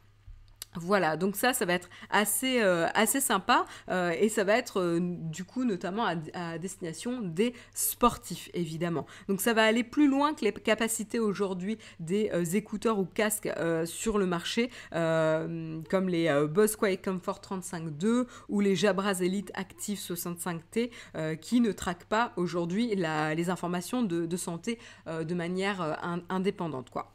Voilà, 0.77 1.16
donc 1.16 1.37
ça, 1.37 1.53
ça 1.53 1.64
va 1.64 1.75
être 1.75 1.89
assez, 2.11 2.61
euh, 2.61 2.89
assez 2.95 3.20
sympa 3.20 3.64
euh, 3.91 4.12
et 4.18 4.29
ça 4.29 4.43
va 4.43 4.57
être 4.57 4.81
euh, 4.81 4.99
du 5.01 5.45
coup 5.45 5.64
notamment 5.64 6.05
à, 6.05 6.59
destination 6.59 7.20
des 7.20 7.55
sportifs, 7.75 8.51
évidemment. 8.55 9.07
Donc 9.29 9.41
ça 9.41 9.53
va 9.53 9.64
aller 9.64 9.85
plus 9.85 10.09
loin 10.09 10.35
que 10.35 10.45
les 10.45 10.53
capacités 10.53 11.20
aujourd'hui 11.20 11.79
des 12.01 12.57
écouteurs 12.57 12.99
ou 12.99 13.05
casques 13.05 13.51
sur 13.85 14.18
le 14.18 14.27
marché, 14.27 14.70
comme 14.93 16.09
les 16.09 16.47
Bose 16.51 16.77
Quiet 16.77 16.99
Comfort 16.99 17.41
35.2 17.41 18.27
ou 18.49 18.61
les 18.61 18.75
Jabras 18.77 19.18
Elite 19.20 19.51
Active 19.55 19.99
65T, 19.99 20.91
qui 21.39 21.61
ne 21.61 21.72
traquent 21.72 22.05
pas 22.05 22.33
aujourd'hui 22.37 22.95
les 22.95 23.51
informations 23.51 24.03
de, 24.03 24.27
de 24.27 24.37
santé 24.37 24.79
de 25.07 25.35
manière 25.35 25.99
indépendante, 26.29 26.91
quoi. 26.91 27.14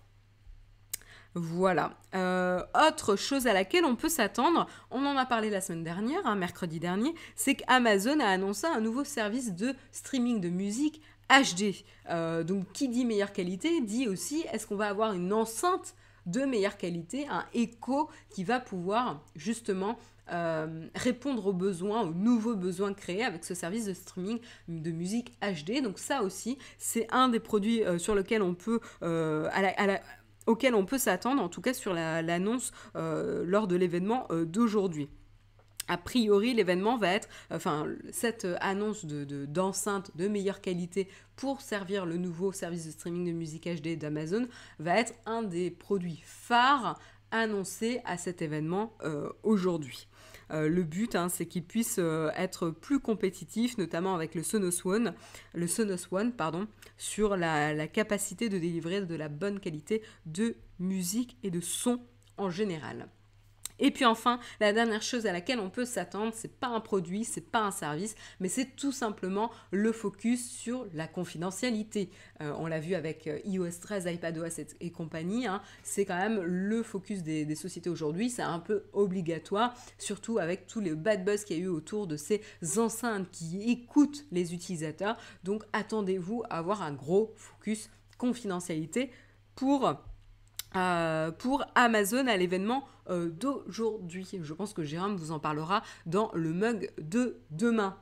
Voilà. 1.36 1.92
Euh, 2.16 2.64
autre 2.88 3.16
chose 3.16 3.46
à 3.46 3.54
laquelle 3.54 3.86
on 3.86 3.96
peut 3.96 4.10
s'attendre, 4.10 4.68
on 4.90 5.06
en 5.06 5.16
a 5.16 5.26
parlé 5.26 5.50
la 5.50 5.62
semaine 5.62 5.84
dernière, 5.84 6.26
hein, 6.26 6.36
mercredi 6.36 6.80
dernier, 6.80 7.14
c'est 7.36 7.56
qu'Amazon 7.56 8.20
a 8.20 8.26
annoncé 8.26 8.66
un 8.66 8.82
nouveau 8.82 9.04
service 9.04 9.54
de 9.54 9.76
streaming 9.92 10.42
de 10.42 10.50
musique 10.50 11.02
HD. 11.30 11.86
Euh, 12.10 12.44
donc 12.44 12.72
qui 12.74 12.90
dit 12.90 13.06
meilleure 13.06 13.32
qualité 13.32 13.82
dit 13.82 14.08
aussi 14.08 14.44
est-ce 14.52 14.66
qu'on 14.66 14.76
va 14.76 14.88
avoir 14.88 15.14
une 15.14 15.32
enceinte 15.32 15.94
de 16.26 16.42
meilleure 16.42 16.78
qualité, 16.78 17.28
un 17.30 17.46
écho 17.54 18.10
qui 18.30 18.44
va 18.44 18.60
pouvoir 18.60 19.22
justement 19.36 19.98
euh, 20.32 20.88
répondre 20.96 21.48
aux 21.48 21.54
besoins, 21.54 22.02
aux 22.02 22.14
nouveaux 22.14 22.56
besoins 22.56 22.94
créés 22.94 23.24
avec 23.24 23.44
ce 23.46 23.56
service 23.56 23.86
de 23.86 23.94
streaming 23.94 24.40
de 24.68 24.92
musique 24.92 25.34
HD. 25.42 25.82
Donc 25.82 25.98
ça 25.98 26.22
aussi, 26.24 26.58
c'est 26.78 27.08
un 27.12 27.30
des 27.30 27.40
produits 27.40 27.82
sur 27.98 28.14
lesquels 28.16 28.44
on 28.44 28.54
peut, 28.54 28.80
auquel 30.50 30.74
on 30.74 30.84
peut 30.84 30.98
s'attendre, 30.98 31.44
en 31.44 31.48
tout 31.48 31.62
cas 31.62 31.76
sur 31.76 31.94
l'annonce 31.94 32.72
euh, 32.96 33.44
lors 33.46 33.68
de 33.68 33.76
l'événement 33.76 34.26
euh, 34.32 34.46
d'aujourd'hui. 34.46 35.08
A 35.88 35.98
priori, 35.98 36.56
l'événement 36.56 36.98
va 36.98 37.10
être, 37.10 37.30
enfin, 37.52 37.88
cette 38.12 38.48
annonce 38.60 39.06
de, 39.06 39.46
d'enceinte 39.46 40.12
de, 40.16 40.28
meilleure 40.28 40.62
qualité 40.62 41.08
pour 41.36 41.62
servir 41.62 42.06
le 42.06 42.18
nouveau 42.18 42.52
service 42.52 42.86
de 42.88 42.92
streaming 42.92 43.26
de 43.28 43.32
musique 43.32 43.68
HD 43.68 43.98
d'Amazon 43.98 44.48
va 44.80 45.00
être 45.00 45.14
un 45.28 45.44
des 45.44 45.70
produits 45.70 46.22
phares 46.24 47.00
annoncés 47.32 48.02
à 48.06 48.18
cet 48.18 48.42
événement 48.42 48.94
euh, 49.04 49.30
aujourd'hui. 49.44 50.08
Euh, 50.52 50.68
le 50.68 50.84
but, 50.84 51.16
hein, 51.16 51.30
c'est 51.30 51.46
qu'ils 51.46 51.64
puissent 51.64 52.00
euh, 52.00 52.32
être 52.36 52.70
plus 52.70 53.00
compétitifs, 53.00 53.78
notamment 53.78 54.16
avec 54.16 54.36
le 54.36 54.44
Sonos 54.44 54.86
One, 54.86 55.14
le 55.54 55.68
Sonos 55.68 56.08
One 56.12 56.34
sur 56.98 57.38
la, 57.38 57.88
capacité 57.88 58.50
de 58.50 58.58
délivrer 58.58 59.02
de 59.02 59.16
la 59.16 59.30
bonne 59.30 59.60
qualité 59.60 60.02
de 60.26 60.56
musique 60.80 61.38
et 61.44 61.52
de 61.52 61.62
son 61.62 62.02
en 62.38 62.50
général. 62.50 63.10
Et 63.80 63.92
puis 63.92 64.06
enfin, 64.06 64.40
la 64.60 64.74
dernière 64.74 65.02
chose 65.02 65.26
à 65.26 65.32
laquelle 65.32 65.60
on 65.60 65.70
peut 65.70 65.86
s'attendre, 65.86 66.34
c'est 66.36 66.54
pas 66.60 66.68
un 66.68 66.80
produit, 66.80 67.24
c'est 67.24 67.50
pas 67.50 67.62
un 67.62 67.72
service, 67.72 68.16
mais 68.40 68.50
c'est 68.50 68.76
tout 68.76 68.92
simplement 68.92 69.52
le 69.72 69.92
focus 69.92 70.50
sur 70.50 70.88
la 70.94 71.08
confidentialité. 71.08 72.10
Euh, 72.42 72.54
on 72.58 72.68
l'a 72.68 72.80
vu 72.80 72.96
avec 72.96 73.28
euh, 73.28 73.40
iOS 73.46 73.80
13, 73.82 74.06
iPadOS 74.06 74.62
et, 74.80 74.92
compagnie, 74.92 75.48
hein, 75.48 75.62
c'est 75.84 76.06
quand 76.06 76.18
même 76.18 76.42
le 76.42 76.84
focus 76.84 77.24
des, 77.24 77.56
sociétés 77.56 77.90
aujourd'hui, 77.90 78.30
c'est 78.30 78.42
un 78.42 78.60
peu 78.60 78.84
obligatoire, 78.94 79.74
surtout 79.98 80.38
avec 80.38 80.68
tous 80.68 80.80
les 80.80 80.94
bad 80.96 81.26
buzz 81.26 81.44
qu'il 81.44 81.58
y 81.58 81.62
a 81.62 81.64
eu 81.64 81.68
autour 81.68 82.08
de 82.08 82.18
ces 82.18 82.42
enceintes 82.78 83.30
qui 83.32 83.70
écoutent 83.70 84.26
les 84.32 84.54
utilisateurs. 84.54 85.18
Donc 85.44 85.64
attendez-vous 85.74 86.44
à 86.50 86.58
avoir 86.58 86.82
un 86.82 86.94
gros 86.94 87.34
focus 87.36 87.90
confidentialité 88.18 89.12
pour 89.56 90.00
euh, 90.76 91.32
pour 91.32 91.66
Amazon 91.74 92.28
à 92.28 92.38
l'événement 92.38 92.86
euh, 93.10 93.30
d'aujourd'hui. 93.30 94.28
Je 94.42 94.54
pense 94.54 94.74
que 94.74 94.84
Jérôme 94.84 95.16
vous 95.16 95.32
en 95.32 95.40
parlera 95.40 95.82
dans 96.06 96.30
le 96.36 96.54
mug 96.54 96.92
de 97.00 97.40
demain. 97.50 97.98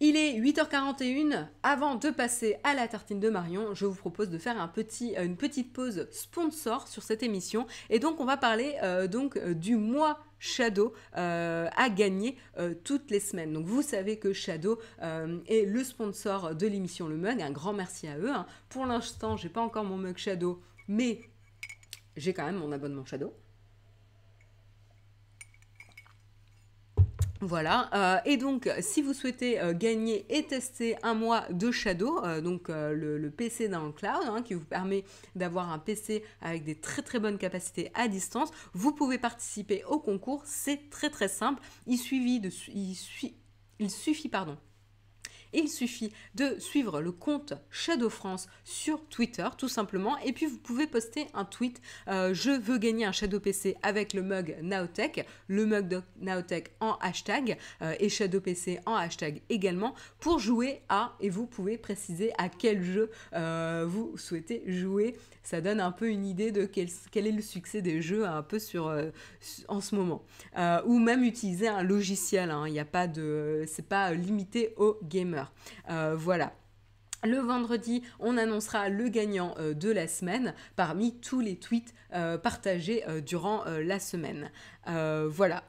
Il 0.00 0.16
est 0.16 0.38
8h41. 0.38 1.48
Avant 1.62 1.94
de 1.96 2.10
passer 2.10 2.56
à 2.64 2.74
la 2.74 2.88
tartine 2.88 3.20
de 3.20 3.28
Marion, 3.28 3.74
je 3.74 3.84
vous 3.84 3.94
propose 3.94 4.30
de 4.30 4.38
faire 4.38 4.56
euh, 4.58 5.24
une 5.24 5.36
petite 5.36 5.74
pause 5.74 6.08
sponsor 6.10 6.88
sur 6.88 7.02
cette 7.02 7.22
émission. 7.22 7.66
Et 7.90 7.98
donc, 7.98 8.20
on 8.20 8.24
va 8.24 8.38
parler 8.38 8.76
donc 9.10 9.38
du 9.38 9.76
mois 9.76 10.18
Shadow 10.38 10.92
à 11.12 11.90
gagner 11.90 12.36
toutes 12.84 13.10
les 13.10 13.20
semaines. 13.20 13.54
Donc 13.54 13.64
vous 13.64 13.80
savez 13.80 14.18
que 14.18 14.34
Shadow 14.34 14.78
est 15.00 15.64
le 15.66 15.82
sponsor 15.82 16.54
de 16.54 16.66
l'émission 16.66 17.08
Le 17.08 17.16
Mug. 17.16 17.40
Un 17.40 17.50
grand 17.50 17.72
merci 17.72 18.06
à 18.06 18.18
eux. 18.18 18.30
Hein. 18.30 18.46
Pour 18.68 18.84
l'instant, 18.84 19.36
j'ai 19.36 19.48
pas 19.48 19.62
encore 19.62 19.84
mon 19.84 19.96
mug 19.96 20.18
Shadow, 20.18 20.60
mais 20.88 21.22
j'ai 22.16 22.32
quand 22.32 22.44
même 22.44 22.56
mon 22.56 22.72
abonnement 22.72 23.04
Shadow. 23.04 23.34
Voilà, 27.42 27.90
euh, 27.94 28.18
et 28.24 28.38
donc 28.38 28.68
si 28.80 29.02
vous 29.02 29.12
souhaitez 29.12 29.60
euh, 29.60 29.74
gagner 29.74 30.24
et 30.30 30.44
tester 30.44 30.96
un 31.02 31.12
mois 31.12 31.44
de 31.50 31.70
Shadow, 31.70 32.24
euh, 32.24 32.40
donc 32.40 32.68
le, 32.68 33.28
PC 33.28 33.68
le 33.84 33.92
cloud, 33.92 34.24
hein, 34.24 34.42
qui 34.42 34.54
vous 34.54 34.64
permet 34.64 35.04
d'avoir 35.34 35.70
un 35.70 35.78
PC 35.78 36.24
avec 36.40 36.64
des 36.64 36.74
très 36.74 37.02
très 37.02 37.20
bonnes 37.20 37.36
capacités 37.36 37.90
à 37.94 38.08
distance, 38.08 38.50
vous 38.72 38.92
pouvez 38.92 39.18
participer 39.18 39.84
au 39.84 40.00
concours, 40.00 40.42
c'est 40.46 40.88
très 40.88 41.10
très 41.10 41.28
simple, 41.28 41.62
il, 41.86 41.98
de, 42.40 42.50
il, 42.74 42.96
il 43.78 43.90
suffit 43.90 44.28
pardon, 44.30 44.56
il 45.52 45.68
suffit 45.68 46.12
de 46.34 46.56
suivre 46.58 47.00
le 47.00 47.12
compte 47.12 47.54
Shadow 47.70 48.10
France 48.10 48.48
sur 48.64 49.04
Twitter, 49.08 49.46
tout 49.56 49.68
simplement. 49.68 50.16
Et 50.18 50.32
puis 50.32 50.46
vous 50.46 50.58
pouvez 50.58 50.86
poster 50.86 51.26
un 51.34 51.44
tweet 51.44 51.80
euh, 52.08 52.34
Je 52.34 52.50
veux 52.50 52.78
gagner 52.78 53.04
un 53.04 53.12
Shadow 53.12 53.40
PC 53.40 53.76
avec 53.82 54.12
le 54.12 54.22
mug 54.22 54.56
Naotech, 54.62 55.26
le 55.48 55.66
mug 55.66 56.02
Naotech 56.20 56.72
en 56.80 56.96
hashtag 57.00 57.56
euh, 57.82 57.94
et 58.00 58.08
Shadow 58.08 58.40
PC 58.40 58.80
en 58.86 58.94
hashtag 58.94 59.42
également 59.48 59.94
pour 60.20 60.38
jouer 60.38 60.82
à, 60.88 61.16
et 61.20 61.30
vous 61.30 61.46
pouvez 61.46 61.78
préciser 61.78 62.32
à 62.38 62.48
quel 62.48 62.82
jeu 62.82 63.10
euh, 63.34 63.84
vous 63.88 64.16
souhaitez 64.16 64.62
jouer. 64.66 65.16
Ça 65.42 65.60
donne 65.60 65.80
un 65.80 65.92
peu 65.92 66.08
une 66.08 66.26
idée 66.26 66.50
de 66.50 66.64
quel, 66.64 66.88
est 67.26 67.32
le 67.32 67.42
succès 67.42 67.80
des 67.80 68.02
jeux 68.02 68.26
un 68.26 68.42
peu 68.42 68.58
sur, 68.58 68.92
en 69.68 69.80
ce 69.80 69.94
moment. 69.94 70.24
ou 70.86 70.98
même 70.98 71.22
utiliser 71.22 71.68
un 71.68 71.84
logiciel. 71.84 72.50
Hein. 72.50 72.64
Il 72.66 72.72
n'y 72.72 72.80
a 72.80 72.84
pas 72.84 73.06
de. 73.06 73.64
C'est 73.68 73.86
pas 73.86 74.12
limité 74.12 74.74
aux 74.76 74.98
gamers. 75.04 75.45
Euh, 75.90 76.14
voilà. 76.16 76.52
Le 77.24 77.38
vendredi, 77.38 78.02
on 78.20 78.36
annoncera 78.36 78.88
le 78.88 79.08
gagnant 79.08 79.54
euh, 79.58 79.74
de 79.74 79.90
la 79.90 80.06
semaine 80.06 80.54
parmi 80.76 81.18
tous 81.20 81.40
les 81.40 81.56
tweets 81.56 81.94
euh, 82.14 82.38
partagés 82.38 83.04
durant 83.24 83.64
la 83.64 83.98
semaine. 83.98 84.50
voilà, 84.86 85.64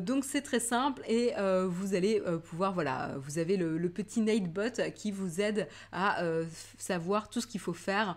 donc 0.00 0.24
c'est 0.24 0.42
très 0.42 0.60
simple 0.60 1.02
et 1.06 1.32
vous 1.68 1.94
allez 1.94 2.22
pouvoir, 2.44 2.72
voilà, 2.72 3.14
vous 3.18 3.38
avez 3.38 3.56
le, 3.56 3.76
le, 3.76 3.88
petit 3.88 4.20
Natebot 4.20 4.92
qui 4.94 5.10
vous 5.10 5.40
aide 5.40 5.68
à 5.92 6.22
savoir 6.78 7.28
tout 7.28 7.40
ce 7.40 7.46
qu'il 7.46 7.60
faut 7.60 7.72
faire 7.72 8.16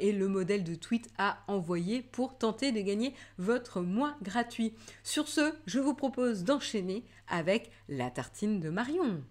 et 0.00 0.12
le 0.12 0.28
modèle 0.28 0.64
de 0.64 0.74
tweet 0.74 1.08
à 1.18 1.38
envoyer 1.48 2.02
pour 2.02 2.38
tenter 2.38 2.72
de 2.72 2.80
gagner 2.80 3.14
votre 3.38 3.80
mois 3.80 4.16
gratuit. 4.22 4.74
Sur 5.02 5.28
ce, 5.28 5.52
je 5.66 5.78
vous 5.78 5.94
propose 5.94 6.44
d'enchaîner 6.44 7.04
avec 7.28 7.70
la 7.88 8.10
tartine 8.10 8.60
de 8.60 8.70
Marion. 8.70 9.22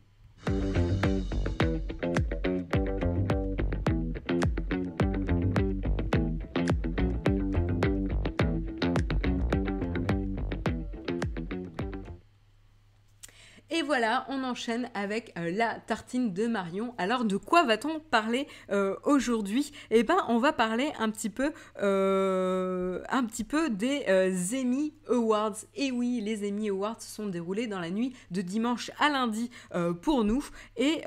Voilà, 13.85 14.25
on 14.29 14.43
enchaîne 14.43 14.89
avec 14.93 15.33
euh, 15.37 15.51
la 15.51 15.79
tartine 15.79 16.33
de 16.33 16.47
Marion. 16.47 16.95
Alors 16.97 17.23
de 17.23 17.37
quoi 17.37 17.63
va-t-on 17.63 17.99
parler 17.99 18.47
euh, 18.71 18.95
aujourd'hui? 19.03 19.71
Eh 19.91 20.01
ben, 20.03 20.17
on 20.27 20.39
va 20.39 20.53
parler 20.53 20.91
un 20.97 21.11
petit 21.11 21.29
peu, 21.29 21.53
euh, 21.81 23.03
des 23.69 24.05
Emmy 24.53 24.93
Awards. 25.07 25.57
Et 25.75 25.91
oui, 25.91 26.19
les 26.21 26.49
Emmy 26.49 26.69
Awards 26.69 27.01
sont 27.01 27.27
déroulés 27.27 27.67
dans 27.67 27.79
la 27.79 27.91
nuit 27.91 28.15
de 28.31 28.41
dimanche 28.41 28.89
à 28.99 29.09
lundi 29.09 29.51
pour 30.01 30.23
nous. 30.23 30.43
Et, 30.77 31.03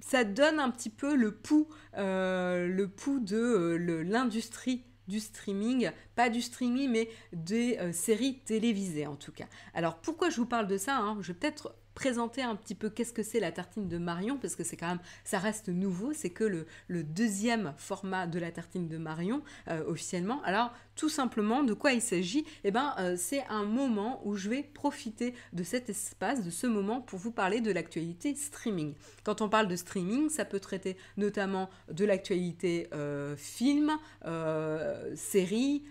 ça 0.00 0.24
donne 0.24 0.58
un 0.58 0.70
petit 0.70 0.90
peu 0.90 1.14
le 1.14 1.30
pouls 1.30 1.68
de 1.94 4.02
l'industrie 4.04 4.82
du 5.08 5.20
streaming, 5.20 5.90
pas 6.14 6.28
du 6.30 6.40
streaming, 6.40 6.90
mais 6.90 7.08
des 7.32 7.78
euh, 7.78 7.92
séries 7.92 8.38
télévisées 8.44 9.06
en 9.06 9.16
tout 9.16 9.32
cas. 9.32 9.46
Alors 9.74 9.96
pourquoi 9.96 10.30
je 10.30 10.36
vous 10.36 10.46
parle 10.46 10.66
de 10.66 10.78
ça 10.78 10.96
hein? 10.98 11.18
Je 11.20 11.28
vais 11.28 11.38
peut-être 11.38 11.74
présenter 11.94 12.42
un 12.42 12.56
petit 12.56 12.74
peu 12.74 12.88
qu'est-ce 12.88 13.12
que 13.12 13.22
c'est 13.22 13.40
la 13.40 13.52
tartine 13.52 13.88
de 13.88 13.98
Marion, 13.98 14.38
parce 14.38 14.54
que 14.54 14.64
c'est 14.64 14.76
quand 14.76 14.88
même, 14.88 15.00
ça 15.24 15.38
reste 15.38 15.68
nouveau, 15.68 16.12
c'est 16.12 16.30
que 16.30 16.44
le, 16.44 17.04
deuxième 17.04 17.74
format 17.76 18.26
de 18.26 18.38
la 18.38 18.50
tartine 18.50 18.88
de 18.88 18.96
Marion 18.96 19.42
euh, 19.68 19.84
officiellement. 19.86 20.42
Alors 20.44 20.72
tout 21.00 21.08
simplement, 21.08 21.62
de 21.62 21.72
quoi 21.72 21.92
il 21.92 22.02
s'agit 22.02 22.44
Eh 22.62 22.70
ben, 22.70 22.92
euh, 22.98 23.14
c'est 23.16 23.42
un 23.48 23.64
moment 23.64 24.20
où 24.26 24.36
je 24.36 24.50
vais 24.50 24.62
profiter 24.62 25.32
de 25.54 25.62
cet 25.62 25.88
espace, 25.88 26.44
de 26.44 26.50
ce 26.50 26.66
moment 26.66 27.00
pour 27.00 27.18
vous 27.18 27.30
parler 27.30 27.62
de 27.62 27.72
l'actualité 27.72 28.34
streaming. 28.34 28.92
Quand 29.24 29.40
on 29.40 29.48
parle 29.48 29.66
de 29.66 29.76
streaming, 29.76 30.28
ça 30.28 30.44
peut 30.44 30.60
traiter 30.60 30.98
notamment 31.16 31.70
de 31.90 32.04
l'actualité 32.04 32.88
euh, 32.92 33.34
film, 33.34 33.92
euh, 34.26 35.16
série, 35.16 35.84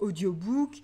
audiobook, 0.00 0.82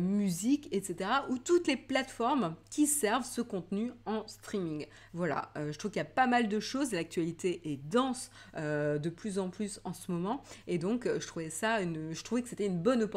musique, 0.00 0.68
etc. 0.72 1.10
ou 1.28 1.36
toutes 1.36 1.66
les 1.66 1.76
plateformes 1.76 2.56
qui 2.70 2.86
servent 2.86 3.26
ce 3.26 3.42
contenu 3.42 3.90
en 4.06 4.26
streaming. 4.26 4.86
Voilà, 5.12 5.52
je 5.56 5.76
trouve 5.76 5.90
qu'il 5.90 6.00
y 6.00 6.02
a 6.02 6.06
pas 6.06 6.26
mal 6.26 6.48
de 6.48 6.58
choses. 6.58 6.92
L'actualité 6.92 7.60
est 7.70 7.76
dense 7.76 8.30
de 8.56 9.08
plus 9.10 9.38
en 9.38 9.50
plus 9.50 9.78
en 9.84 9.92
ce 9.92 10.10
moment, 10.10 10.42
et 10.66 10.78
donc 10.78 11.06
je 11.06 11.26
trouvais 11.26 11.50
ça, 11.50 11.82
une, 11.82 12.14
je 12.14 12.24
trouvais 12.24 12.40
que 12.40 12.48
c'était 12.48 12.66
une 12.66 12.80
bonne 12.80 13.02
opportunité 13.02 13.13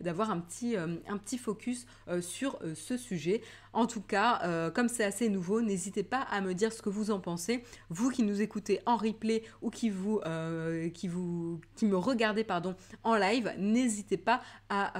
d'avoir 0.00 0.30
un, 0.30 0.40
petit, 0.40 0.76
euh, 0.76 0.96
un 1.08 1.18
petit 1.18 1.38
focus 1.38 1.86
euh, 2.08 2.20
sur 2.20 2.58
euh, 2.62 2.74
ce 2.74 2.96
sujet. 2.96 3.42
En 3.72 3.86
tout 3.86 4.00
cas, 4.00 4.70
comme 4.74 4.88
c'est 4.88 5.04
assez 5.04 5.28
nouveau, 5.28 5.60
n'hésitez 5.60 6.02
pas 6.02 6.22
à 6.22 6.40
me 6.40 6.54
dire 6.54 6.72
ce 6.72 6.82
que 6.82 6.88
vous 6.88 7.10
en 7.10 7.20
pensez. 7.20 7.62
Vous 7.90 8.10
qui 8.10 8.22
nous 8.22 8.40
écoutez 8.40 8.80
en 8.86 8.96
replay 8.96 9.44
ou 9.62 9.70
qui, 9.70 9.90
vous, 9.90 10.20
qui, 10.94 11.06
vous, 11.06 11.60
qui 11.76 11.86
me 11.86 11.96
regardez 11.96 12.44
pardon, 12.44 12.74
en 13.04 13.14
live, 13.14 13.52
n'hésitez 13.58 14.16
pas 14.16 14.40
à 14.68 14.94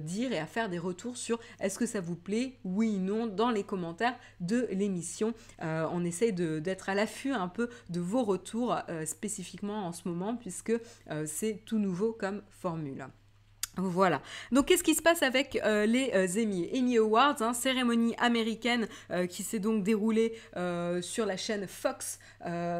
dire 0.00 0.32
et 0.32 0.38
à 0.38 0.46
faire 0.46 0.68
des 0.68 0.78
retours 0.78 1.16
sur 1.16 1.38
est-ce 1.60 1.78
que 1.78 1.86
ça 1.86 2.00
vous 2.00 2.16
plaît, 2.16 2.58
oui 2.64 2.96
ou 2.96 2.98
non, 2.98 3.26
dans 3.26 3.50
les 3.50 3.62
commentaires 3.62 4.18
de 4.40 4.66
l'émission. 4.72 5.34
on 5.60 6.04
essaye 6.04 6.32
d'être 6.32 6.88
à 6.88 6.94
l'affût 6.94 7.32
un 7.32 7.48
peu 7.48 7.68
de 7.90 8.00
vos 8.00 8.24
retours 8.24 8.76
spécifiquement 9.04 9.86
en 9.86 9.92
ce 9.92 10.08
moment 10.08 10.34
puisque 10.34 10.72
c'est 11.26 11.60
tout 11.66 11.78
nouveau 11.78 12.12
comme 12.12 12.42
formule. 12.50 13.06
Voilà. 13.76 14.22
Donc, 14.52 14.66
qu'est-ce 14.66 14.84
qui 14.84 14.94
se 14.94 15.02
passe 15.02 15.22
avec 15.22 15.58
euh, 15.64 15.86
les 15.86 16.12
euh, 16.14 16.28
Emmy? 16.40 16.98
Awards, 16.98 17.40
hein, 17.40 17.54
cérémonie 17.54 18.14
américaine 18.18 18.86
euh, 19.10 19.26
qui 19.26 19.42
s'est 19.42 19.58
donc 19.58 19.82
déroulée 19.82 20.34
sur 21.02 21.26
la 21.26 21.36
chaîne 21.36 21.66
Fox 21.66 22.20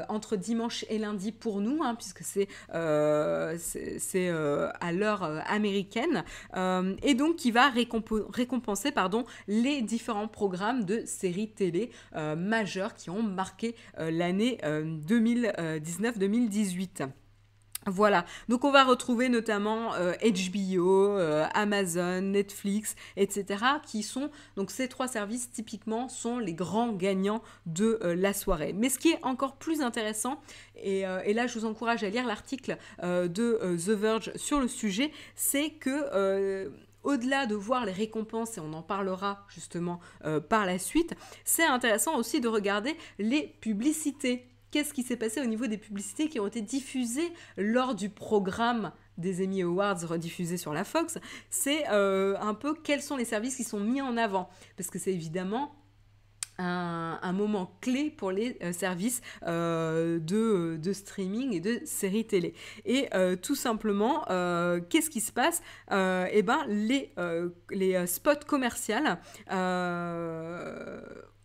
entre 0.09 0.36
dimanche 0.36 0.84
et 0.88 0.99
lundi 0.99 1.32
pour 1.32 1.61
nous, 1.61 1.82
hein, 1.82 1.97
puisque 1.97 2.22
c'est 2.22 2.47
à 2.72 3.57
l'heure 4.92 5.24
américaine, 5.47 6.22
et 7.03 7.14
donc 7.14 7.34
qui 7.36 7.51
va 7.51 7.70
récompenser 7.70 8.92
les 9.49 9.82
différents 9.82 10.28
programmes 10.28 10.84
de 10.84 11.03
séries 11.07 11.49
télé 11.49 11.90
majeures 12.14 12.95
qui 12.95 13.11
ont 13.11 13.22
marqué 13.22 13.74
l'année 13.99 14.59
2019-2018. 14.62 17.09
Voilà, 17.87 18.24
donc 18.49 18.64
on 18.64 18.70
va 18.70 18.82
retrouver 18.85 19.28
notamment 19.28 19.91
HBO, 19.91 19.97
euh, 19.97 21.18
euh, 21.18 21.47
Amazon, 21.53 22.22
Netflix, 22.22 22.97
etc. 23.16 23.62
qui 23.85 24.03
sont, 24.03 24.30
donc 24.57 24.70
ces 24.70 24.89
trois 24.89 25.07
services 25.07 25.51
typiquement 25.51 26.09
sont 26.09 26.39
les 26.39 26.55
grands 26.55 26.93
gagnants 26.93 27.43
de 27.66 27.99
euh, 28.03 28.14
la 28.14 28.32
soirée. 28.32 28.72
Mais 28.72 28.89
ce 28.89 28.99
qui 28.99 29.11
est 29.11 29.22
encore 29.22 29.57
plus 29.57 29.82
intéressant, 29.82 30.41
et, 30.76 31.01
et 31.24 31.35
là 31.35 31.47
je 31.47 31.59
vous 31.59 31.66
encourage 31.66 32.03
à 32.05 32.09
lire 32.09 32.26
l'article 32.26 32.76
de 33.03 33.76
The 33.76 33.91
Verge 33.91 34.32
sur 34.35 34.61
le 34.61 34.68
sujet, 34.68 35.12
c'est 35.37 35.70
que 35.70 36.68
au-delà 37.05 37.47
de 37.47 37.55
voir 37.55 37.87
les 37.87 37.93
récompenses, 37.93 38.59
et 38.59 38.61
on 38.61 38.72
en 38.72 38.82
parlera 38.82 39.47
justement 39.49 40.01
par 40.49 40.66
la 40.66 40.78
suite, 40.78 41.14
c'est 41.45 41.64
intéressant 41.64 42.18
aussi 42.18 42.41
de 42.41 42.49
regarder 42.49 42.97
les 43.18 43.55
publicités 43.61 44.47
qu'est-ce 44.75 44.93
qui 44.93 45.05
s'est 45.05 45.16
passé 45.16 45.41
au 45.41 45.45
niveau 45.45 45.68
des 45.68 45.79
publicités 45.79 46.29
qui 46.29 46.41
ont 46.41 46.49
été 46.49 46.61
diffusées 46.61 47.33
lors 47.57 47.95
du 47.95 48.09
programme 48.11 48.91
des 49.18 49.45
Emmy 49.45 49.62
Awards 49.62 50.01
rediffusés 50.05 50.57
sur 50.57 50.72
la 50.72 50.83
Fox, 50.83 51.16
c'est 51.49 51.89
euh, 51.93 52.37
un 52.41 52.55
peu 52.55 52.75
quels 52.75 53.01
sont 53.01 53.16
les 53.16 53.25
services 53.25 53.55
qui 53.55 53.62
sont 53.62 53.79
mis 53.79 54.03
en 54.03 54.16
avant? 54.16 54.49
Parce 54.77 54.91
que 54.91 54.99
c'est 54.99 55.12
évidemment 55.12 55.77
un, 56.59 57.33
moment 57.33 57.79
clé 57.81 58.11
pour 58.11 58.33
les 58.33 58.59
euh, 58.64 58.72
services 58.72 59.20
euh, 59.47 60.18
de, 60.18 60.93
streaming 60.93 61.53
et 61.53 61.61
de 61.61 61.81
séries 61.85 62.27
télé. 62.27 62.53
Et 62.85 63.09
tout 63.43 63.55
simplement, 63.55 64.25
qu'est-ce 64.91 65.09
qui 65.09 65.20
se 65.20 65.31
passe? 65.31 65.62
Eh 65.93 66.43
ben, 66.43 66.64
les, 66.66 67.14
les 67.70 68.07
spots 68.09 68.45
commerciaux 68.45 68.97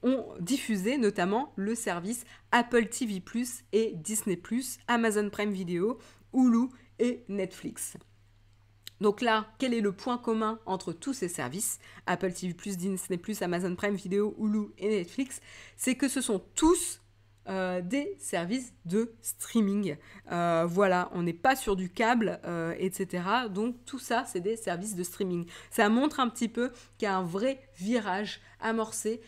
ont 0.03 0.25
diffusé 0.39 0.97
notamment 0.97 1.53
le 1.55 1.75
service 1.75 2.23
Apple 2.51 2.87
TV⁇ 2.87 3.19
et 3.73 3.93
Disney⁇ 3.95 4.35
Amazon 4.87 5.29
Prime 5.29 5.51
Video, 5.51 5.97
Hulu 6.33 6.69
et 6.99 7.23
Netflix. 7.27 7.97
Donc 9.01 9.21
là, 9.21 9.47
quel 9.59 9.73
est 9.73 9.81
le 9.81 9.93
point 9.93 10.17
commun 10.17 10.59
entre 10.65 10.91
tous 10.91 11.13
ces 11.13 11.29
services, 11.29 11.79
Apple 12.05 12.33
TV⁇ 12.33 12.53
Disney⁇ 12.75 13.17
Amazon 13.43 13.75
Prime 13.75 13.95
Video, 13.95 14.35
Hulu 14.37 14.67
et 14.77 14.89
Netflix? 14.89 15.39
C'est 15.77 15.95
que 15.95 16.07
ce 16.07 16.21
sont 16.21 16.43
tous 16.55 17.01
euh, 17.47 17.81
des 17.81 18.15
services 18.19 18.75
de 18.85 19.11
streaming. 19.21 19.95
Euh, 20.31 20.67
voilà, 20.69 21.09
on 21.13 21.23
n'est 21.23 21.33
pas 21.33 21.55
sur 21.55 21.75
du 21.75 21.89
câble, 21.89 22.39
euh, 22.45 22.75
etc. 22.77 23.23
Donc 23.49 23.75
tout 23.85 23.97
ça, 23.97 24.23
c'est 24.27 24.39
des 24.39 24.55
services 24.55 24.95
de 24.95 25.01
streaming. 25.01 25.47
Ça 25.71 25.89
montre 25.89 26.19
un 26.19 26.29
petit 26.29 26.47
peu 26.47 26.69
qu'il 26.99 27.07
y 27.07 27.09
a 27.09 27.17
un 27.17 27.23
vrai 27.23 27.59
virage 27.75 28.41
amorcé 28.59 29.21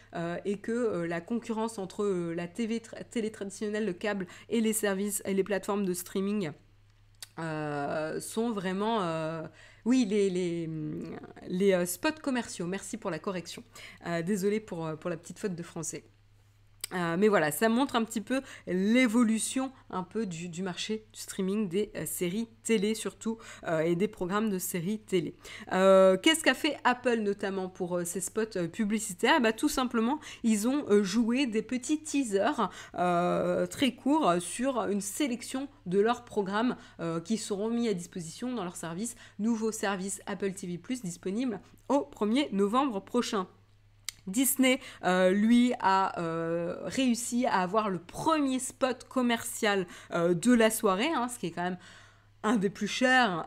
et 0.43 0.57
que 0.57 1.03
la 1.03 1.21
concurrence 1.21 1.79
entre 1.79 2.05
la 2.35 2.47
TV 2.49 2.81
télé 3.09 3.31
traditionnelle, 3.31 3.85
le 3.85 3.93
câble 3.93 4.27
et 4.49 4.59
les 4.59 4.73
services 4.73 5.23
et 5.25 5.33
les 5.33 5.43
plateformes 5.43 5.85
de 5.85 5.93
streaming 5.93 6.51
sont 7.37 8.51
vraiment... 8.51 9.41
Oui, 9.85 10.05
les, 10.07 10.29
les, 10.29 10.69
les 11.47 11.85
spots 11.85 12.21
commerciaux. 12.21 12.67
Merci 12.67 12.97
pour 12.97 13.09
la 13.09 13.19
correction. 13.19 13.63
désolé 14.25 14.59
pour, 14.59 14.97
pour 14.99 15.09
la 15.09 15.15
petite 15.15 15.39
faute 15.39 15.55
de 15.55 15.63
français. 15.63 16.03
Euh, 16.93 17.15
mais 17.17 17.27
voilà, 17.27 17.51
ça 17.51 17.69
montre 17.69 17.95
un 17.95 18.03
petit 18.03 18.21
peu 18.21 18.41
l'évolution 18.67 19.71
un 19.89 20.03
peu 20.03 20.25
du, 20.25 20.63
marché 20.63 21.05
du 21.13 21.19
streaming 21.19 21.67
des 21.67 21.91
euh, 21.95 22.05
séries 22.05 22.47
télé 22.63 22.95
surtout 22.95 23.37
euh, 23.67 23.79
et 23.79 23.95
des 23.95 24.07
programmes 24.07 24.49
de 24.49 24.59
séries 24.59 24.99
télé. 24.99 25.35
Qu'est-ce 25.69 26.43
qu'a 26.43 26.53
fait 26.53 26.77
Apple 26.83 27.19
notamment 27.19 27.69
pour 27.69 28.01
ces 28.05 28.21
spots 28.21 28.67
publicitaires? 28.71 29.41
Bah, 29.41 29.53
Tout 29.53 29.69
simplement, 29.69 30.19
ils 30.43 30.67
ont 30.67 30.85
joué 31.03 31.45
des 31.45 31.61
petits 31.61 32.01
teasers 32.01 32.69
très 33.69 33.95
courts 33.95 34.33
sur 34.39 34.83
une 34.87 35.01
sélection 35.01 35.67
de 35.85 35.99
leurs 35.99 36.23
programmes 36.23 36.75
qui 37.23 37.37
seront 37.37 37.69
mis 37.69 37.87
à 37.87 37.93
disposition 37.93 38.53
dans 38.53 38.63
leur 38.63 38.75
service, 38.75 39.15
nouveau 39.39 39.71
service 39.71 40.21
Apple 40.25 40.53
TV⁇ 40.53 40.77
disponible 41.01 41.59
au 41.89 42.09
1er 42.13 42.51
novembre 42.51 42.99
prochain. 43.01 43.47
Disney, 44.27 44.79
euh, 45.03 45.31
lui, 45.31 45.73
a 45.79 46.19
euh, 46.19 46.75
réussi 46.85 47.45
à 47.45 47.61
avoir 47.61 47.89
le 47.89 47.99
premier 47.99 48.59
spot 48.59 49.05
commercial 49.07 49.87
euh, 50.13 50.33
de 50.33 50.53
la 50.53 50.69
soirée, 50.69 51.09
hein, 51.13 51.27
ce 51.27 51.39
qui 51.39 51.47
est 51.47 51.51
quand 51.51 51.63
même 51.63 51.77
un 52.43 52.55
des 52.55 52.71
plus 52.71 52.87
chers 52.87 53.45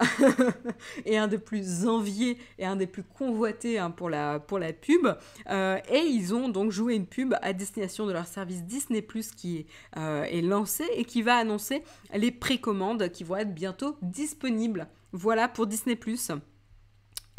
et 1.05 1.19
un 1.19 1.27
des 1.27 1.39
plus 1.39 1.85
enviés 1.85 2.39
et 2.61 2.65
un 2.65 2.77
des 2.77 2.87
plus 2.87 3.03
convoités 3.03 3.77
hein, 3.77 3.91
pour, 3.91 4.09
la, 4.09 4.39
pour 4.39 4.61
pub. 4.81 5.09
et 5.51 6.07
ils 6.07 6.33
ont 6.33 6.49
donc 6.49 6.71
joué 6.71 6.95
une 6.95 7.07
pub 7.07 7.35
à 7.43 7.53
destination 7.53 8.07
de 8.07 8.13
leur 8.13 8.29
service 8.29 8.63
Disney 8.63 9.05
qui 9.37 9.67
est, 9.97 10.43
lancé 10.43 10.85
et 10.95 11.05
qui 11.05 11.23
va 11.23 11.35
annoncer 11.39 11.83
les 12.15 12.31
précommandes 12.31 13.11
qui 13.11 13.25
vont 13.25 13.35
être 13.35 13.53
bientôt 13.53 13.97
disponibles. 14.01 14.87
Voilà 15.11 15.49
pour 15.49 15.67
Disney. 15.67 15.99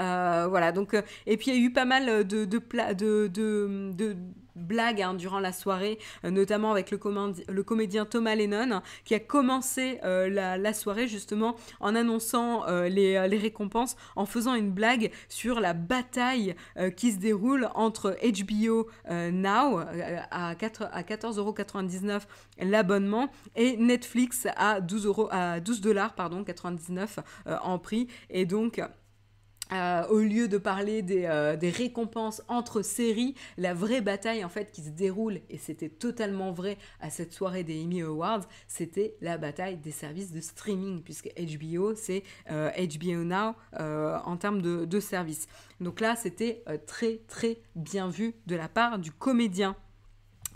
Euh, 0.01 0.47
voilà, 0.49 0.71
donc, 0.71 0.93
euh, 0.93 1.01
et 1.25 1.37
puis 1.37 1.51
il 1.51 1.57
y 1.57 1.63
a 1.63 1.65
eu 1.65 1.71
pas 1.71 1.85
mal 1.85 2.27
de, 2.27 2.45
de, 2.45 3.27
de, 3.27 4.17
blagues 4.55 5.01
hein, 5.01 5.13
durant 5.13 5.39
la 5.39 5.51
soirée, 5.51 5.99
euh, 6.23 6.31
notamment 6.31 6.71
avec 6.71 6.89
le, 6.89 6.99
le, 7.49 7.63
comédien 7.63 8.05
Thomas 8.05 8.35
Lennon, 8.35 8.81
qui 9.03 9.13
a 9.13 9.19
commencé 9.19 9.99
la, 10.03 10.73
soirée 10.73 11.07
justement 11.07 11.55
en 11.79 11.93
annonçant 11.95 12.65
les, 12.83 13.27
les, 13.27 13.37
récompenses, 13.37 13.95
en 14.15 14.25
faisant 14.25 14.55
une 14.55 14.71
blague 14.71 15.11
sur 15.29 15.59
la 15.59 15.73
bataille 15.73 16.55
qui 16.95 17.11
se 17.11 17.17
déroule 17.17 17.69
entre 17.75 18.17
HBO 18.23 18.87
Now 19.09 19.79
à, 20.31 20.55
4, 20.55 20.89
à 20.91 21.01
14,99€ 21.01 22.21
l'abonnement 22.59 23.29
et 23.55 23.77
Netflix 23.77 24.47
à 24.55 24.81
12 24.81 25.05
euros, 25.05 25.27
à 25.31 25.59
12 25.59 25.81
dollars 25.81 26.15
pardon 26.15 26.43
99 26.43 27.19
en 27.45 27.77
prix. 27.77 28.07
Et 28.29 28.45
donc 28.45 28.81
euh, 29.71 30.05
au 30.09 30.19
lieu 30.19 30.47
de 30.47 30.59
parler 30.59 31.03
euh, 31.09 31.55
des, 31.55 31.69
récompenses 31.71 32.43
entre 32.47 32.83
séries, 32.83 33.33
la 33.57 33.73
vraie 33.73 34.01
bataille 34.01 34.45
en 34.45 34.49
fait 34.49 34.71
qui 34.71 34.83
se 34.83 34.89
déroule, 34.89 35.39
et 35.49 35.57
c'était 35.57 35.89
totalement 35.89 36.51
vrai 36.51 36.77
à 37.01 37.09
cette 37.09 37.33
soirée 37.33 37.63
des 37.63 37.83
Emmy 37.83 38.03
Awards, 38.03 38.43
c'était 38.67 39.15
la 39.21 39.39
bataille 39.39 39.77
des 39.77 39.91
services 39.91 40.31
de 40.31 40.39
streaming, 40.39 41.01
puisque 41.01 41.29
HBO 41.35 41.95
c'est 41.95 42.21
HBO 42.47 42.51
euh, 42.51 43.23
Now 43.23 43.55
en 43.79 44.37
termes 44.37 44.61
de, 44.61 44.99
services. 44.99 45.47
Donc 45.81 45.99
là 45.99 46.15
c'était 46.15 46.63
très 46.85 47.21
très 47.27 47.59
bien 47.75 48.07
vu 48.07 48.35
de 48.45 48.55
la 48.55 48.69
part 48.69 48.99
du 48.99 49.11
comédien. 49.11 49.75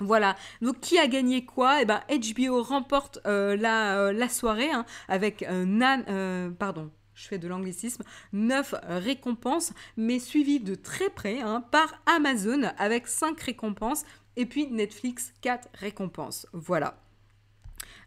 Voilà, 0.02 0.38
donc 0.62 0.80
qui 0.80 0.98
a 0.98 1.08
gagné 1.08 1.46
quoi? 1.46 1.82
Eh 1.82 1.86
ben 1.86 2.02
HBO 2.10 2.64
remporte 2.64 3.20
la, 3.26 4.14
la, 4.14 4.30
soirée 4.30 4.72
hein, 4.72 4.86
avec 5.10 5.46
Nan, 5.50 6.56
pardon, 6.58 6.90
je 7.20 7.28
fais 7.28 7.38
de 7.38 7.48
l'anglicisme, 7.48 8.04
9 8.34 8.76
récompenses, 8.88 9.74
mais 9.98 10.20
suivies 10.20 10.60
de 10.60 10.76
très 10.76 11.10
près 11.10 11.42
hein, 11.42 11.64
par 11.72 12.02
Amazon 12.06 12.62
avec 12.78 13.08
5 13.08 13.40
récompenses 13.42 14.04
et 14.38 14.46
puis 14.46 14.68
Netflix 14.68 15.34
4 15.42 15.68
récompenses. 15.74 16.48
Voilà. 16.54 16.98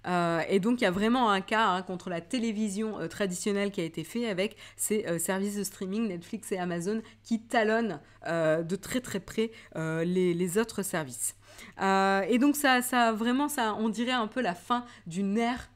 Euh, 0.06 0.40
et 0.48 0.58
donc 0.58 0.80
il 0.80 0.84
y 0.84 0.86
a 0.86 0.90
vraiment 0.90 1.30
un 1.30 1.40
cas 1.40 1.68
hein, 1.68 1.82
contre 1.82 2.10
la 2.10 2.20
télévision 2.20 2.98
euh, 2.98 3.06
traditionnelle 3.06 3.70
qui 3.70 3.80
a 3.80 3.84
été 3.84 4.02
fait 4.02 4.28
avec 4.28 4.56
ces 4.76 5.06
euh, 5.06 5.18
services 5.18 5.56
de 5.56 5.62
streaming 5.62 6.08
Netflix 6.08 6.50
et 6.50 6.58
Amazon 6.58 7.02
qui 7.22 7.40
talonnent 7.40 8.00
de 8.26 8.76
très 8.76 9.00
très 9.00 9.20
près 9.20 9.50
les, 9.74 10.32
les, 10.32 10.58
autres 10.58 10.82
services. 10.82 11.34
et 11.80 12.38
donc 12.38 12.54
ça, 12.54 12.80
ça 12.80 13.12
vraiment 13.12 13.48
ça, 13.48 13.74
on 13.78 13.88
dirait 13.88 14.12
un 14.12 14.28
peu 14.28 14.40
la 14.40 14.54
fin 14.54 14.84
d'une 15.06 15.36
ère 15.38 15.70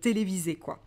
télévisée 0.00 0.56
quoi. 0.56 0.82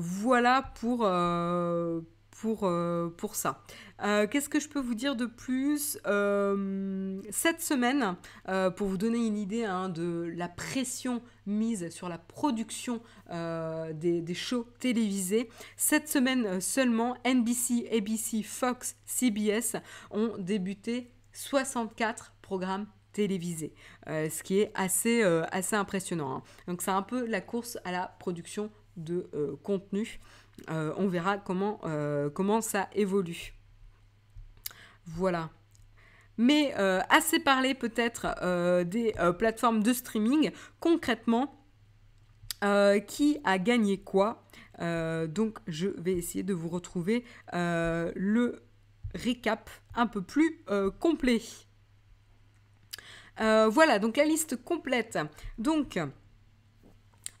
Voilà 0.00 0.62
pour, 0.76 1.00
euh, 1.02 2.00
euh, 2.44 3.10
ça. 3.32 3.64
Euh, 4.04 4.28
qu'est-ce 4.28 4.48
que 4.48 4.60
je 4.60 4.68
peux 4.68 4.78
vous 4.78 4.94
dire 4.94 5.16
de 5.16 5.26
plus 5.26 5.98
Cette 7.30 7.60
semaine, 7.60 8.14
pour 8.76 8.86
vous 8.86 8.96
donner 8.96 9.26
une 9.26 9.36
idée 9.36 9.64
hein, 9.64 9.88
de 9.88 10.32
la 10.36 10.46
pression 10.46 11.20
mise 11.46 11.90
sur 11.90 12.08
la 12.08 12.16
production 12.16 13.02
des, 13.28 14.34
shows 14.34 14.68
télévisés, 14.78 15.48
cette 15.76 16.08
semaine 16.08 16.60
seulement, 16.60 17.16
NBC, 17.26 17.88
ABC, 17.92 18.44
Fox, 18.44 18.94
CBS 19.04 19.74
ont 20.12 20.30
débuté 20.38 21.10
64 21.32 22.34
programmes 22.40 22.86
télévisés, 23.12 23.74
ce 24.06 24.42
qui 24.44 24.60
est 24.60 24.70
assez, 24.76 25.24
assez 25.24 25.74
impressionnant. 25.74 26.36
Hein. 26.36 26.42
Donc 26.68 26.82
c'est 26.82 26.92
un 26.92 27.02
peu 27.02 27.26
la 27.26 27.40
course 27.40 27.78
à 27.84 27.90
la 27.90 28.06
production 28.20 28.70
de 28.98 29.28
euh, 29.34 29.56
contenu. 29.62 30.20
Euh, 30.70 30.92
on 30.96 31.06
verra 31.06 31.38
comment, 31.38 31.80
euh, 31.84 32.28
comment 32.30 32.60
ça 32.60 32.88
évolue. 32.94 33.54
Voilà. 35.06 35.50
Mais 36.36 36.72
assez 37.10 37.40
parlé 37.40 37.74
peut-être 37.74 38.84
des 38.84 39.12
plateformes 39.38 39.82
de 39.82 39.92
streaming. 39.92 40.52
Concrètement, 40.78 41.52
qui 43.08 43.40
a 43.42 43.58
gagné 43.58 43.98
quoi? 43.98 44.44
Donc 44.78 45.58
je 45.66 45.88
vais 45.88 46.12
essayer 46.12 46.44
de 46.44 46.54
vous 46.54 46.68
retrouver 46.68 47.24
le 47.52 48.62
récap 49.16 49.68
un 49.96 50.06
peu 50.06 50.22
plus 50.22 50.60
complet. 51.00 51.40
voilà, 53.38 53.98
donc 53.98 54.16
la 54.16 54.24
liste 54.24 54.62
complète. 54.62 55.18
Donc, 55.58 55.98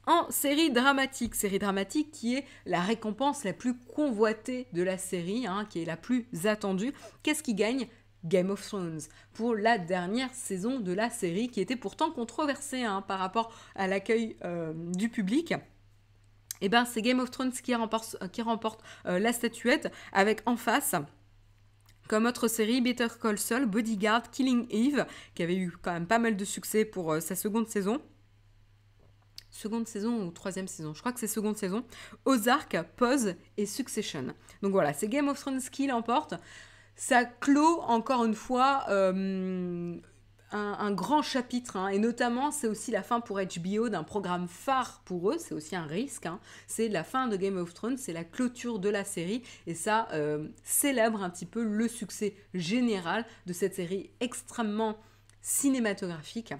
en 0.08 0.28
série 0.30 0.70
dramatique. 0.70 1.34
Série 1.34 1.58
dramatique 1.58 2.10
qui 2.10 2.34
est 2.34 2.44
la 2.66 2.80
récompense 2.80 3.44
la 3.44 3.52
plus 3.52 3.76
convoitée 3.78 4.66
de 4.72 4.82
la 4.82 4.98
série, 4.98 5.46
hein, 5.46 5.66
qui 5.68 5.82
est 5.82 5.84
la 5.84 5.98
plus 5.98 6.26
attendue. 6.44 6.92
Qu'est-ce 7.22 7.44
qui 7.44 7.54
gagne? 7.54 7.86
Game 8.24 8.50
of 8.50 8.66
Thrones 8.66 9.02
pour 9.32 9.54
la 9.54 9.78
dernière 9.78 10.34
saison 10.34 10.80
de 10.80 10.92
la 10.92 11.08
série 11.08 11.48
qui 11.50 11.60
était 11.60 11.76
pourtant 11.76 12.10
controversée 12.10 12.82
hein, 12.82 13.00
par 13.00 13.20
rapport 13.20 13.52
à 13.76 13.86
l'accueil 13.86 14.36
euh, 14.44 14.72
du 14.74 15.08
public. 15.08 15.54
Eh 16.60 16.68
ben 16.68 16.84
c'est 16.84 17.00
Game 17.00 17.20
of 17.20 17.30
Thrones 17.30 17.52
qui 17.52 17.72
remporte, 17.76 18.16
qui 18.32 18.42
remporte 18.42 18.82
euh, 19.06 19.20
la 19.20 19.32
statuette 19.32 19.92
avec 20.12 20.42
en 20.46 20.56
face 20.56 20.96
comme 22.08 22.26
autre 22.26 22.48
série, 22.48 22.80
Better 22.80 23.06
Call 23.22 23.38
Saul, 23.38 23.66
Bodyguard, 23.66 24.30
Killing 24.30 24.66
Eve, 24.70 25.06
qui 25.34 25.42
avait 25.44 25.56
eu 25.56 25.70
quand 25.80 25.92
même 25.92 26.06
pas 26.06 26.18
mal 26.18 26.36
de 26.36 26.44
succès 26.44 26.84
pour 26.84 27.12
euh, 27.12 27.20
sa 27.20 27.36
seconde 27.36 27.68
saison 27.68 28.00
seconde 29.50 29.86
saison 29.86 30.26
ou 30.26 30.30
troisième 30.30 30.68
saison, 30.68 30.94
je 30.94 31.00
crois 31.00 31.12
que 31.12 31.20
c'est 31.20 31.26
seconde 31.26 31.56
saison, 31.56 31.84
Ozark, 32.24 32.76
Pause 32.96 33.34
et 33.56 33.66
Succession. 33.66 34.34
Donc 34.62 34.72
voilà, 34.72 34.92
c'est 34.92 35.08
Game 35.08 35.28
of 35.28 35.38
Thrones 35.38 35.60
qui 35.60 35.86
l'emporte. 35.86 36.34
Ça 36.96 37.24
clôt 37.24 37.80
encore 37.82 38.24
une 38.24 38.34
fois 38.34 38.84
euh, 38.88 39.96
un, 40.50 40.90
grand 40.92 41.22
chapitre, 41.22 41.76
hein. 41.76 41.88
et 41.88 41.98
notamment 41.98 42.50
c'est 42.50 42.66
aussi 42.66 42.90
la 42.90 43.02
fin 43.02 43.20
pour 43.20 43.38
HBO 43.38 43.88
d'un 43.88 44.02
programme 44.02 44.48
phare 44.48 45.02
pour 45.04 45.30
eux, 45.30 45.36
c'est 45.38 45.54
aussi 45.54 45.76
un 45.76 45.86
risque, 45.86 46.26
hein. 46.26 46.40
c'est 46.66 46.88
la 46.88 47.04
fin 47.04 47.28
de 47.28 47.36
Game 47.36 47.56
of 47.56 47.74
Thrones, 47.74 47.98
c'est 47.98 48.12
la 48.12 48.24
clôture 48.24 48.78
de 48.78 48.88
la 48.88 49.04
série, 49.04 49.42
et 49.66 49.74
ça 49.74 50.08
euh, 50.12 50.48
célèbre 50.64 51.22
un 51.22 51.30
petit 51.30 51.46
peu 51.46 51.62
le 51.62 51.86
succès 51.86 52.34
général 52.54 53.26
de 53.46 53.52
cette 53.52 53.74
série 53.74 54.10
extrêmement 54.20 54.96
cinématographique 55.42 56.54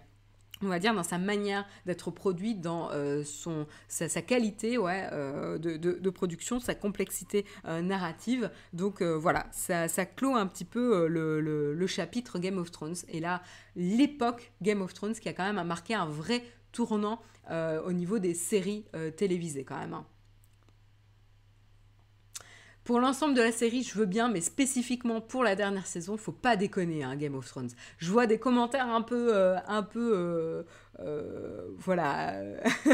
on 0.63 0.69
va 0.69 0.79
dire, 0.79 0.95
dans 0.95 1.03
sa 1.03 1.19
manière 1.19 1.65
d'être 1.87 2.11
produit, 2.11 2.55
dans 2.55 2.91
euh, 2.93 3.23
son, 3.25 3.67
sa, 3.89 4.09
qualité 4.23 4.79
ouais, 4.79 5.09
euh, 5.13 5.59
de, 5.59 6.11
production, 6.11 6.61
sa 6.61 6.75
complexité 6.75 7.45
euh, 7.67 7.81
narrative. 7.81 8.51
Donc 8.73 9.03
voilà, 9.03 9.47
ça, 9.53 9.89
ça, 9.89 10.07
clôt 10.07 10.35
un 10.35 10.47
petit 10.47 10.65
peu 10.65 11.07
le, 11.07 11.41
le, 11.41 11.87
chapitre 11.87 12.39
Game 12.39 12.59
of 12.59 12.71
Thrones. 12.71 12.97
Et 13.09 13.21
là, 13.21 13.43
l'époque 13.77 14.53
Game 14.63 14.83
of 14.83 14.93
Thrones 14.95 15.15
qui 15.15 15.29
a 15.29 15.33
quand 15.33 15.51
même 15.51 15.65
marqué 15.67 15.95
un 15.95 16.07
vrai 16.07 16.43
tournant 16.73 17.21
au 17.51 17.93
niveau 17.93 18.19
des 18.19 18.35
séries 18.35 18.85
télévisées 19.17 19.65
quand 19.65 19.79
même. 19.79 19.95
Hein. 19.95 20.05
Pour 22.89 23.01
l'ensemble 23.01 23.35
de 23.35 23.43
la 23.43 23.53
série, 23.53 23.83
je 23.83 23.93
veux 23.99 24.07
bien, 24.07 24.31
mais 24.31 24.41
spécifiquement 24.41 25.21
pour 25.21 25.45
la 25.45 25.55
dernière 25.55 25.87
saison, 25.87 26.17
faut 26.17 26.33
pas 26.33 26.57
déconner, 26.57 27.05
hein, 27.05 27.17
Game 27.17 27.35
of 27.35 27.47
Thrones. 27.47 27.69
Je 27.99 28.11
vois 28.11 28.27
des 28.27 28.39
commentaires 28.39 28.89
un 28.89 29.03
peu, 29.03 29.35
un 29.67 29.83
peu 29.83 30.65
euh, 31.01 31.69
voilà, 31.77 32.41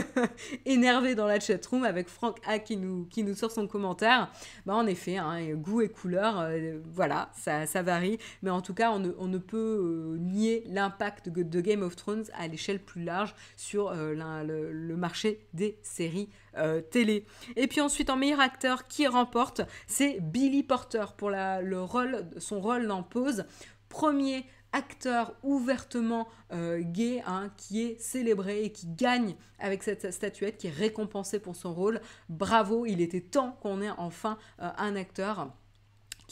énervé 0.66 1.14
dans 1.14 1.26
la 1.26 1.40
chatroom 1.40 1.84
avec 1.84 2.08
Franck 2.08 2.38
A 2.46 2.58
qui 2.58 2.76
nous, 2.76 3.34
sort 3.34 3.50
son 3.50 3.66
commentaire. 3.66 4.30
Bah, 4.66 4.74
en 4.74 4.86
effet, 4.86 5.16
hein, 5.16 5.54
goût 5.54 5.80
et 5.80 5.88
couleur, 5.88 6.38
euh, 6.38 6.80
voilà, 6.92 7.30
ça, 7.34 7.64
varie. 7.82 8.18
Mais 8.42 8.50
en 8.50 8.60
tout 8.60 8.74
cas, 8.74 8.90
on 8.90 8.98
ne, 8.98 9.38
peut 9.38 9.56
euh, 9.56 10.18
nier 10.18 10.64
l'impact 10.66 11.30
de, 11.30 11.60
Game 11.60 11.82
of 11.82 11.96
Thrones 11.96 12.24
à 12.34 12.46
l'échelle 12.46 12.78
plus 12.78 13.04
large 13.04 13.34
sur 13.56 13.94
le, 13.94 14.96
marché 14.96 15.46
des 15.54 15.78
séries 15.82 16.28
télé. 16.90 17.26
Et 17.56 17.66
puis 17.66 17.80
ensuite, 17.80 18.10
en 18.10 18.16
meilleur 18.16 18.40
acteur, 18.40 18.86
qui 18.86 19.06
remporte 19.06 19.62
C'est 19.86 20.18
Billy 20.20 20.62
Porter 20.62 21.04
pour 21.16 21.32
son 22.38 22.60
rôle 22.60 22.86
dans 22.86 23.02
Pause. 23.02 23.44
Premier 23.88 24.46
acteur 24.74 25.34
ouvertement 25.44 26.26
euh, 26.52 26.80
gay 26.82 27.22
hein, 27.26 27.50
qui 27.56 27.82
est 27.82 28.00
célébré 28.00 28.64
et 28.64 28.72
qui 28.72 28.88
gagne 28.88 29.36
avec 29.60 29.84
cette 29.84 30.10
statuette, 30.10 30.58
qui 30.58 30.66
est 30.66 30.70
récompensé 30.70 31.38
pour 31.38 31.54
son 31.54 31.72
rôle. 31.72 32.00
Bravo, 32.28 32.84
il 32.84 33.00
était 33.00 33.20
temps 33.20 33.56
qu'on 33.62 33.80
ait 33.80 33.90
enfin 33.90 34.36
euh, 34.60 34.68
un 34.76 34.96
acteur 34.96 35.52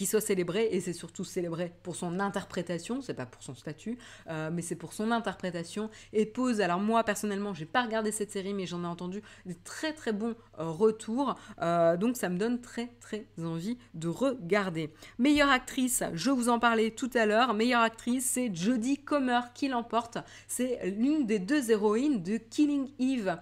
soit 0.06 0.20
célébré 0.20 0.68
et 0.70 0.80
c'est 0.80 0.92
surtout 0.92 1.24
célébré 1.24 1.72
pour 1.82 1.96
son 1.96 2.20
interprétation, 2.20 3.00
c'est 3.02 3.14
pas 3.14 3.26
pour 3.26 3.42
son 3.42 3.54
statut, 3.54 3.98
euh, 4.28 4.50
mais 4.52 4.62
c'est 4.62 4.76
pour 4.76 4.92
son 4.92 5.10
interprétation 5.10 5.90
et 6.12 6.26
pose. 6.26 6.60
Alors 6.60 6.80
moi 6.80 7.04
personnellement, 7.04 7.54
j'ai 7.54 7.66
pas 7.66 7.82
regardé 7.82 8.12
cette 8.12 8.30
série, 8.30 8.54
mais 8.54 8.66
j'en 8.66 8.84
ai 8.84 8.86
entendu 8.86 9.22
des 9.46 9.54
très 9.54 9.92
très 9.92 10.12
bons 10.12 10.34
euh, 10.58 10.64
retours, 10.64 11.34
euh, 11.60 11.96
donc 11.96 12.16
ça 12.16 12.28
me 12.28 12.38
donne 12.38 12.60
très 12.60 12.88
très 13.00 13.26
envie 13.42 13.78
de 13.94 14.08
regarder. 14.08 14.90
Meilleure 15.18 15.50
actrice, 15.50 16.02
je 16.14 16.30
vous 16.30 16.48
en 16.48 16.58
parlais 16.58 16.90
tout 16.90 17.10
à 17.14 17.26
l'heure. 17.26 17.54
Meilleure 17.54 17.82
actrice, 17.82 18.26
c'est 18.26 18.54
Jodie 18.54 18.98
Comer 18.98 19.40
qui 19.54 19.68
l'emporte. 19.68 20.18
C'est 20.46 20.90
l'une 20.96 21.26
des 21.26 21.38
deux 21.38 21.70
héroïnes 21.70 22.22
de 22.22 22.36
Killing 22.36 22.88
Eve, 22.98 23.36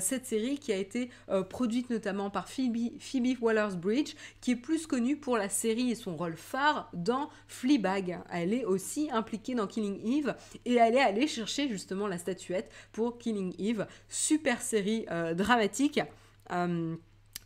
cette 0.00 0.26
série 0.26 0.58
qui 0.58 0.72
a 0.72 0.76
été 0.76 1.10
produite 1.48 1.90
notamment 1.90 2.30
par 2.30 2.48
Phoebe, 2.48 2.98
Phoebe 2.98 3.40
Waller-Bridge, 3.40 4.14
qui 4.40 4.52
est 4.52 4.56
plus 4.56 4.86
connue 4.86 5.16
pour 5.16 5.36
la 5.36 5.48
série 5.48 5.90
son 6.00 6.16
rôle 6.16 6.36
phare 6.36 6.90
dans 6.92 7.30
Fleabag. 7.46 8.18
Elle 8.30 8.52
est 8.52 8.64
aussi 8.64 9.10
impliquée 9.12 9.54
dans 9.54 9.66
Killing 9.66 10.00
Eve 10.04 10.34
et 10.64 10.74
elle 10.74 10.96
est 10.96 11.00
allée 11.00 11.26
chercher 11.26 11.68
justement 11.68 12.08
la 12.08 12.18
statuette 12.18 12.70
pour 12.92 13.18
Killing 13.18 13.54
Eve. 13.58 13.86
Super 14.08 14.60
série 14.60 15.06
euh, 15.10 15.34
dramatique. 15.34 16.00
Euh, 16.52 16.96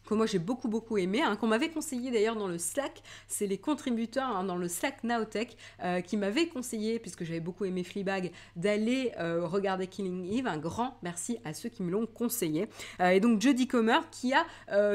que 0.05 0.15
moi 0.15 0.27
j'ai 0.27 0.39
beaucoup 0.39 0.69
beaucoup 0.69 0.99
aimé, 0.99 1.23
hein, 1.23 1.37
qu'on 1.37 1.47
m'avait 1.47 1.71
conseillé 1.71 2.11
d'ailleurs 2.11 2.37
dans 2.37 2.49
le 2.49 2.59
Slack, 2.59 3.03
c'est 3.29 3.47
les 3.47 3.59
contributeurs 3.59 4.29
hein, 4.29 4.45
dans 4.45 4.57
le 4.57 4.69
Slack 4.69 5.05
Nowtech 5.05 5.57
euh, 5.83 6.01
qui 6.01 6.17
m'avaient 6.17 6.47
conseillé, 6.47 6.99
puisque 6.99 7.25
j'avais 7.25 7.41
beaucoup 7.41 7.65
aimé 7.65 7.85
Fleabag, 7.85 8.33
d'aller 8.57 9.13
euh, 9.19 9.47
regarder 9.47 9.87
Killing 9.87 10.33
Eve. 10.33 10.47
Un 10.47 10.59
grand 10.59 10.99
merci 11.03 11.39
à 11.45 11.55
ceux 11.55 11.69
qui 11.69 11.83
me 11.83 11.91
l'ont 11.91 12.07
conseillé. 12.07 12.69
Euh, 13.01 13.11
et 13.11 13.21
donc 13.21 13.41
Jodie 13.41 13.67
Comer 13.67 14.01
qui 14.11 14.33
a 14.33 14.45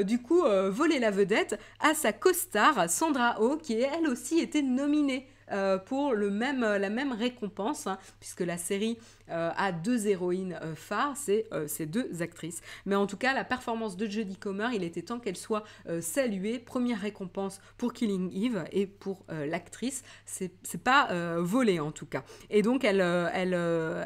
du 0.04 0.22
coup 0.22 0.42
volé 0.70 1.00
la 1.00 1.12
vedette 1.12 1.60
à 1.80 1.94
sa 1.94 2.14
co-star 2.14 2.90
Sandra 2.90 3.38
Oh, 3.40 3.58
qui 3.58 3.74
elle 3.74 4.08
aussi 4.08 4.40
était 4.40 4.62
nominée 4.62 5.28
euh, 5.52 5.78
pour 5.78 6.14
le 6.14 6.30
même, 6.30 6.64
euh, 6.64 6.78
la 6.78 6.90
même 6.90 7.12
récompense, 7.12 7.88
hein, 7.88 7.98
puisque 8.20 8.42
la 8.42 8.58
série 8.58 8.98
euh, 9.30 9.52
a 9.56 9.72
deux 9.72 10.08
héroïnes 10.08 10.60
phares, 10.76 11.16
c'est 11.16 11.46
ces 11.68 11.86
deux 11.86 12.22
actrices. 12.22 12.62
Mais 12.86 12.96
en 12.96 13.08
tout 13.08 13.18
cas, 13.18 13.34
la 13.34 13.44
performance 13.44 13.98
de 13.98 14.08
Jodie 14.08 14.38
Comer, 14.38 14.70
il 14.74 14.84
était 14.84 15.02
temps 15.02 15.20
qu'elle 15.20 15.38
soit 15.38 15.64
saluée. 16.02 16.60
Première 16.60 17.00
récompense 17.00 17.62
pour 17.78 17.94
Killing 17.94 18.32
Eve 18.34 18.64
et 18.72 18.88
pour 18.88 19.26
l'actrice. 19.30 20.04
C'est 20.26 20.84
pas 20.84 21.10
volé 21.38 21.80
en 21.80 21.92
tout 21.92 22.06
cas. 22.06 22.24
Et 22.50 22.62
donc, 22.62 22.84
elle, 22.84 23.02
elle, 23.02 23.54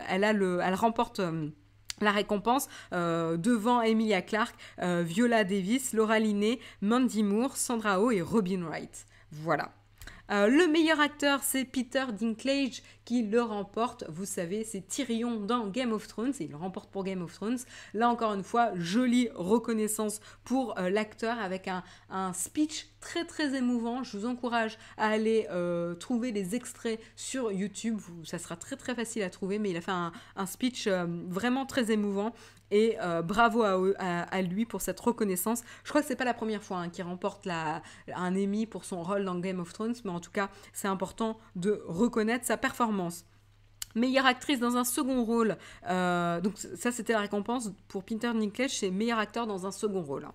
elle, 0.10 0.24
a 0.24 0.34
le, 0.34 0.60
elle 0.62 0.76
remporte 0.76 1.22
la 2.02 2.12
récompense 2.12 2.68
devant 2.92 3.82
Emilia 3.82 4.22
Clarke, 4.22 4.56
Viola 4.82 5.44
Davis, 5.44 5.94
Laura 5.94 6.20
Linney, 6.20 6.60
Mandy 6.82 7.24
Moore, 7.24 7.56
Sandra 7.56 8.02
Oh 8.02 8.12
et 8.12 8.22
Robin 8.22 8.64
Wright. 8.64 9.06
Voilà. 9.32 9.72
Euh, 10.32 10.48
le 10.48 10.68
meilleur 10.68 11.00
acteur, 11.00 11.44
c'est 11.44 11.66
Peter 11.66 12.06
Dinklage 12.18 12.82
qui 13.04 13.24
le 13.24 13.42
remporte. 13.42 14.06
Vous 14.08 14.26
savez, 14.26 14.64
c'est 14.64 14.88
Tyrion 14.88 15.40
dans 15.40 15.68
Game 15.68 15.92
of 15.92 16.08
Thrones 16.08 16.34
et 16.40 16.46
il 16.46 16.52
le 16.52 16.56
remporte 16.56 16.90
pour 16.90 17.04
Game 17.04 17.22
of 17.22 17.34
Thrones. 17.34 17.60
Là 17.94 18.10
encore 18.10 18.34
une 18.34 18.44
fois, 18.44 18.72
jolie 18.76 19.28
reconnaissance 19.36 20.22
pour 20.46 20.80
euh, 20.80 20.90
l'acteur 20.90 21.38
avec 21.40 21.68
un, 21.68 21.84
speech 22.34 22.88
très 23.02 23.26
très 23.26 23.56
émouvant. 23.56 24.04
Je 24.04 24.18
vous 24.18 24.26
encourage 24.26 24.78
à 24.98 25.08
aller 25.08 25.48
euh, 25.52 25.94
trouver 25.96 26.32
les 26.32 26.56
extraits 26.56 27.00
sur 27.18 27.52
YouTube. 27.52 28.00
ça 28.24 28.40
sera 28.40 28.56
très 28.56 28.78
très 28.78 28.96
facile 28.96 29.24
à 29.24 29.30
trouver, 29.30 29.60
mais 29.60 29.72
il 29.72 29.78
a 29.78 29.82
fait 29.82 29.92
un, 29.92 30.12
speech 30.46 30.88
vraiment 30.88 31.66
très 31.66 31.92
émouvant 31.92 32.34
et 32.74 32.98
euh, 33.02 33.22
bravo 33.22 33.64
à, 33.64 34.42
lui 34.42 34.66
pour 34.66 34.82
cette 34.82 35.00
reconnaissance. 35.00 35.62
Je 35.84 35.90
crois 35.90 36.02
que 36.02 36.08
c'est 36.08 36.16
pas 36.16 36.26
la 36.26 36.34
première 36.34 36.64
fois 36.64 36.78
hein, 36.78 36.90
qu'il 36.90 37.06
remporte 37.06 37.48
un 37.48 38.36
Emmy 38.36 38.66
pour 38.66 38.84
son 38.84 39.04
rôle 39.04 39.26
dans 39.26 39.36
Game 39.36 39.60
of 39.60 39.72
Thrones, 39.72 39.94
mais 40.04 40.12
en 40.12 40.20
tout 40.20 40.32
cas, 40.32 40.50
c'est 40.74 40.88
important 40.88 41.38
de 41.56 41.84
reconnaître 41.86 42.46
sa 42.46 42.58
performance. 42.58 43.26
Meilleure 43.94 44.26
actrice 44.26 44.60
dans 44.60 44.76
un 44.76 44.86
second 44.86 45.24
rôle. 45.24 45.56
Euh, 45.88 46.42
donc 46.42 46.58
ça, 46.58 46.92
c'était 46.92 47.14
la 47.14 47.20
récompense 47.20 47.72
pour 47.88 48.04
Peter 48.04 48.32
Dinklage, 48.34 48.80
c'est 48.80 48.90
meilleur 48.90 49.20
acteur 49.20 49.46
dans 49.46 49.68
un 49.68 49.72
second 49.72 50.02
rôle. 50.02 50.26
Hein. 50.26 50.34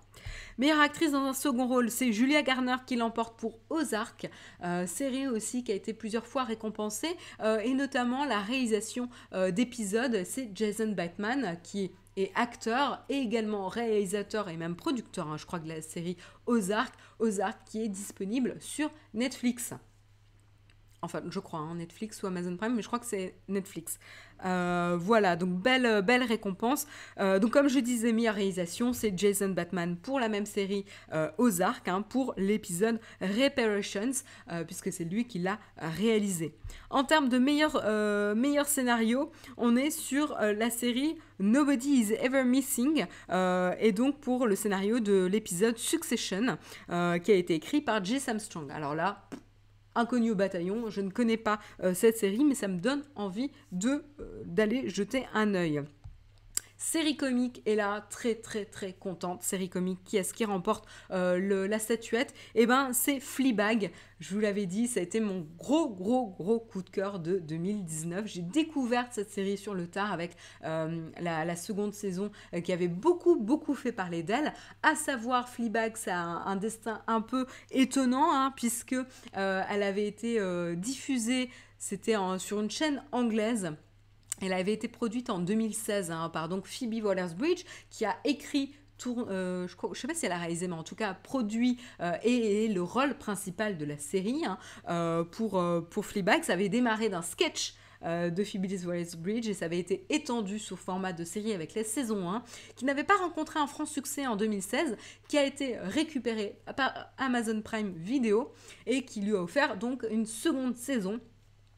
Meilleure 0.57 0.79
actrice 0.79 1.11
dans 1.11 1.25
un 1.25 1.33
second 1.33 1.67
rôle, 1.67 1.91
c'est 1.91 2.13
Julia 2.13 2.41
Garner 2.41 2.77
qui 2.85 2.95
l'emporte 2.95 3.37
pour 3.37 3.59
Ozark, 3.69 4.29
euh, 4.63 4.87
série 4.87 5.27
aussi 5.27 5.65
qui 5.65 5.73
a 5.73 5.75
été 5.75 5.93
plusieurs 5.93 6.25
fois 6.25 6.45
récompensée, 6.45 7.17
et 7.65 7.73
notamment 7.73 8.23
la 8.23 8.39
réalisation 8.39 9.09
d'épisodes, 9.51 10.23
c'est 10.23 10.51
Jason 10.55 10.93
Bateman 10.93 11.57
qui 11.63 11.91
acteur 12.35 13.03
et 13.09 13.17
également 13.17 13.67
réalisateur 13.67 14.49
et 14.49 14.57
même 14.57 14.75
producteur, 14.75 15.27
hein, 15.27 15.37
je 15.37 15.45
crois, 15.45 15.59
de 15.59 15.67
la 15.67 15.81
série 15.81 16.17
Ozark, 16.45 16.93
Ozark 17.19 17.57
qui 17.65 17.83
est 17.83 17.89
disponible 17.89 18.55
sur 18.59 18.91
Netflix. 19.13 19.73
Enfin, 21.01 21.21
je 21.29 21.39
crois, 21.39 21.59
hein, 21.59 21.75
Netflix 21.75 22.21
ou 22.23 22.27
Amazon 22.27 22.57
Prime, 22.57 22.75
mais 22.75 22.81
je 22.81 22.87
crois 22.87 22.99
que 22.99 23.05
c'est 23.05 23.35
Netflix. 23.47 23.99
Euh, 24.45 24.97
voilà, 24.99 25.35
donc 25.35 25.49
belle, 25.49 26.01
belle 26.01 26.23
récompense. 26.23 26.87
Euh, 27.19 27.39
donc 27.39 27.51
comme 27.51 27.67
je 27.67 27.79
disais, 27.79 28.11
meilleure 28.11 28.35
réalisation, 28.35 28.93
c'est 28.93 29.17
Jason 29.17 29.49
Batman 29.49 29.97
pour 29.97 30.19
la 30.19 30.29
même 30.29 30.45
série 30.45 30.85
euh, 31.13 31.29
Ozark, 31.37 31.87
hein, 31.87 32.01
pour 32.01 32.33
l'épisode 32.37 32.99
Reparations, 33.21 34.11
puisque 34.65 34.91
c'est 34.91 35.03
lui 35.03 35.25
qui 35.25 35.39
l'a 35.39 35.59
réalisé. 35.77 36.55
En 36.89 37.03
termes 37.03 37.29
de 37.29 37.37
meilleur, 37.37 37.83
meilleur 38.35 38.67
scénario, 38.67 39.31
on 39.57 39.75
est 39.75 39.91
sur 39.91 40.35
la 40.39 40.69
série 40.69 41.17
Nobody 41.39 41.89
is 41.89 42.13
Ever 42.13 42.43
Missing, 42.43 43.05
et 43.79 43.91
donc 43.91 44.19
pour 44.19 44.47
le 44.47 44.55
scénario 44.55 44.99
de 44.99 45.25
l'épisode 45.25 45.77
Succession, 45.77 46.57
qui 46.87 46.93
a 47.31 47.35
été 47.35 47.53
écrit 47.55 47.81
par 47.81 48.03
Jess 48.03 48.27
Armstrong. 48.27 48.71
Alors 48.71 48.95
là, 48.95 49.29
Inconnu 49.99 50.31
au 50.31 50.35
bataillon. 50.35 50.89
Je 50.89 51.01
ne 51.01 51.09
connais 51.09 51.35
pas 51.35 51.59
euh, 51.83 51.93
cette 51.93 52.17
série, 52.17 52.45
mais 52.45 52.55
ça 52.55 52.69
me 52.69 52.79
donne 52.79 53.03
envie 53.15 53.51
euh, 53.83 53.99
d'aller 54.45 54.87
jeter 54.89 55.25
un 55.33 55.53
œil. 55.55 55.81
Série 56.81 57.17
comique 57.17 57.61
est 57.65 57.75
là, 57.75 58.07
très 58.09 58.35
très 58.35 58.63
très 58.63 58.93
contente. 58.93 59.43
Série 59.43 59.67
comique, 59.67 59.99
qui 60.05 60.15
est-ce 60.15 60.33
qui 60.33 60.45
remporte 60.45 60.87
euh, 61.11 61.67
la 61.67 61.77
statuette? 61.77 62.33
Eh 62.55 62.65
ben 62.65 62.93
c'est 62.93 63.19
Fleabag. 63.19 63.91
Je 64.21 64.33
vous 64.33 64.39
l'avais 64.39 64.65
dit, 64.65 64.87
ça 64.87 65.01
a 65.01 65.03
été 65.03 65.19
mon 65.19 65.45
gros 65.57 65.89
gros 65.89 66.27
gros 66.27 66.57
coup 66.57 66.81
de 66.81 66.89
cœur 66.89 67.19
de 67.19 67.37
2019. 67.39 68.27
J'ai 68.27 68.41
découvert 68.41 69.09
cette 69.11 69.29
série 69.29 69.57
sur 69.57 69.73
le 69.73 69.87
tard 69.87 70.13
avec 70.13 70.37
euh, 70.63 71.09
la, 71.19 71.55
seconde 71.57 71.93
saison 71.93 72.31
euh, 72.53 72.61
qui 72.61 72.71
avait 72.71 72.87
beaucoup 72.87 73.35
beaucoup 73.35 73.75
fait 73.75 73.91
parler 73.91 74.23
d'elle. 74.23 74.53
À 74.81 74.95
savoir 74.95 75.49
Fleabag, 75.49 75.97
ça 75.97 76.15
a 76.15 76.49
un, 76.49 76.55
destin 76.55 77.01
un 77.07 77.19
peu 77.19 77.45
étonnant 77.71 78.33
hein, 78.33 78.53
puisque 78.55 78.95
elle 79.33 79.83
avait 79.83 80.07
été 80.07 80.41
diffusée, 80.77 81.49
c'était 81.77 82.15
sur 82.37 82.61
une 82.61 82.71
chaîne 82.71 83.03
anglaise. 83.11 83.73
Elle 84.41 84.53
avait 84.53 84.73
été 84.73 84.87
produite 84.87 85.29
en 85.29 85.39
2016 85.39 86.11
hein, 86.11 86.29
par 86.29 86.49
Phoebe 86.63 87.03
Waller-Bridge 87.03 87.63
qui 87.89 88.05
a 88.05 88.15
écrit 88.23 88.73
euh, 89.07 89.67
je 89.67 89.87
ne 89.87 89.93
sais 89.93 90.07
pas 90.07 90.13
si 90.13 90.25
elle 90.25 90.31
a 90.31 90.37
réalisé, 90.37 90.67
mais 90.67 90.75
en 90.75 90.83
tout 90.83 90.95
cas 90.95 91.13
produit 91.13 91.77
euh, 92.01 92.13
et, 92.23 92.67
le 92.67 92.81
rôle 92.81 93.17
principal 93.17 93.77
de 93.77 93.85
la 93.85 93.97
série 93.97 94.45
hein, 94.45 94.57
euh, 94.89 95.23
pour, 95.23 95.63
pour 95.89 96.05
Fleabag. 96.05 96.43
Ça 96.43 96.53
avait 96.53 96.69
démarré 96.69 97.09
d'un 97.09 97.21
sketch 97.21 97.75
de 98.01 98.43
Phoebe 98.45 98.65
Waller-Bridge 98.85 99.49
et 99.49 99.53
ça 99.53 99.65
avait 99.65 99.79
été 99.79 100.05
étendu 100.09 100.57
sous 100.57 100.77
format 100.77 101.11
de 101.11 101.25
série 101.25 101.51
avec 101.51 101.75
la 101.75 101.83
saison 101.83 102.29
1, 102.29 102.43
qui 102.77 102.85
n'avait 102.85 103.03
pas 103.03 103.17
rencontré 103.17 103.59
un 103.59 103.67
franc 103.67 103.85
succès 103.85 104.25
en 104.25 104.37
2016, 104.37 104.95
qui 105.27 105.37
a 105.37 105.43
été 105.43 105.77
récupéré 105.79 106.55
par 106.77 106.93
Amazon 107.17 107.61
Prime 107.61 107.91
Video 107.97 108.53
et 108.85 109.03
qui 109.03 109.19
lui 109.19 109.35
a 109.35 109.41
offert 109.41 109.77
donc 109.77 110.05
une 110.09 110.25
seconde 110.25 110.77
saison 110.77 111.19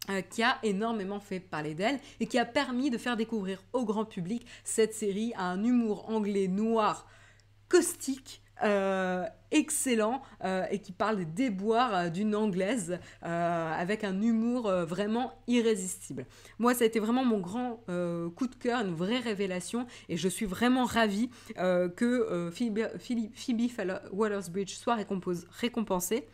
euh, 0.10 0.22
qui 0.22 0.42
a 0.42 0.58
énormément 0.64 1.20
fait 1.20 1.40
parler 1.40 1.76
d'elle 1.76 2.00
et 2.20 2.26
qui 2.26 2.40
a 2.40 2.46
permis 2.46 2.90
de 2.90 2.98
faire 2.98 3.16
découvrir 3.16 3.62
au 3.72 3.86
grand 3.86 4.04
public 4.04 4.48
cette 4.64 4.96
série 4.96 5.32
à 5.38 5.44
un 5.44 5.64
humour 5.64 6.10
anglais 6.10 6.48
noir 6.48 7.06
caustique. 7.70 8.42
Euh, 8.64 9.26
excellent 9.50 10.22
euh, 10.44 10.66
et 10.70 10.78
qui 10.78 10.92
parle 10.92 11.18
des 11.18 11.26
déboires 11.26 12.12
d'une 12.12 12.36
anglaise 12.36 13.00
avec 13.22 14.04
un 14.04 14.22
humour 14.22 14.72
vraiment 14.86 15.34
irrésistible. 15.48 16.28
Moi, 16.60 16.76
ça 16.76 16.84
a 16.84 16.88
été 16.88 17.00
vraiment 17.00 17.26
mon 17.26 17.40
grand 17.40 17.84
coup 18.36 18.48
de 18.48 18.56
cœur, 18.56 18.82
une 18.82 18.94
vraie 18.94 19.20
révélation 19.20 19.88
et 20.10 20.18
je 20.18 20.28
suis 20.28 20.46
vraiment 20.46 20.86
ravie 20.86 21.30
que 21.58 22.52
Phoebe, 22.54 22.88
Phoebe 23.00 23.72
Waller-Bridge 24.14 24.76
soit 24.76 24.96
récompensée 24.96 26.28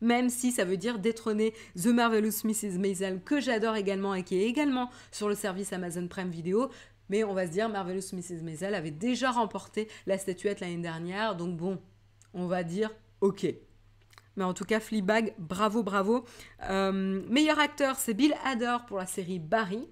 même 0.00 0.28
si 0.28 0.52
ça 0.52 0.64
veut 0.64 0.76
dire 0.76 0.98
détrôner 0.98 1.54
The 1.76 1.86
Marvelous 1.86 2.44
Mrs. 2.44 2.78
Maisel, 2.78 3.20
que 3.22 3.40
j'adore 3.40 3.76
également 3.76 4.14
et 4.14 4.22
qui 4.22 4.40
est 4.40 4.46
également 4.46 4.90
sur 5.10 5.28
le 5.28 5.34
service 5.34 5.72
Amazon 5.72 6.08
Prime 6.08 6.30
Video. 6.30 6.70
Mais 7.08 7.24
on 7.24 7.34
va 7.34 7.46
se 7.46 7.52
dire, 7.52 7.68
Marvelous 7.68 8.12
Mrs. 8.12 8.42
Maisel 8.42 8.74
avait 8.74 8.90
déjà 8.90 9.30
remporté 9.30 9.88
la 10.06 10.18
statuette 10.18 10.60
l'année 10.60 10.76
dernière, 10.76 11.36
donc 11.36 11.56
bon, 11.56 11.80
on 12.34 12.46
va 12.46 12.62
dire 12.62 12.90
ok. 13.20 13.46
Mais 14.36 14.44
en 14.44 14.54
tout 14.54 14.64
cas, 14.64 14.78
Fleabag, 14.78 15.34
bravo, 15.38 15.82
bravo. 15.82 16.24
Euh, 16.70 17.22
meilleur 17.28 17.58
acteur, 17.58 17.96
c'est 17.96 18.14
Bill 18.14 18.34
Hader 18.44 18.76
pour 18.86 18.98
la 18.98 19.06
série 19.06 19.40
Barry. 19.40 19.88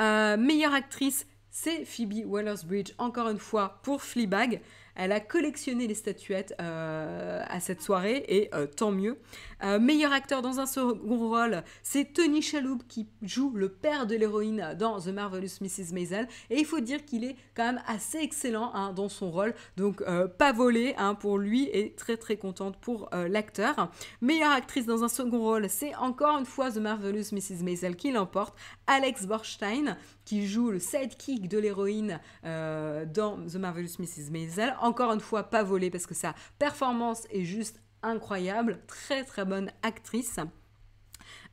Euh, 0.00 0.36
meilleure 0.36 0.74
actrice, 0.74 1.26
c'est 1.48 1.84
Phoebe 1.84 2.26
Waller-Bridge, 2.26 2.92
encore 2.98 3.28
une 3.28 3.38
fois, 3.38 3.80
pour 3.84 4.02
Fleabag. 4.02 4.60
Elle 4.94 5.12
a 5.12 5.20
collectionné 5.20 5.86
les 5.86 5.94
statuettes 5.94 6.54
euh, 6.60 7.42
à 7.48 7.60
cette 7.60 7.82
soirée 7.82 8.24
et 8.28 8.54
euh, 8.54 8.66
tant 8.66 8.90
mieux. 8.90 9.18
Euh, 9.62 9.78
meilleur 9.78 10.12
acteur 10.12 10.42
dans 10.42 10.60
un 10.60 10.66
second 10.66 11.18
rôle, 11.18 11.62
c'est 11.82 12.12
Tony 12.12 12.42
Shalhoub 12.42 12.78
qui 12.88 13.08
joue 13.22 13.52
le 13.54 13.68
père 13.68 14.06
de 14.06 14.14
l'héroïne 14.16 14.74
dans 14.78 15.00
The 15.00 15.08
Marvelous 15.08 15.60
Mrs. 15.60 15.92
Maisel. 15.92 16.28
Et 16.50 16.58
il 16.58 16.64
faut 16.64 16.80
dire 16.80 17.04
qu'il 17.04 17.24
est 17.24 17.36
quand 17.54 17.64
même 17.64 17.82
assez 17.86 18.18
excellent 18.18 18.72
hein, 18.74 18.92
dans 18.92 19.08
son 19.08 19.30
rôle. 19.30 19.54
Donc 19.76 20.02
pas 20.38 20.52
volé 20.52 20.94
hein, 20.98 21.14
pour 21.14 21.38
lui 21.38 21.68
et 21.72 21.94
très 21.94 22.16
très 22.16 22.36
contente 22.36 22.78
pour 22.80 23.10
l'acteur. 23.12 23.90
Meilleure 24.20 24.52
actrice 24.52 24.86
dans 24.86 25.04
un 25.04 25.08
second 25.08 25.40
rôle, 25.40 25.68
c'est 25.68 25.94
encore 25.96 26.38
une 26.38 26.46
fois 26.46 26.70
The 26.70 26.78
Marvelous 26.78 27.32
Mrs. 27.32 27.62
Maisel 27.62 27.96
qui 27.96 28.12
l'emporte. 28.12 28.56
Alex 28.86 29.26
Borstein 29.26 29.96
qui 30.24 30.46
joue 30.46 30.70
le 30.70 30.78
sidekick 30.78 31.48
de 31.48 31.58
l'héroïne 31.58 32.20
dans 32.44 33.38
The 33.46 33.56
Marvelous 33.56 33.96
Mrs. 33.98 34.30
Maisel 34.30 34.76
encore 34.80 35.12
une 35.12 35.20
fois 35.20 35.44
pas 35.44 35.62
volé 35.62 35.90
parce 35.90 36.06
que 36.06 36.14
sa 36.14 36.34
performance 36.58 37.26
est 37.30 37.44
juste 37.44 37.80
incroyable, 38.02 38.80
très 38.86 39.24
très 39.24 39.44
bonne 39.44 39.70
actrice. 39.82 40.38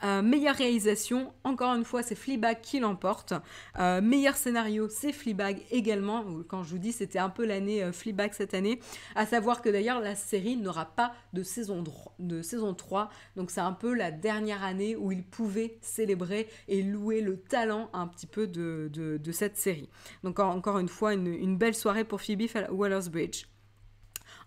Euh, 0.03 0.21
meilleure 0.21 0.55
réalisation, 0.55 1.33
encore 1.43 1.73
une 1.73 1.83
fois, 1.83 2.03
c'est 2.03 2.15
Fleabag 2.15 2.61
qui 2.61 2.79
l'emporte. 2.79 3.33
Euh, 3.79 4.01
meilleur 4.01 4.35
scénario, 4.35 4.89
c'est 4.89 5.11
Fleabag 5.11 5.61
également. 5.71 6.23
Quand 6.47 6.63
je 6.63 6.69
vous 6.69 6.77
dis, 6.77 6.91
c'était 6.91 7.19
un 7.19 7.29
peu 7.29 7.45
l'année 7.45 7.83
euh, 7.83 7.91
Fleabag 7.91 8.33
cette 8.33 8.53
année. 8.53 8.79
À 9.15 9.25
savoir 9.25 9.61
que 9.61 9.69
d'ailleurs, 9.69 9.99
la 9.99 10.15
série 10.15 10.55
n'aura 10.55 10.85
pas 10.85 11.13
de 11.33 11.43
saison, 11.43 11.83
de 12.19 12.41
saison 12.41 12.73
3. 12.73 13.09
Donc, 13.35 13.51
c'est 13.51 13.61
un 13.61 13.73
peu 13.73 13.93
la 13.93 14.11
dernière 14.11 14.63
année 14.63 14.95
où 14.95 15.11
il 15.11 15.23
pouvait 15.23 15.77
célébrer 15.81 16.47
et 16.67 16.83
louer 16.83 17.21
le 17.21 17.37
talent 17.37 17.89
un 17.93 18.07
petit 18.07 18.27
peu 18.27 18.47
de, 18.47 18.89
de, 18.93 19.31
cette 19.31 19.57
série. 19.57 19.89
Donc, 20.23 20.39
encore 20.39 20.79
une 20.79 20.89
fois, 20.89 21.13
une, 21.13 21.27
une 21.27 21.57
belle 21.57 21.75
soirée 21.75 22.03
pour 22.03 22.21
Phoebe 22.21 22.43
Waller-Bridge. 22.69 23.45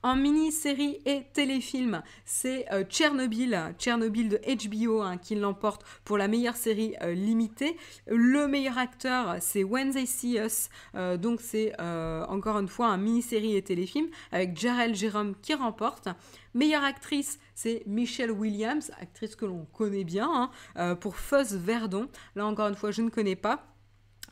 En 0.03 0.17
mini-série 0.17 0.99
et 1.05 1.25
téléfilm, 1.35 2.03
c'est 2.25 2.65
euh, 2.73 2.85
Tchernobyl, 2.85 3.75
Tchernobyl 3.79 4.31
de 4.31 4.39
HBO 4.39 5.03
hein, 5.03 5.19
qui 5.19 5.35
l'emporte 5.35 5.85
pour 6.05 6.17
la 6.17 6.27
meilleure 6.27 6.57
série 6.57 6.95
euh, 7.03 7.13
limitée. 7.13 7.77
Le 8.07 8.49
meilleur 8.49 8.79
acteur, 8.79 9.37
c'est 9.41 9.63
When 9.63 9.93
They 9.93 10.07
See 10.07 10.39
Us, 10.39 10.71
euh, 10.95 11.19
donc 11.19 11.43
c'est 11.43 11.79
encore 11.79 12.59
une 12.59 12.69
fois 12.69 12.87
un 12.87 12.97
mini-série 12.97 13.57
et 13.57 13.63
téléfilm 13.63 14.07
avec 14.33 14.59
Jarell 14.59 14.95
Jérôme 14.95 15.35
qui 15.43 15.53
remporte. 15.53 16.09
Meilleure 16.55 16.85
actrice, 16.85 17.39
c'est 17.55 17.83
Michelle 17.87 18.31
Williams, 18.31 18.91
actrice 19.01 19.37
que 19.37 19.45
l'on 19.45 19.67
connaît 19.67 20.05
bien, 20.05 20.51
hein, 20.77 20.97
pour 20.97 21.17
Fuzz 21.17 21.55
Verdon. 21.55 22.09
Là 22.37 22.47
encore 22.47 22.69
une 22.69 22.75
fois, 22.75 22.91
je 22.91 23.03
ne 23.03 23.11
connais 23.11 23.37
pas. 23.37 23.70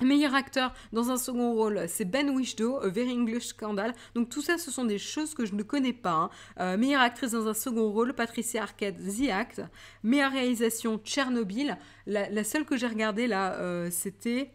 Meilleur 0.03 0.35
acteur 0.35 0.73
dans 0.93 1.11
un 1.11 1.17
second 1.17 1.55
rôle, 1.55 1.85
c'est 1.89 2.05
Ben 2.05 2.31
Wishdo, 2.31 2.77
A 2.79 2.89
Very 2.89 3.13
English 3.13 3.47
Scandal. 3.47 3.95
Donc 4.15 4.29
tout 4.29 4.43
ça, 4.43 4.57
ce 4.57 4.71
sont 4.71 4.85
des 4.85 4.99
choses 4.99 5.35
que 5.35 5.45
je 5.45 5.55
ne 5.55 5.63
connais 5.65 5.93
pas. 5.93 6.13
Hein. 6.13 6.31
Euh, 6.61 6.77
meilleure 6.77 7.03
actrice 7.03 7.33
dans 7.33 7.49
un 7.49 7.55
second 7.55 7.91
rôle, 7.91 8.15
Patricia 8.15 8.63
Arquette, 8.63 8.97
The 8.97 9.31
Act. 9.31 9.63
Meilleure 10.05 10.31
réalisation, 10.31 10.99
Tchernobyl. 10.99 11.77
La, 12.07 12.45
seule 12.45 12.65
que 12.65 12.77
j'ai 12.77 12.87
regardée 12.87 13.27
là, 13.27 13.55
euh, 13.55 13.91
c'était 13.91 14.53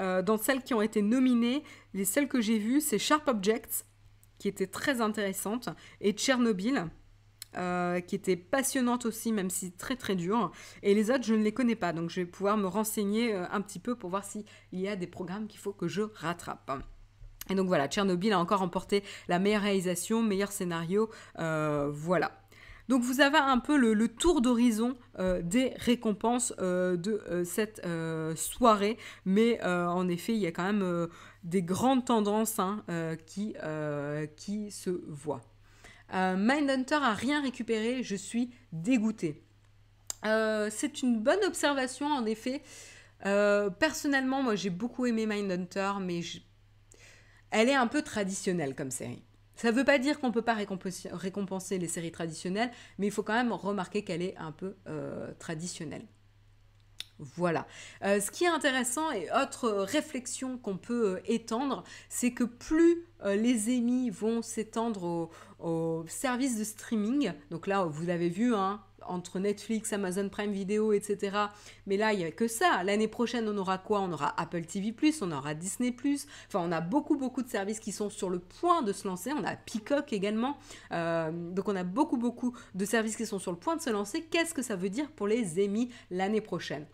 euh, 0.00 0.22
dans 0.22 0.38
celles 0.38 0.62
qui 0.62 0.72
ont 0.72 0.82
été 0.82 1.02
nominées. 1.02 1.64
Les 1.92 2.06
seules 2.06 2.28
que 2.28 2.40
j'ai 2.40 2.58
vues, 2.58 2.80
c'est 2.80 2.98
Sharp 2.98 3.28
Objects, 3.28 3.84
qui 4.38 4.48
était 4.48 4.66
très 4.66 5.02
intéressante, 5.02 5.68
et 6.00 6.12
Tchernobyl. 6.12 6.86
Euh, 7.56 8.00
qui 8.00 8.14
était 8.14 8.36
passionnante 8.36 9.06
aussi, 9.06 9.32
même 9.32 9.48
si 9.48 9.72
très 9.72 9.96
très 9.96 10.14
dure. 10.14 10.52
Et 10.82 10.94
les 10.94 11.10
autres, 11.10 11.24
je 11.24 11.32
ne 11.32 11.42
les 11.42 11.52
connais 11.52 11.76
pas, 11.76 11.94
donc 11.94 12.10
je 12.10 12.20
vais 12.20 12.26
pouvoir 12.26 12.58
me 12.58 12.66
renseigner 12.66 13.34
euh, 13.34 13.46
un 13.50 13.62
petit 13.62 13.78
peu 13.78 13.94
pour 13.94 14.10
voir 14.10 14.22
s'il 14.22 14.44
y 14.70 14.86
a 14.86 14.96
des 14.96 15.06
programmes 15.06 15.46
qu'il 15.46 15.58
faut 15.58 15.72
que 15.72 15.88
je 15.88 16.02
rattrape. 16.02 16.70
Et 17.48 17.54
donc 17.54 17.66
voilà, 17.66 17.88
Tchernobyl 17.88 18.34
a 18.34 18.38
encore 18.38 18.60
remporté 18.60 19.02
la 19.28 19.38
meilleure 19.38 19.62
réalisation, 19.62 20.22
meilleur 20.22 20.52
scénario, 20.52 21.08
euh, 21.38 21.88
voilà. 21.90 22.32
Donc 22.90 23.02
vous 23.02 23.22
avez 23.22 23.38
un 23.38 23.58
peu 23.58 23.78
le, 23.78 24.08
tour 24.08 24.42
d'horizon 24.42 24.96
des 25.18 25.72
récompenses 25.76 26.54
de 26.56 27.44
cette 27.44 27.86
soirée, 28.34 28.96
mais 29.26 29.62
en 29.62 30.08
effet 30.08 30.32
il 30.32 30.38
y 30.38 30.46
a 30.46 30.52
quand 30.52 30.64
même 30.64 31.08
des 31.44 31.62
grandes 31.62 32.06
tendances 32.06 32.58
hein, 32.58 32.82
qui, 33.26 33.54
qui 34.36 34.70
se 34.70 35.02
voient. 35.06 35.42
Euh, 36.14 36.36
Mindhunter 36.36 36.98
a 37.02 37.14
rien 37.14 37.42
récupéré, 37.42 38.02
je 38.02 38.16
suis 38.16 38.50
dégoûtée. 38.72 39.42
Euh, 40.24 40.68
c'est 40.70 41.02
une 41.02 41.20
bonne 41.20 41.44
observation 41.44 42.06
en 42.06 42.24
effet. 42.26 42.62
Euh, 43.26 43.70
personnellement, 43.70 44.42
moi 44.42 44.54
j'ai 44.54 44.70
beaucoup 44.70 45.06
aimé 45.06 45.26
Mindhunter, 45.26 45.92
mais 46.00 46.20
elle 47.50 47.68
est 47.68 47.74
un 47.74 47.86
peu 47.86 48.02
traditionnelle 48.02 48.74
comme 48.74 48.90
série. 48.90 49.22
Ça 49.54 49.72
ne 49.72 49.76
veut 49.76 49.84
pas 49.84 49.98
dire 49.98 50.20
qu'on 50.20 50.28
ne 50.28 50.32
peut 50.32 50.42
pas 50.42 50.54
récompenser, 50.54 51.78
les 51.78 51.88
séries 51.88 52.12
traditionnelles, 52.12 52.70
mais 52.98 53.08
il 53.08 53.12
faut 53.12 53.24
quand 53.24 53.34
même 53.34 53.52
remarquer 53.52 54.04
qu'elle 54.04 54.22
est 54.22 54.36
un 54.36 54.52
peu 54.52 54.76
traditionnelle. 55.40 56.06
Voilà. 57.18 57.66
Euh, 58.04 58.20
ce 58.20 58.30
qui 58.30 58.44
est 58.44 58.48
intéressant 58.48 59.10
et 59.10 59.28
autre 59.32 59.70
réflexion 59.70 60.56
qu'on 60.56 60.76
peut 60.76 61.16
euh, 61.16 61.20
étendre, 61.26 61.84
c'est 62.08 62.32
que 62.32 62.44
plus 62.44 63.04
les 63.24 63.70
émis 63.70 64.10
vont 64.10 64.42
s'étendre 64.42 65.28
aux, 65.58 66.04
services 66.06 66.56
de 66.56 66.62
streaming, 66.62 67.32
donc 67.50 67.66
là 67.66 67.84
vous 67.84 68.06
l'avez 68.06 68.28
vu, 68.28 68.54
hein, 68.54 68.80
entre 69.08 69.38
Netflix, 69.38 69.92
Amazon 69.92 70.28
Prime 70.28 70.52
Video, 70.52 70.92
etc. 70.92 71.36
Mais 71.86 71.96
là, 71.96 72.12
il 72.12 72.18
n'y 72.18 72.24
a 72.24 72.30
que 72.30 72.46
ça. 72.46 72.82
L'année 72.84 73.08
prochaine, 73.08 73.48
on 73.48 73.56
aura 73.56 73.78
quoi? 73.78 74.00
On 74.00 74.12
aura 74.12 74.40
Apple 74.40 74.64
TV, 74.64 74.94
on 75.22 75.32
aura 75.32 75.54
Disney. 75.54 75.94
Enfin, 76.46 76.60
on 76.60 76.72
a 76.72 76.80
beaucoup, 76.80 77.16
beaucoup 77.16 77.42
de 77.42 77.48
services 77.48 77.80
qui 77.80 77.92
sont 77.92 78.10
sur 78.10 78.30
le 78.30 78.38
point 78.38 78.82
de 78.82 78.92
se 78.92 79.08
lancer. 79.08 79.32
On 79.32 79.44
a 79.44 79.56
Peacock 79.56 80.12
également. 80.12 80.58
Euh, 80.92 81.30
donc, 81.32 81.68
on 81.68 81.76
a 81.76 81.84
beaucoup, 81.84 82.16
beaucoup 82.16 82.54
de 82.74 82.84
services 82.84 83.16
qui 83.16 83.26
sont 83.26 83.38
sur 83.38 83.52
le 83.52 83.58
point 83.58 83.76
de 83.76 83.82
se 83.82 83.90
lancer. 83.90 84.22
Qu'est-ce 84.22 84.54
que 84.54 84.62
ça 84.62 84.76
veut 84.76 84.90
dire 84.90 85.10
pour 85.10 85.26
les 85.26 85.60
émis 85.60 85.90
l'année 86.10 86.40
prochaine? 86.40 86.86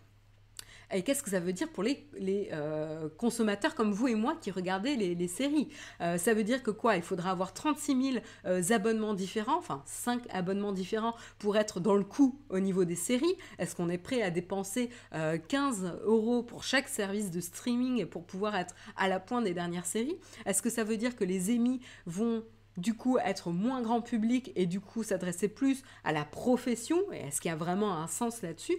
Et 0.95 1.03
qu'est-ce 1.03 1.21
que 1.21 1.29
ça 1.29 1.41
veut 1.41 1.51
dire 1.51 1.69
pour 1.69 1.83
les, 1.83 2.07
euh, 2.53 3.09
consommateurs 3.17 3.75
comme 3.75 3.91
vous 3.91 4.07
et 4.07 4.15
moi 4.15 4.37
qui 4.39 4.49
regardez 4.49 4.95
les, 4.95 5.27
séries? 5.27 5.67
Euh, 6.01 6.17
Ça 6.17 6.33
veut 6.33 6.43
dire 6.43 6.63
que 6.63 6.71
quoi? 6.71 6.95
Il 6.95 7.01
faudra 7.01 7.31
avoir 7.31 7.53
36 7.53 8.11
000 8.13 8.23
euh, 8.45 8.61
abonnements 8.69 9.13
différents, 9.13 9.57
enfin 9.57 9.83
5 9.85 10.21
abonnements 10.29 10.71
différents 10.71 11.15
pour 11.37 11.57
être 11.57 11.79
dans 11.79 11.95
le 11.95 12.03
coup 12.03 12.39
au 12.49 12.59
niveau 12.59 12.85
des 12.85 12.95
séries. 12.95 13.35
Est-ce 13.59 13.75
qu'on 13.75 13.89
est 13.89 13.97
prêt 13.97 14.21
à 14.21 14.29
dépenser 14.29 14.89
15 15.11 15.99
euros 16.05 16.43
pour 16.43 16.63
chaque 16.63 16.87
service 16.87 17.31
de 17.31 17.41
streaming 17.41 18.05
pour 18.05 18.25
pouvoir 18.25 18.55
être 18.55 18.73
à 18.95 19.09
la 19.09 19.19
pointe 19.19 19.43
des 19.43 19.53
dernières 19.53 19.85
séries? 19.85 20.17
Est-ce 20.45 20.61
que 20.61 20.69
ça 20.69 20.83
veut 20.83 20.97
dire 20.97 21.15
que 21.15 21.23
les 21.25 21.51
émis 21.51 21.81
vont 22.05 22.43
du 22.77 22.93
coup 22.93 23.17
être 23.19 23.51
moins 23.51 23.81
grand 23.81 24.01
public 24.01 24.51
et 24.55 24.65
du 24.65 24.79
coup 24.79 25.03
s'adresser 25.03 25.47
plus 25.47 25.83
à 26.03 26.13
la 26.13 26.23
profession? 26.23 26.97
Est-ce 27.11 27.41
qu'il 27.41 27.49
y 27.49 27.53
a 27.53 27.57
vraiment 27.57 27.97
un 27.97 28.07
sens 28.07 28.41
là-dessus? 28.41 28.77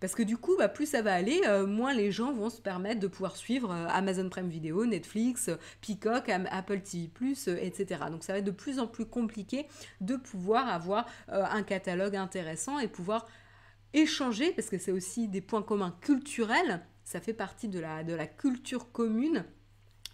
Parce 0.00 0.14
que 0.14 0.22
du 0.22 0.36
coup, 0.36 0.56
bah, 0.56 0.68
plus 0.68 0.86
ça 0.86 1.02
va 1.02 1.14
aller, 1.14 1.40
euh, 1.46 1.66
moins 1.66 1.92
les 1.92 2.12
gens 2.12 2.32
vont 2.32 2.50
se 2.50 2.60
permettre 2.60 3.00
de 3.00 3.06
pouvoir 3.06 3.36
suivre 3.36 3.72
euh, 3.72 3.86
Amazon 3.88 4.28
Prime 4.28 4.48
Video, 4.48 4.86
Netflix, 4.86 5.50
Peacock, 5.80 6.28
Apple 6.28 6.80
TV, 6.80 7.10
etc. 7.60 8.04
Donc 8.10 8.22
ça 8.22 8.32
va 8.32 8.38
être 8.38 8.44
de 8.44 8.50
plus 8.50 8.78
en 8.78 8.86
plus 8.86 9.06
compliqué 9.06 9.66
de 10.00 10.16
pouvoir 10.16 10.68
avoir 10.68 11.06
euh, 11.30 11.44
un 11.50 11.62
catalogue 11.62 12.16
intéressant 12.16 12.78
et 12.78 12.88
pouvoir 12.88 13.26
échanger, 13.92 14.52
parce 14.52 14.68
que 14.68 14.78
c'est 14.78 14.92
aussi 14.92 15.28
des 15.28 15.40
points 15.40 15.62
communs 15.62 15.96
culturels, 16.00 16.84
ça 17.04 17.20
fait 17.20 17.32
partie 17.32 17.68
de 17.68 17.80
la, 17.80 18.04
de 18.04 18.12
la 18.14 18.26
culture 18.26 18.92
commune 18.92 19.44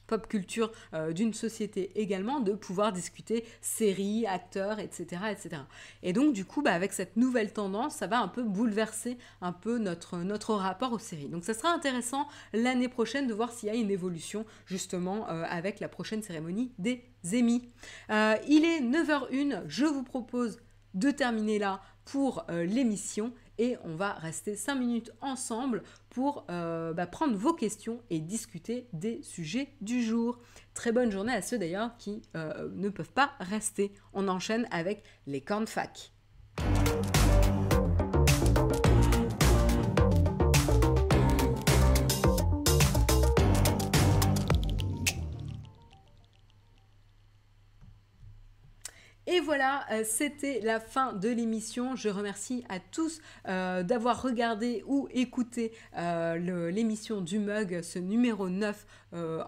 pop 0.07 0.27
culture 0.27 0.71
euh, 0.93 1.13
d'une 1.13 1.35
société 1.35 1.91
également, 2.01 2.41
de 2.41 2.53
pouvoir 2.53 2.93
discuter 2.93 3.45
séries, 3.61 4.27
acteurs, 4.27 4.79
etc. 4.79 5.23
etc. 5.31 5.63
Et 6.03 6.13
donc 6.13 6.33
du 6.33 6.45
coup, 6.45 6.63
bah, 6.63 6.73
avec 6.73 6.93
cette 6.93 7.17
nouvelle 7.17 7.53
tendance, 7.53 7.97
ça 7.97 8.07
va 8.07 8.21
un 8.21 8.29
peu 8.29 8.43
bouleverser 8.43 9.19
un 9.41 9.53
peu 9.53 9.79
notre, 9.79 10.55
rapport 10.55 10.93
aux 10.93 10.99
séries. 10.99 11.29
Donc 11.29 11.45
ça 11.45 11.55
sera 11.55 11.71
intéressant 11.73 12.29
l'année 12.53 12.89
prochaine 12.89 13.27
de 13.27 13.35
voir 13.35 13.53
s'il 13.53 13.69
y 13.69 13.73
a 13.73 13.75
une 13.75 13.91
évolution 13.91 14.45
justement 14.67 15.29
euh, 15.29 15.45
avec 15.49 15.81
la 15.81 15.89
prochaine 15.89 16.23
cérémonie 16.23 16.73
des 16.79 17.05
Emmy. 17.33 17.69
Euh, 18.11 18.37
il 18.49 18.65
est 18.65 18.81
9h01, 18.81 19.63
je 19.67 19.87
vous 19.87 20.03
propose 20.03 20.59
de 20.95 21.11
terminer 21.11 21.59
là 21.59 21.81
pour 22.05 22.45
l'émission 22.51 23.33
et 23.59 23.77
on 23.85 23.95
va 23.95 24.13
rester 24.13 24.57
5 24.57 24.75
minutes 24.75 25.11
ensemble 25.21 25.83
pour 26.15 26.47
euh, 26.49 26.93
bah, 26.93 27.09
prendre 27.09 27.37
vos 27.37 27.53
questions 27.53 28.01
et 28.09 28.21
discuter 28.21 28.87
des 28.93 29.21
sujets 29.23 29.75
du 29.81 30.03
jour. 30.03 30.39
Très 30.73 30.93
bonne 30.93 31.11
journée 31.11 31.33
à 31.33 31.43
ceux 31.43 31.59
d'ailleurs 31.59 31.97
qui 31.99 32.23
euh, 32.37 32.71
ne 32.73 32.89
peuvent 32.89 33.11
pas 33.11 33.33
rester. 33.41 33.93
On 34.13 34.29
enchaîne 34.29 34.67
avec 34.71 35.03
les 35.27 35.41
cornfacs. 35.41 36.13
Et 49.35 49.41
voilà, 49.41 49.85
euh, 49.91 50.05
c'était 50.05 50.61
la 50.61 50.79
fin 50.79 51.13
de 51.13 51.29
l'émission. 51.29 51.97
Je 51.97 52.09
remercie 52.09 52.63
à 52.69 52.79
tous 52.79 53.21
euh, 53.49 53.83
d'avoir 53.83 54.23
regardé 54.23 54.85
ou 54.87 55.09
écouté 55.13 55.73
euh, 55.99 56.71
l'émission 56.71 57.21
du 57.21 57.41
mug, 57.41 57.83
ce 57.83 57.99
numéro 57.99 58.49
9, 58.49 58.87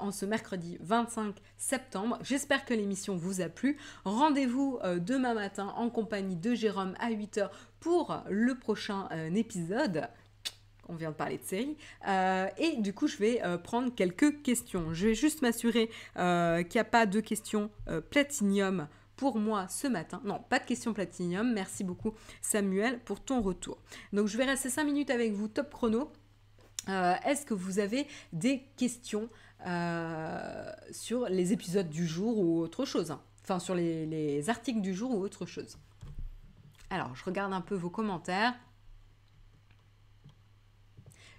en 0.00 0.10
ce 0.10 0.26
mercredi 0.26 0.76
25 0.80 1.36
septembre. 1.56 2.18
J'espère 2.22 2.64
que 2.64 2.74
l'émission 2.74 3.14
vous 3.14 3.40
a 3.40 3.48
plu. 3.48 3.76
Rendez-vous 4.04 4.78
demain 4.98 5.34
matin 5.34 5.72
en 5.76 5.88
compagnie 5.88 6.36
de 6.36 6.54
Jérôme 6.54 6.94
à 6.98 7.10
8h 7.10 7.50
pour 7.78 8.22
le 8.28 8.56
prochain 8.56 9.08
épisode 9.34 10.08
on 10.88 10.94
vient 10.94 11.10
de 11.10 11.16
parler 11.16 11.38
de 11.38 11.42
série. 11.42 11.76
et 12.58 12.76
du 12.76 12.92
coup, 12.92 13.08
je 13.08 13.16
vais 13.16 13.42
prendre 13.64 13.92
quelques 13.92 14.42
questions. 14.42 14.94
Je 14.94 15.08
vais 15.08 15.14
juste 15.14 15.42
m'assurer 15.42 15.88
qu'il 16.14 16.74
n'y 16.74 16.80
a 16.80 16.84
pas 16.88 17.06
de 17.06 17.18
questions 17.18 17.70
platinium 18.10 18.86
pour 19.16 19.38
moi 19.38 19.66
ce 19.68 19.86
matin. 19.86 20.20
Non, 20.24 20.40
pas 20.48 20.58
de 20.58 20.64
question 20.64 20.92
platinium. 20.92 21.52
Merci 21.52 21.84
beaucoup 21.84 22.12
Samuel 22.40 23.00
pour 23.00 23.20
ton 23.20 23.40
retour. 23.40 23.78
Donc 24.12 24.28
je 24.28 24.36
vais 24.36 24.44
rester 24.44 24.70
5 24.70 24.84
minutes 24.84 25.10
avec 25.10 25.32
vous, 25.32 25.48
top 25.48 25.72
chrono. 25.72 26.12
Euh, 26.88 27.14
est-ce 27.24 27.44
que 27.44 27.54
vous 27.54 27.78
avez 27.80 28.06
des 28.32 28.62
questions 28.76 29.28
euh, 29.66 30.72
sur 30.92 31.28
les 31.28 31.52
épisodes 31.52 31.88
du 31.88 32.06
jour 32.06 32.38
ou 32.38 32.60
autre 32.60 32.84
chose 32.84 33.10
hein? 33.10 33.20
Enfin, 33.42 33.58
sur 33.58 33.74
les, 33.74 34.06
les 34.06 34.50
articles 34.50 34.80
du 34.80 34.94
jour 34.94 35.12
ou 35.14 35.20
autre 35.20 35.46
chose? 35.46 35.78
Alors, 36.90 37.14
je 37.14 37.24
regarde 37.24 37.52
un 37.52 37.60
peu 37.60 37.74
vos 37.74 37.90
commentaires. 37.90 38.54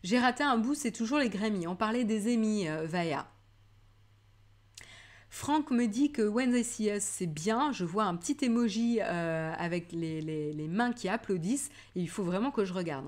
J'ai 0.03 0.19
raté 0.19 0.43
un 0.43 0.57
bout, 0.57 0.75
c'est 0.75 0.91
toujours 0.91 1.17
les 1.17 1.29
Grammy. 1.29 1.67
On 1.67 1.75
parlait 1.75 2.05
des 2.05 2.29
émis, 2.29 2.67
euh, 2.69 2.85
Vaya. 2.85 3.27
Franck 5.29 5.71
me 5.71 5.87
dit 5.87 6.11
que 6.11 6.21
When 6.21 6.51
They 6.51 6.63
See 6.63 6.89
Us, 6.89 7.03
c'est 7.03 7.27
bien. 7.27 7.71
Je 7.71 7.85
vois 7.85 8.05
un 8.05 8.15
petit 8.15 8.37
emoji 8.45 8.99
euh, 9.01 9.53
avec 9.57 9.91
les, 9.91 10.67
mains 10.69 10.93
qui 10.93 11.09
applaudissent. 11.09 11.69
il 11.95 12.09
faut 12.09 12.23
vraiment 12.23 12.51
que 12.51 12.65
je 12.65 12.73
regarde. 12.73 13.05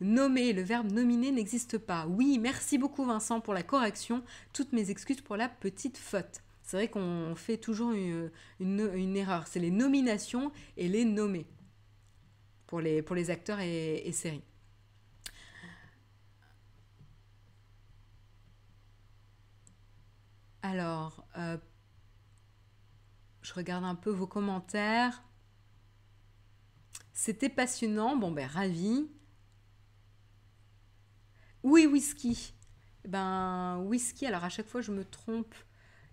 Nommer, 0.00 0.52
le 0.52 0.62
verbe 0.62 0.90
nominer 0.90 1.30
n'existe 1.30 1.78
pas. 1.78 2.06
Oui, 2.06 2.38
merci 2.40 2.76
beaucoup 2.76 3.04
Vincent 3.04 3.40
pour 3.40 3.54
la 3.54 3.62
correction. 3.62 4.22
Toutes 4.52 4.72
mes 4.72 4.90
excuses 4.90 5.20
pour 5.20 5.36
la 5.36 5.48
petite 5.48 5.96
faute. 5.96 6.42
C'est 6.62 6.76
vrai 6.76 6.88
qu'on 6.88 7.34
fait 7.36 7.56
toujours 7.56 7.92
une, 7.92 9.16
erreur. 9.16 9.46
C'est 9.46 9.60
les 9.60 9.70
nominations 9.70 10.50
et 10.76 10.88
les 10.88 11.04
nommés 11.04 11.46
pour 12.66 12.80
les, 12.80 13.02
pour 13.02 13.14
les 13.14 13.30
acteurs 13.30 13.60
et 13.60 14.10
séries. 14.12 14.42
Alors, 20.62 21.26
euh, 21.36 21.58
je 23.42 23.52
regarde 23.52 23.84
un 23.84 23.96
peu 23.96 24.10
vos 24.10 24.26
commentaires. 24.26 25.22
C'était 27.12 27.48
passionnant. 27.48 28.16
Bon, 28.16 28.30
ben, 28.30 28.46
ravi. 28.46 29.10
Oui, 31.62 31.86
whisky. 31.86 32.54
Ben, 33.06 33.78
whisky, 33.86 34.26
alors 34.26 34.44
à 34.44 34.48
chaque 34.48 34.68
fois 34.68 34.80
je 34.80 34.92
me 34.92 35.04
trompe. 35.04 35.54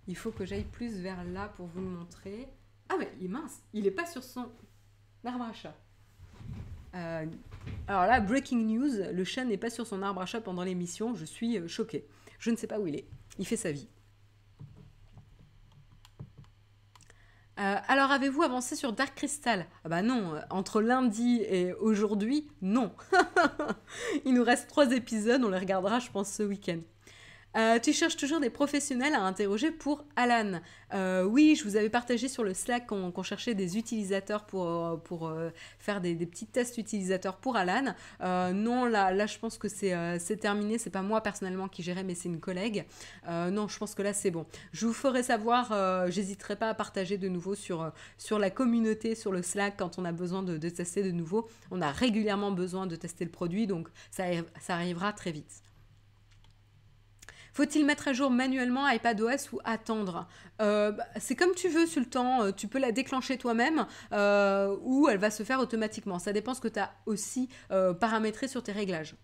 Il 0.08 0.16
faut 0.16 0.32
que 0.32 0.46
j'aille 0.46 0.66
plus 0.66 1.00
vers 1.00 1.24
là 1.24 1.50
pour 1.50 1.68
vous 1.68 1.82
le 1.82 1.88
montrer. 1.88 2.48
Ah, 2.90 2.96
mais 2.98 3.12
il 3.20 3.26
est 3.26 3.30
mince. 3.30 3.62
Il 3.74 3.84
n'est 3.84 3.92
pas 3.92 4.08
sur 4.08 4.24
son 4.24 4.52
arbre 5.24 5.44
à 5.44 5.54
chat. 5.54 5.76
Euh, 6.96 7.28
alors 7.88 8.08
là, 8.08 8.20
breaking 8.20 8.66
news, 8.66 9.14
le 9.14 9.24
chat 9.24 9.46
n'est 9.46 9.58
pas 9.58 9.70
sur 9.70 9.86
son 9.86 10.02
arbre 10.02 10.22
à 10.22 10.26
chat 10.26 10.42
pendant 10.42 10.64
l'émission. 10.64 11.14
Je 11.14 11.26
suis 11.26 11.60
euh, 11.60 11.68
choquée. 11.68 12.08
Je 12.40 12.50
ne 12.50 12.56
sais 12.56 12.66
pas 12.66 12.80
où 12.80 12.88
il 12.88 12.96
est. 12.96 13.06
Il 13.38 13.46
fait 13.46 13.58
sa 13.58 13.72
vie. 13.72 13.88
Euh, 17.60 17.76
alors, 17.90 18.12
avez-vous 18.12 18.42
avancé 18.42 18.76
sur 18.78 18.94
Dark 18.94 19.16
Crystal? 19.16 19.66
Ah 19.84 19.90
bah 19.90 20.02
non, 20.02 20.36
euh, 20.36 20.40
entre 20.50 20.82
lundi 20.82 21.42
et 21.42 21.74
aujourd'hui, 21.74 22.48
non. 22.62 22.92
Il 24.26 24.34
nous 24.34 24.44
reste 24.44 24.70
trois 24.70 24.92
épisodes, 24.92 25.44
on 25.44 25.50
les 25.50 25.58
regardera, 25.58 26.00
je 26.00 26.10
pense, 26.10 26.32
ce 26.32 26.44
week-end. 26.44 26.80
Euh, 27.58 27.80
tu 27.80 27.94
cherches 27.94 28.16
toujours 28.16 28.40
des 28.40 28.50
professionnels 28.50 29.16
à 29.16 29.22
interroger 29.22 29.72
pour 29.72 30.06
Alan. 30.16 30.62
Euh, 30.94 31.24
oui, 31.24 31.56
je 31.56 31.64
vous 31.64 31.76
avais 31.76 31.90
partagé 31.90 32.28
sur 32.28 32.44
le 32.44 32.54
Slack 32.54 32.88
qu'on 32.88 33.24
cherchait 33.24 33.56
des 33.56 33.78
utilisateurs 33.78 34.46
pour, 34.46 34.68
euh, 34.68 34.98
pour 34.98 35.32
faire 35.80 36.02
des, 36.02 36.16
petits 36.16 36.46
tests 36.46 36.78
utilisateurs 36.78 37.38
pour 37.38 37.56
Alan. 37.56 37.96
non, 38.54 38.86
là, 38.86 39.12
là, 39.12 39.26
je 39.26 39.38
pense 39.40 39.58
que 39.58 39.68
c'est 39.68 40.38
terminé. 40.40 40.78
C'est 40.78 40.90
pas 40.90 41.02
moi 41.02 41.22
personnellement 41.22 41.68
qui 41.68 41.82
gérais, 41.82 42.04
mais 42.04 42.16
c'est 42.16 42.30
une 42.30 42.40
collègue. 42.40 42.86
non, 43.28 43.68
je 43.68 43.78
pense 43.78 43.96
que 43.96 44.02
là, 44.02 44.14
c'est 44.14 44.32
bon. 44.32 44.46
Je 44.74 44.86
vous 44.86 44.94
ferai 44.94 45.24
savoir, 45.24 46.10
j'hésiterai 46.10 46.56
pas 46.56 46.70
à 46.70 46.74
partager 46.74 47.18
de 47.18 47.28
nouveau 47.28 47.56
sur, 47.56 47.92
sur 48.18 48.38
la 48.40 48.50
communauté, 48.50 49.16
sur 49.16 49.32
le 49.32 49.42
Slack, 49.42 49.78
quand 49.78 49.98
on 49.98 50.06
a 50.06 50.12
besoin 50.12 50.44
de, 50.44 50.58
de 50.58 50.70
tester 50.70 51.04
de 51.04 51.12
nouveau. 51.12 51.48
On 51.72 51.82
a 51.82 51.92
régulièrement 51.92 52.52
besoin 52.52 52.86
de 52.88 52.96
tester 52.96 53.26
le 53.26 53.32
produit, 53.32 53.68
donc 53.68 53.88
ça, 54.12 54.26
ça 54.60 54.76
arrivera 54.76 55.14
très 55.14 55.32
vite 55.32 55.69
Faut-il 57.60 57.86
mettre 57.86 58.08
à 58.08 58.14
jour 58.14 58.32
manuellement 58.32 58.88
iPadOS 58.88 59.52
ou 59.52 59.60
attendre 59.66 60.30
euh, 60.62 60.94
bah, 60.94 61.04
C'est 61.20 61.36
comme 61.36 61.54
tu 61.54 61.68
veux, 61.68 61.86
Sultan. 61.86 62.44
Euh, 62.44 62.52
tu 62.54 62.70
peux 62.70 62.80
la 62.80 62.94
déclencher 62.94 63.38
toi-même 63.38 63.86
euh, 64.14 64.78
ou 64.84 65.10
elle 65.10 65.18
va 65.18 65.30
se 65.30 65.44
faire 65.44 65.60
automatiquement. 65.60 66.20
Ça 66.20 66.32
dépend 66.32 66.54
ce 66.54 66.62
que 66.62 66.70
tu 66.70 66.80
as 66.80 66.94
aussi 67.06 67.50
paramétré 68.00 68.48
sur 68.48 68.64
tes 68.64 68.72
réglages. 68.72 69.18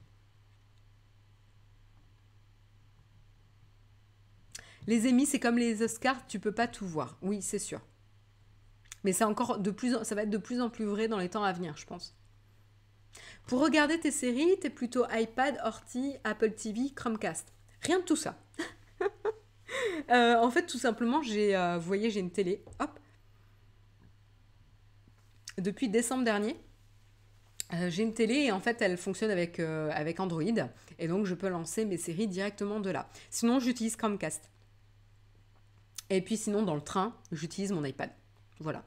Les 4.85 5.07
émis, 5.07 5.25
c'est 5.25 5.39
comme 5.39 5.57
les 5.57 5.81
Oscars, 5.81 6.27
tu 6.27 6.41
peux 6.41 6.51
pas 6.51 6.67
tout 6.67 6.85
voir. 6.85 7.17
Oui, 7.21 7.41
c'est 7.41 7.57
sûr. 7.57 7.79
Mais 9.05 9.13
ça 9.13 9.27
va 9.27 9.31
être 9.31 10.29
de 10.29 10.37
plus 10.37 10.59
en 10.61 10.69
plus 10.69 10.83
vrai 10.83 11.07
dans 11.07 11.19
les 11.19 11.29
temps 11.29 11.45
à 11.45 11.53
venir, 11.53 11.77
je 11.77 11.85
pense. 11.85 12.17
Pour 13.47 13.61
regarder 13.61 13.97
tes 13.97 14.11
séries, 14.11 14.57
tu 14.59 14.67
es 14.67 14.69
plutôt 14.69 15.05
iPad, 15.09 15.57
Horty, 15.63 16.17
Apple 16.25 16.51
TV, 16.51 16.91
Chromecast. 16.93 17.54
Rien 17.85 17.99
de 17.99 18.03
tout 18.03 18.15
ça. 18.15 18.37
Euh, 20.09 20.35
en 20.35 20.51
fait, 20.51 20.67
tout 20.67 20.77
simplement, 20.77 21.21
j'ai, 21.21 21.55
euh, 21.55 21.77
vous 21.77 21.87
voyez, 21.87 22.09
j'ai 22.09 22.19
une 22.19 22.31
télé. 22.31 22.63
Hop. 22.79 22.99
Depuis 25.57 25.89
décembre 25.89 26.23
dernier, 26.23 26.55
euh, 27.73 27.89
j'ai 27.89 28.03
une 28.03 28.13
télé 28.13 28.35
et 28.35 28.51
en 28.51 28.59
fait, 28.59 28.81
elle 28.81 28.95
fonctionne 28.95 29.31
avec, 29.31 29.59
avec 29.59 30.19
Android. 30.19 30.43
Et 30.99 31.07
donc, 31.07 31.25
je 31.25 31.33
peux 31.33 31.49
lancer 31.49 31.83
mes 31.83 31.97
séries 31.97 32.27
directement 32.27 32.79
de 32.79 32.89
là. 32.91 33.09
Sinon, 33.31 33.59
j'utilise 33.59 33.95
Chromecast. 33.95 34.49
Et 36.09 36.21
puis, 36.21 36.37
sinon, 36.37 36.61
dans 36.61 36.75
le 36.75 36.81
train, 36.81 37.17
j'utilise 37.31 37.71
mon 37.71 37.83
iPad. 37.83 38.11
Voilà. 38.59 38.85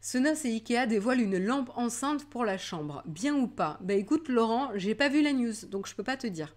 Sonos 0.00 0.46
et 0.46 0.50
Ikea 0.50 0.86
dévoilent 0.86 1.20
une 1.20 1.38
lampe 1.38 1.70
enceinte 1.76 2.24
pour 2.30 2.44
la 2.44 2.56
chambre. 2.56 3.02
Bien 3.06 3.34
ou 3.34 3.46
pas? 3.46 3.78
Bah 3.82 3.94
écoute 3.94 4.28
Laurent, 4.28 4.70
j'ai 4.74 4.94
pas 4.94 5.10
vu 5.10 5.20
la 5.20 5.32
news, 5.34 5.52
donc 5.68 5.86
je 5.86 5.94
peux 5.94 6.02
pas 6.02 6.16
te 6.16 6.26
dire. 6.26 6.56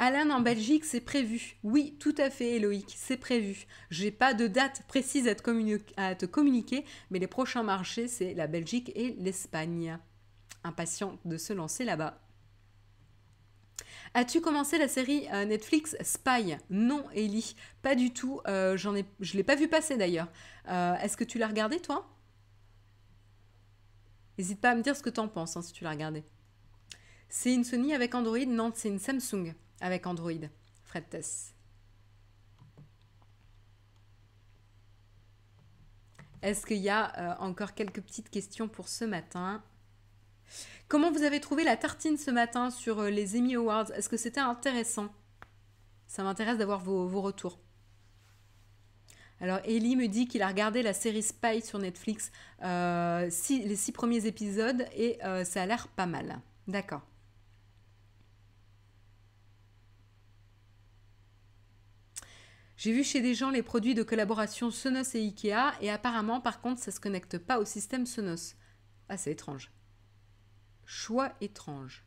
Alain 0.00 0.30
en 0.30 0.40
Belgique, 0.40 0.84
c'est 0.84 1.00
prévu. 1.00 1.56
Oui, 1.64 1.96
tout 1.98 2.14
à 2.18 2.30
fait, 2.30 2.56
Éloïque, 2.56 2.94
c'est 2.96 3.16
prévu. 3.16 3.66
J'ai 3.90 4.12
pas 4.12 4.32
de 4.32 4.46
date 4.46 4.82
précise 4.86 5.26
à 5.26 5.34
te, 5.34 6.26
communiquer, 6.26 6.84
mais 7.10 7.18
les 7.18 7.26
prochains 7.26 7.64
marchés, 7.64 8.06
c'est 8.06 8.34
la 8.34 8.46
Belgique 8.46 8.92
et 8.94 9.16
l'Espagne. 9.18 9.98
Impatient 10.62 11.18
de 11.24 11.36
se 11.36 11.52
lancer 11.52 11.84
là-bas. 11.84 12.27
As-tu 14.14 14.40
commencé 14.40 14.78
la 14.78 14.88
série 14.88 15.28
euh, 15.32 15.44
Netflix 15.44 15.96
Spy? 16.02 16.56
Non, 16.70 17.08
Ellie, 17.14 17.54
pas 17.82 17.94
du 17.94 18.12
tout. 18.12 18.40
Euh, 18.46 18.76
j'en 18.76 18.94
je 19.20 19.36
l'ai 19.36 19.44
pas 19.44 19.54
vu 19.54 19.68
passer 19.68 19.96
d'ailleurs. 19.96 20.28
Euh, 20.68 20.94
est-ce 20.96 21.16
que 21.16 21.24
tu 21.24 21.38
l'as 21.38 21.48
regardé 21.48 21.80
toi? 21.80 22.08
N'hésite 24.38 24.60
pas 24.60 24.70
à 24.70 24.74
me 24.74 24.82
dire 24.82 24.96
ce 24.96 25.02
que 25.02 25.10
tu 25.10 25.20
en 25.20 25.28
penses 25.28 25.56
hein, 25.56 25.62
si 25.62 25.72
tu 25.72 25.84
l'as 25.84 25.90
regardé. 25.90 26.24
C'est 27.28 27.52
une 27.52 27.64
Sony 27.64 27.94
avec 27.94 28.14
Android? 28.14 28.46
Non, 28.46 28.72
c'est 28.74 28.88
une 28.88 28.98
Samsung 28.98 29.54
avec 29.80 30.06
Android. 30.06 30.32
Fred 30.84 31.08
Tess. 31.08 31.54
Est-ce 36.40 36.64
qu'il 36.64 36.78
y 36.78 36.88
a 36.88 37.36
encore 37.40 37.74
quelques 37.74 38.00
petites 38.00 38.30
questions 38.30 38.68
pour 38.68 38.88
ce 38.88 39.04
matin? 39.04 39.62
Comment 40.88 41.12
vous 41.12 41.22
avez 41.22 41.40
trouvé 41.40 41.64
la 41.64 41.76
tartine 41.76 42.16
ce 42.16 42.30
matin 42.30 42.70
sur 42.70 43.00
euh, 43.00 43.10
les 43.10 43.38
Emmy 43.38 43.56
Awards? 43.56 43.90
Est-ce 43.92 44.08
que 44.08 44.16
c'était 44.16 44.40
intéressant? 44.40 45.08
Ça 46.06 46.22
m'intéresse 46.22 46.56
d'avoir 46.56 46.80
vos, 46.80 47.20
retours. 47.20 47.58
Alors 49.40 49.60
Ellie 49.64 49.96
me 49.96 50.08
dit 50.08 50.26
qu'il 50.26 50.42
a 50.42 50.48
regardé 50.48 50.82
la 50.82 50.94
série 50.94 51.22
Spy 51.22 51.60
sur 51.60 51.78
Netflix, 51.78 52.32
euh, 52.62 53.30
les 53.50 53.76
six 53.76 53.92
premiers 53.92 54.26
épisodes, 54.26 54.86
et 54.96 55.22
euh, 55.24 55.44
ça 55.44 55.62
a 55.62 55.66
l'air 55.66 55.88
pas 55.88 56.06
mal. 56.06 56.40
D'accord. 56.66 57.02
J'ai 62.78 62.92
vu 62.92 63.04
chez 63.04 63.20
des 63.20 63.34
gens 63.34 63.50
les 63.50 63.62
produits 63.62 63.94
de 63.94 64.02
collaboration 64.02 64.70
Sonos 64.70 65.14
et 65.14 65.18
Ikea, 65.18 65.74
et 65.82 65.90
apparemment 65.90 66.40
par 66.40 66.60
contre 66.62 66.80
ça 66.80 66.90
ne 66.90 66.94
se 66.94 67.00
connecte 67.00 67.36
pas 67.36 67.58
au 67.58 67.64
système 67.64 68.06
Sonos. 68.06 68.54
Ah 69.08 69.18
c'est 69.18 69.32
étrange. 69.32 69.70
Choix 70.90 71.34
étrange. 71.42 72.02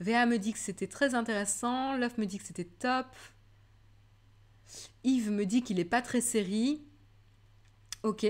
VA 0.00 0.26
me 0.26 0.38
dit 0.38 0.52
que 0.52 0.58
c'était 0.58 0.88
très 0.88 1.14
intéressant. 1.14 1.96
Love 1.96 2.18
me 2.18 2.26
dit 2.26 2.38
que 2.38 2.44
c'était 2.44 2.64
top. 2.64 3.06
Yves 5.04 5.30
me 5.30 5.46
dit 5.46 5.62
qu'il 5.62 5.76
n'est 5.76 5.84
pas 5.84 6.02
très 6.02 6.20
série. 6.20 6.84
Ok. 8.02 8.26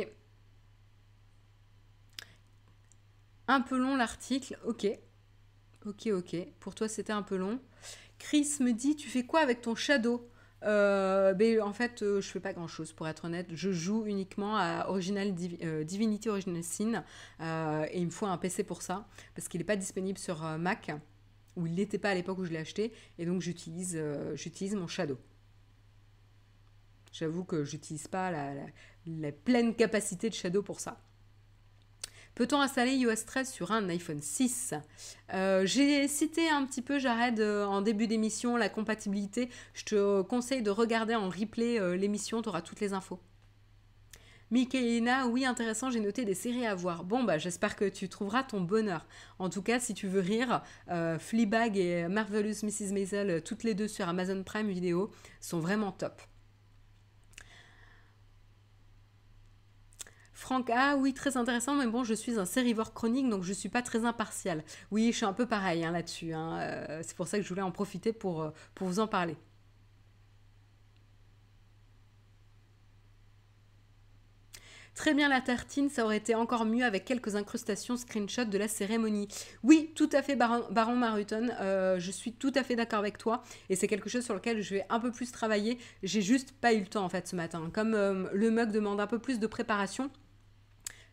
Un 3.49 3.63
peu 3.63 3.79
long 3.79 3.97
l'article. 3.97 4.59
Ok. 4.67 4.87
Ok, 5.87 6.09
ok. 6.09 6.37
Pour 6.61 6.75
toi, 6.75 6.87
c'était 6.87 7.15
un 7.15 7.23
peu 7.23 7.39
long. 7.39 7.63
Chris 8.19 8.59
me 8.61 8.73
dit 8.73 8.95
Tu 8.95 9.09
fais 9.09 9.25
quoi 9.25 9.41
avec 9.41 9.63
ton 9.63 9.75
shadow? 9.75 10.31
Euh, 10.65 11.61
en 11.61 11.73
fait, 11.73 12.03
euh, 12.03 12.21
je 12.21 12.29
fais 12.29 12.41
pas 12.41 12.53
grand 12.53 12.69
chose 12.69 12.93
pour 12.93 13.09
être 13.09 13.25
honnête. 13.25 13.47
Je 13.53 13.73
joue 13.73 14.07
uniquement 14.07 14.57
à 14.57 14.87
Original 14.89 15.35
euh, 15.63 15.85
Divinity 15.85 16.29
Original 16.29 16.63
Sin 16.63 17.05
et 17.41 17.99
il 17.99 18.07
me 18.07 18.11
faut 18.11 18.27
un 18.27 18.39
PC 18.39 18.65
pour 18.65 18.83
ça 18.83 19.07
parce 19.35 19.49
qu'il 19.49 19.59
n'est 19.59 19.65
pas 19.65 19.77
disponible 19.77 20.19
sur 20.19 20.43
Mac 20.59 20.91
ou 21.57 21.67
il 21.67 21.75
n'était 21.75 21.99
pas 21.99 22.11
à 22.11 22.15
l'époque 22.15 22.39
où 22.39 22.45
je 22.45 22.51
l'ai 22.51 22.59
acheté 22.59 22.93
et 23.19 23.27
donc 23.27 23.43
j'utilise 23.43 24.01
j'utilise 24.35 24.75
mon 24.75 24.87
Shadow. 24.87 25.19
J'avoue 27.13 27.45
que 27.45 27.65
j'utilise 27.65 28.09
pas 28.09 28.31
la 29.07 29.33
pleine 29.33 29.75
capacité 29.75 30.31
de 30.31 30.35
Shadow 30.35 30.63
pour 30.63 30.81
ça. 30.81 31.01
Peut-on 32.35 32.63
installer 32.63 32.93
iOS 32.93 33.25
13 33.27 33.51
sur 33.51 33.73
un 33.73 33.89
iPhone 33.91 34.23
6 34.23 34.75
euh, 35.35 35.67
J'ai 35.67 36.09
cité 36.09 36.49
un 36.49 36.65
petit 36.65 36.81
peu, 36.81 36.99
Jared, 36.99 37.41
euh, 37.41 37.67
en 37.67 37.83
début 37.83 38.07
d'émission, 38.07 38.57
la 38.57 38.71
compatibilité. 38.71 39.51
Je 39.75 39.85
te 39.85 40.23
conseille 40.23 40.63
de 40.63 40.71
regarder 40.71 41.15
en 41.15 41.29
replay 41.29 41.79
euh, 41.79 41.95
l'émission, 41.95 42.41
tu 42.41 42.49
auras 42.49 42.63
toutes 42.63 42.81
les 42.81 42.95
infos. 42.95 43.21
Mikaelina, 44.51 45.27
oui, 45.29 45.45
intéressant, 45.45 45.91
j'ai 45.91 46.01
noté 46.01 46.25
des 46.25 46.35
séries 46.35 46.67
à 46.67 46.75
voir. 46.75 47.05
Bon, 47.05 47.23
bah, 47.23 47.37
j'espère 47.37 47.77
que 47.77 47.87
tu 47.87 48.09
trouveras 48.09 48.45
ton 48.45 48.61
bonheur. 48.61 49.07
En 49.39 49.51
tout 49.51 49.63
cas, 49.63 49.79
si 49.79 49.95
tu 49.95 50.07
veux 50.07 50.21
rire, 50.21 50.63
Fleabag 51.19 51.79
et 51.79 52.07
Marvelous 52.09 52.63
Mrs. 52.63 52.93
Maisel, 52.93 53.43
toutes 53.43 53.63
les 53.63 53.73
deux 53.73 53.89
sur 53.89 54.07
Amazon 54.11 54.43
Prime 54.43 54.69
Video, 54.69 55.11
sont 55.41 55.59
vraiment 55.59 55.91
top. 55.91 56.21
Franck, 60.43 60.71
ah 60.75 60.97
oui, 60.99 61.15
très 61.15 61.37
intéressant, 61.37 61.77
mais 61.77 61.87
bon, 61.87 62.03
je 62.03 62.15
suis 62.15 62.37
un 62.37 62.45
sérivore 62.45 62.93
chronique, 62.93 63.29
donc 63.29 63.45
je 63.45 63.51
ne 63.51 63.55
suis 63.55 63.69
pas 63.69 63.81
très 63.81 64.05
impartial. 64.05 64.65
Oui, 64.91 65.13
je 65.13 65.19
suis 65.19 65.25
un 65.25 65.33
peu 65.33 65.47
pareil 65.47 65.85
hein, 65.85 65.93
là-dessus. 65.93 66.33
Hein, 66.33 66.59
euh, 66.59 67.01
c'est 67.07 67.17
pour 67.17 67.29
ça 67.29 67.39
que 67.39 67.45
je 67.45 67.49
voulais 67.49 67.63
en 67.63 67.71
profiter 67.71 68.13
pour, 68.13 68.43
euh, 68.43 68.51
pour 68.75 68.89
vous 68.89 68.99
en 68.99 69.07
parler. 69.07 69.37
Très 74.97 75.15
bien 75.15 75.29
la 75.29 75.41
tartine, 75.41 75.89
ça 75.89 76.05
aurait 76.05 76.17
été 76.17 76.35
encore 76.35 76.65
mieux 76.65 76.85
avec 76.85 77.05
quelques 77.05 77.37
incrustations 77.37 77.97
screenshot 77.97 78.45
de 78.45 78.59
la 78.59 78.67
cérémonie. 78.67 79.29
Oui, 79.63 79.93
tout 79.95 80.11
à 80.13 80.23
fait 80.23 80.35
Baron, 80.35 80.65
Baron 80.73 80.97
Maruton, 80.97 81.51
euh, 81.61 82.01
je 82.01 82.11
suis 82.11 82.33
tout 82.33 82.53
à 82.57 82.65
fait 82.65 82.75
d'accord 82.75 82.99
avec 82.99 83.17
toi 83.17 83.45
et 83.71 83.77
c'est 83.77 83.87
quelque 83.87 84.11
chose 84.11 84.25
sur 84.25 84.35
lequel 84.35 84.61
je 84.61 84.75
vais 84.75 84.87
un 84.91 84.99
peu 84.99 85.13
plus 85.13 85.31
travailler. 85.31 85.79
J'ai 86.03 86.21
juste 86.21 86.51
pas 86.51 86.73
eu 86.73 86.81
le 86.81 86.89
temps 86.89 87.05
en 87.05 87.09
fait 87.09 87.29
ce 87.29 87.37
matin. 87.37 87.71
Comme 87.73 87.93
le 87.93 88.51
mug 88.51 88.73
demande 88.73 89.01
un 89.01 89.07
peu 89.07 89.21
plus 89.21 89.39
de 89.39 89.47
préparation, 89.47 90.11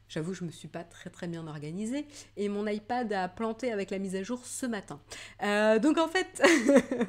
J'avoue, 0.09 0.33
je 0.33 0.43
me 0.43 0.49
suis 0.49 0.67
pas 0.67 0.83
très 0.83 1.11
très 1.11 1.27
bien 1.27 1.45
organisée 1.45 2.07
et 2.35 2.49
mon 2.49 2.65
iPad 2.65 3.13
a 3.13 3.27
planté 3.27 3.71
avec 3.71 3.91
la 3.91 3.99
mise 3.99 4.15
à 4.15 4.23
jour 4.23 4.43
ce 4.43 4.65
matin. 4.65 4.99
Euh, 5.43 5.77
donc 5.77 5.99
en 5.99 6.07
fait, 6.07 6.41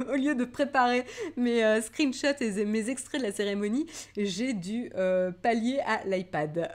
au 0.12 0.16
lieu 0.16 0.34
de 0.34 0.44
préparer 0.44 1.06
mes 1.38 1.64
euh, 1.64 1.80
screenshots 1.80 2.40
et 2.40 2.64
mes 2.66 2.90
extraits 2.90 3.22
de 3.22 3.26
la 3.26 3.32
cérémonie, 3.32 3.86
j'ai 4.18 4.52
dû 4.52 4.90
euh, 4.96 5.32
pallier 5.32 5.80
à 5.86 6.04
l'iPad. 6.04 6.70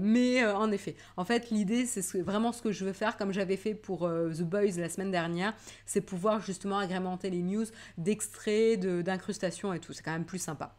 mais 0.00 0.44
en 0.44 0.72
effet, 0.72 0.96
en 1.16 1.24
fait, 1.24 1.50
l'idée, 1.50 1.86
c'est 1.86 2.20
vraiment 2.22 2.50
ce 2.50 2.60
que 2.60 2.72
je 2.72 2.84
veux 2.84 2.92
faire, 2.92 3.16
comme 3.16 3.32
j'avais 3.32 3.56
fait 3.56 3.74
pour 3.74 4.00
The 4.00 4.42
Boys 4.42 4.78
la 4.78 4.88
semaine 4.88 5.12
dernière, 5.12 5.54
c'est 5.86 6.00
pouvoir 6.00 6.40
justement 6.40 6.78
agrémenter 6.78 7.30
les 7.30 7.42
news 7.42 7.66
d'extraits, 7.98 8.80
d'incrustations 8.80 9.72
et 9.72 9.78
tout. 9.78 9.92
C'est 9.92 10.02
quand 10.02 10.12
même 10.12 10.24
plus 10.24 10.40
sympa. 10.40 10.74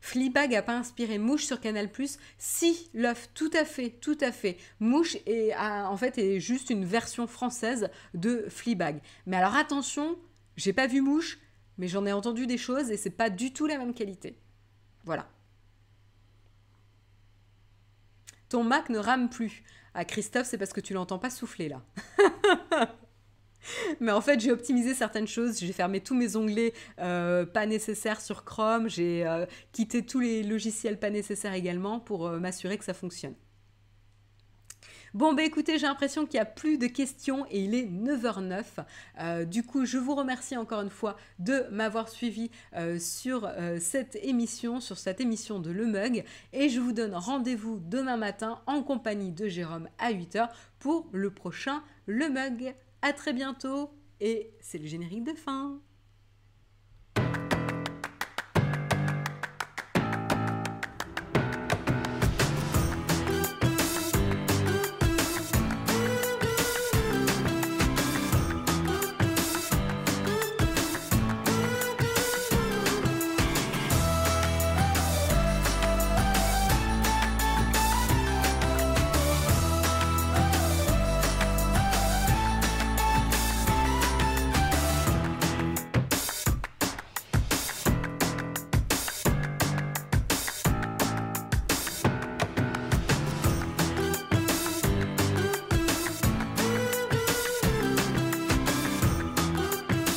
Fleabag 0.00 0.54
a 0.54 0.62
pas 0.62 0.76
inspiré 0.76 1.18
Mouche 1.18 1.44
sur 1.44 1.60
Canal+. 1.60 1.88
Si, 2.38 2.90
l'œuf, 2.94 3.28
tout 3.34 3.50
à 3.52 3.64
fait, 3.64 3.90
tout 3.90 4.18
à 4.20 4.32
fait. 4.32 4.56
Mouche 4.80 5.16
est, 5.26 5.54
en 5.56 5.96
fait 5.96 6.18
est 6.18 6.40
juste 6.40 6.70
une 6.70 6.84
version 6.84 7.26
française 7.26 7.90
de 8.14 8.46
Fleabag. 8.48 9.00
Mais 9.26 9.36
alors 9.36 9.56
attention, 9.56 10.16
j'ai 10.56 10.72
pas 10.72 10.86
vu 10.86 11.00
Mouche, 11.00 11.38
mais 11.78 11.88
j'en 11.88 12.06
ai 12.06 12.12
entendu 12.12 12.46
des 12.46 12.58
choses 12.58 12.90
et 12.90 12.96
c'est 12.96 13.10
pas 13.10 13.30
du 13.30 13.52
tout 13.52 13.66
la 13.66 13.78
même 13.78 13.94
qualité. 13.94 14.38
Voilà. 15.04 15.28
Ton 18.48 18.64
Mac 18.64 18.90
ne 18.90 18.98
rame 18.98 19.28
plus. 19.28 19.64
À 19.94 20.00
ah, 20.00 20.04
Christophe, 20.04 20.46
c'est 20.46 20.58
parce 20.58 20.72
que 20.72 20.80
tu 20.80 20.92
l'entends 20.92 21.18
pas 21.18 21.30
souffler 21.30 21.68
là. 21.68 21.82
Mais 24.00 24.12
en 24.12 24.20
fait, 24.20 24.40
j'ai 24.40 24.52
optimisé 24.52 24.94
certaines 24.94 25.26
choses. 25.26 25.58
J'ai 25.58 25.72
fermé 25.72 26.00
tous 26.00 26.14
mes 26.14 26.36
onglets 26.36 26.72
euh, 27.00 27.46
pas 27.46 27.66
nécessaires 27.66 28.20
sur 28.20 28.44
Chrome. 28.44 28.88
J'ai 28.88 29.26
euh, 29.26 29.46
quitté 29.72 30.04
tous 30.04 30.20
les 30.20 30.42
logiciels 30.42 30.98
pas 30.98 31.10
nécessaires 31.10 31.54
également 31.54 32.00
pour 32.00 32.26
euh, 32.26 32.38
m'assurer 32.38 32.78
que 32.78 32.84
ça 32.84 32.94
fonctionne. 32.94 33.34
Bon, 35.14 35.32
bah 35.32 35.44
écoutez, 35.44 35.78
j'ai 35.78 35.86
l'impression 35.86 36.26
qu'il 36.26 36.34
n'y 36.34 36.42
a 36.42 36.46
plus 36.46 36.76
de 36.76 36.86
questions 36.88 37.46
et 37.50 37.60
il 37.60 37.74
est 37.74 37.86
9h09. 37.86 38.64
Euh, 39.18 39.44
du 39.46 39.62
coup, 39.62 39.86
je 39.86 39.96
vous 39.96 40.14
remercie 40.14 40.58
encore 40.58 40.82
une 40.82 40.90
fois 40.90 41.16
de 41.38 41.64
m'avoir 41.70 42.10
suivi 42.10 42.50
sur 42.98 43.50
cette 43.80 44.16
émission, 44.16 44.78
sur 44.78 44.98
cette 44.98 45.22
émission 45.22 45.58
de 45.58 45.70
Le 45.70 45.86
Mug. 45.86 46.22
Et 46.52 46.68
je 46.68 46.80
vous 46.80 46.92
donne 46.92 47.14
rendez-vous 47.14 47.80
demain 47.82 48.18
matin 48.18 48.60
en 48.66 48.82
compagnie 48.82 49.32
de 49.32 49.48
Jérôme 49.48 49.88
à 49.98 50.12
8h 50.12 50.50
pour 50.80 51.08
le 51.12 51.30
prochain 51.30 51.82
Le 52.04 52.28
Mug. 52.28 52.74
À 53.02 53.12
très 53.12 53.32
bientôt 53.32 53.94
et 54.20 54.54
c'est 54.60 54.78
le 54.78 54.86
générique 54.86 55.24
de 55.24 55.34
fin. 55.34 55.80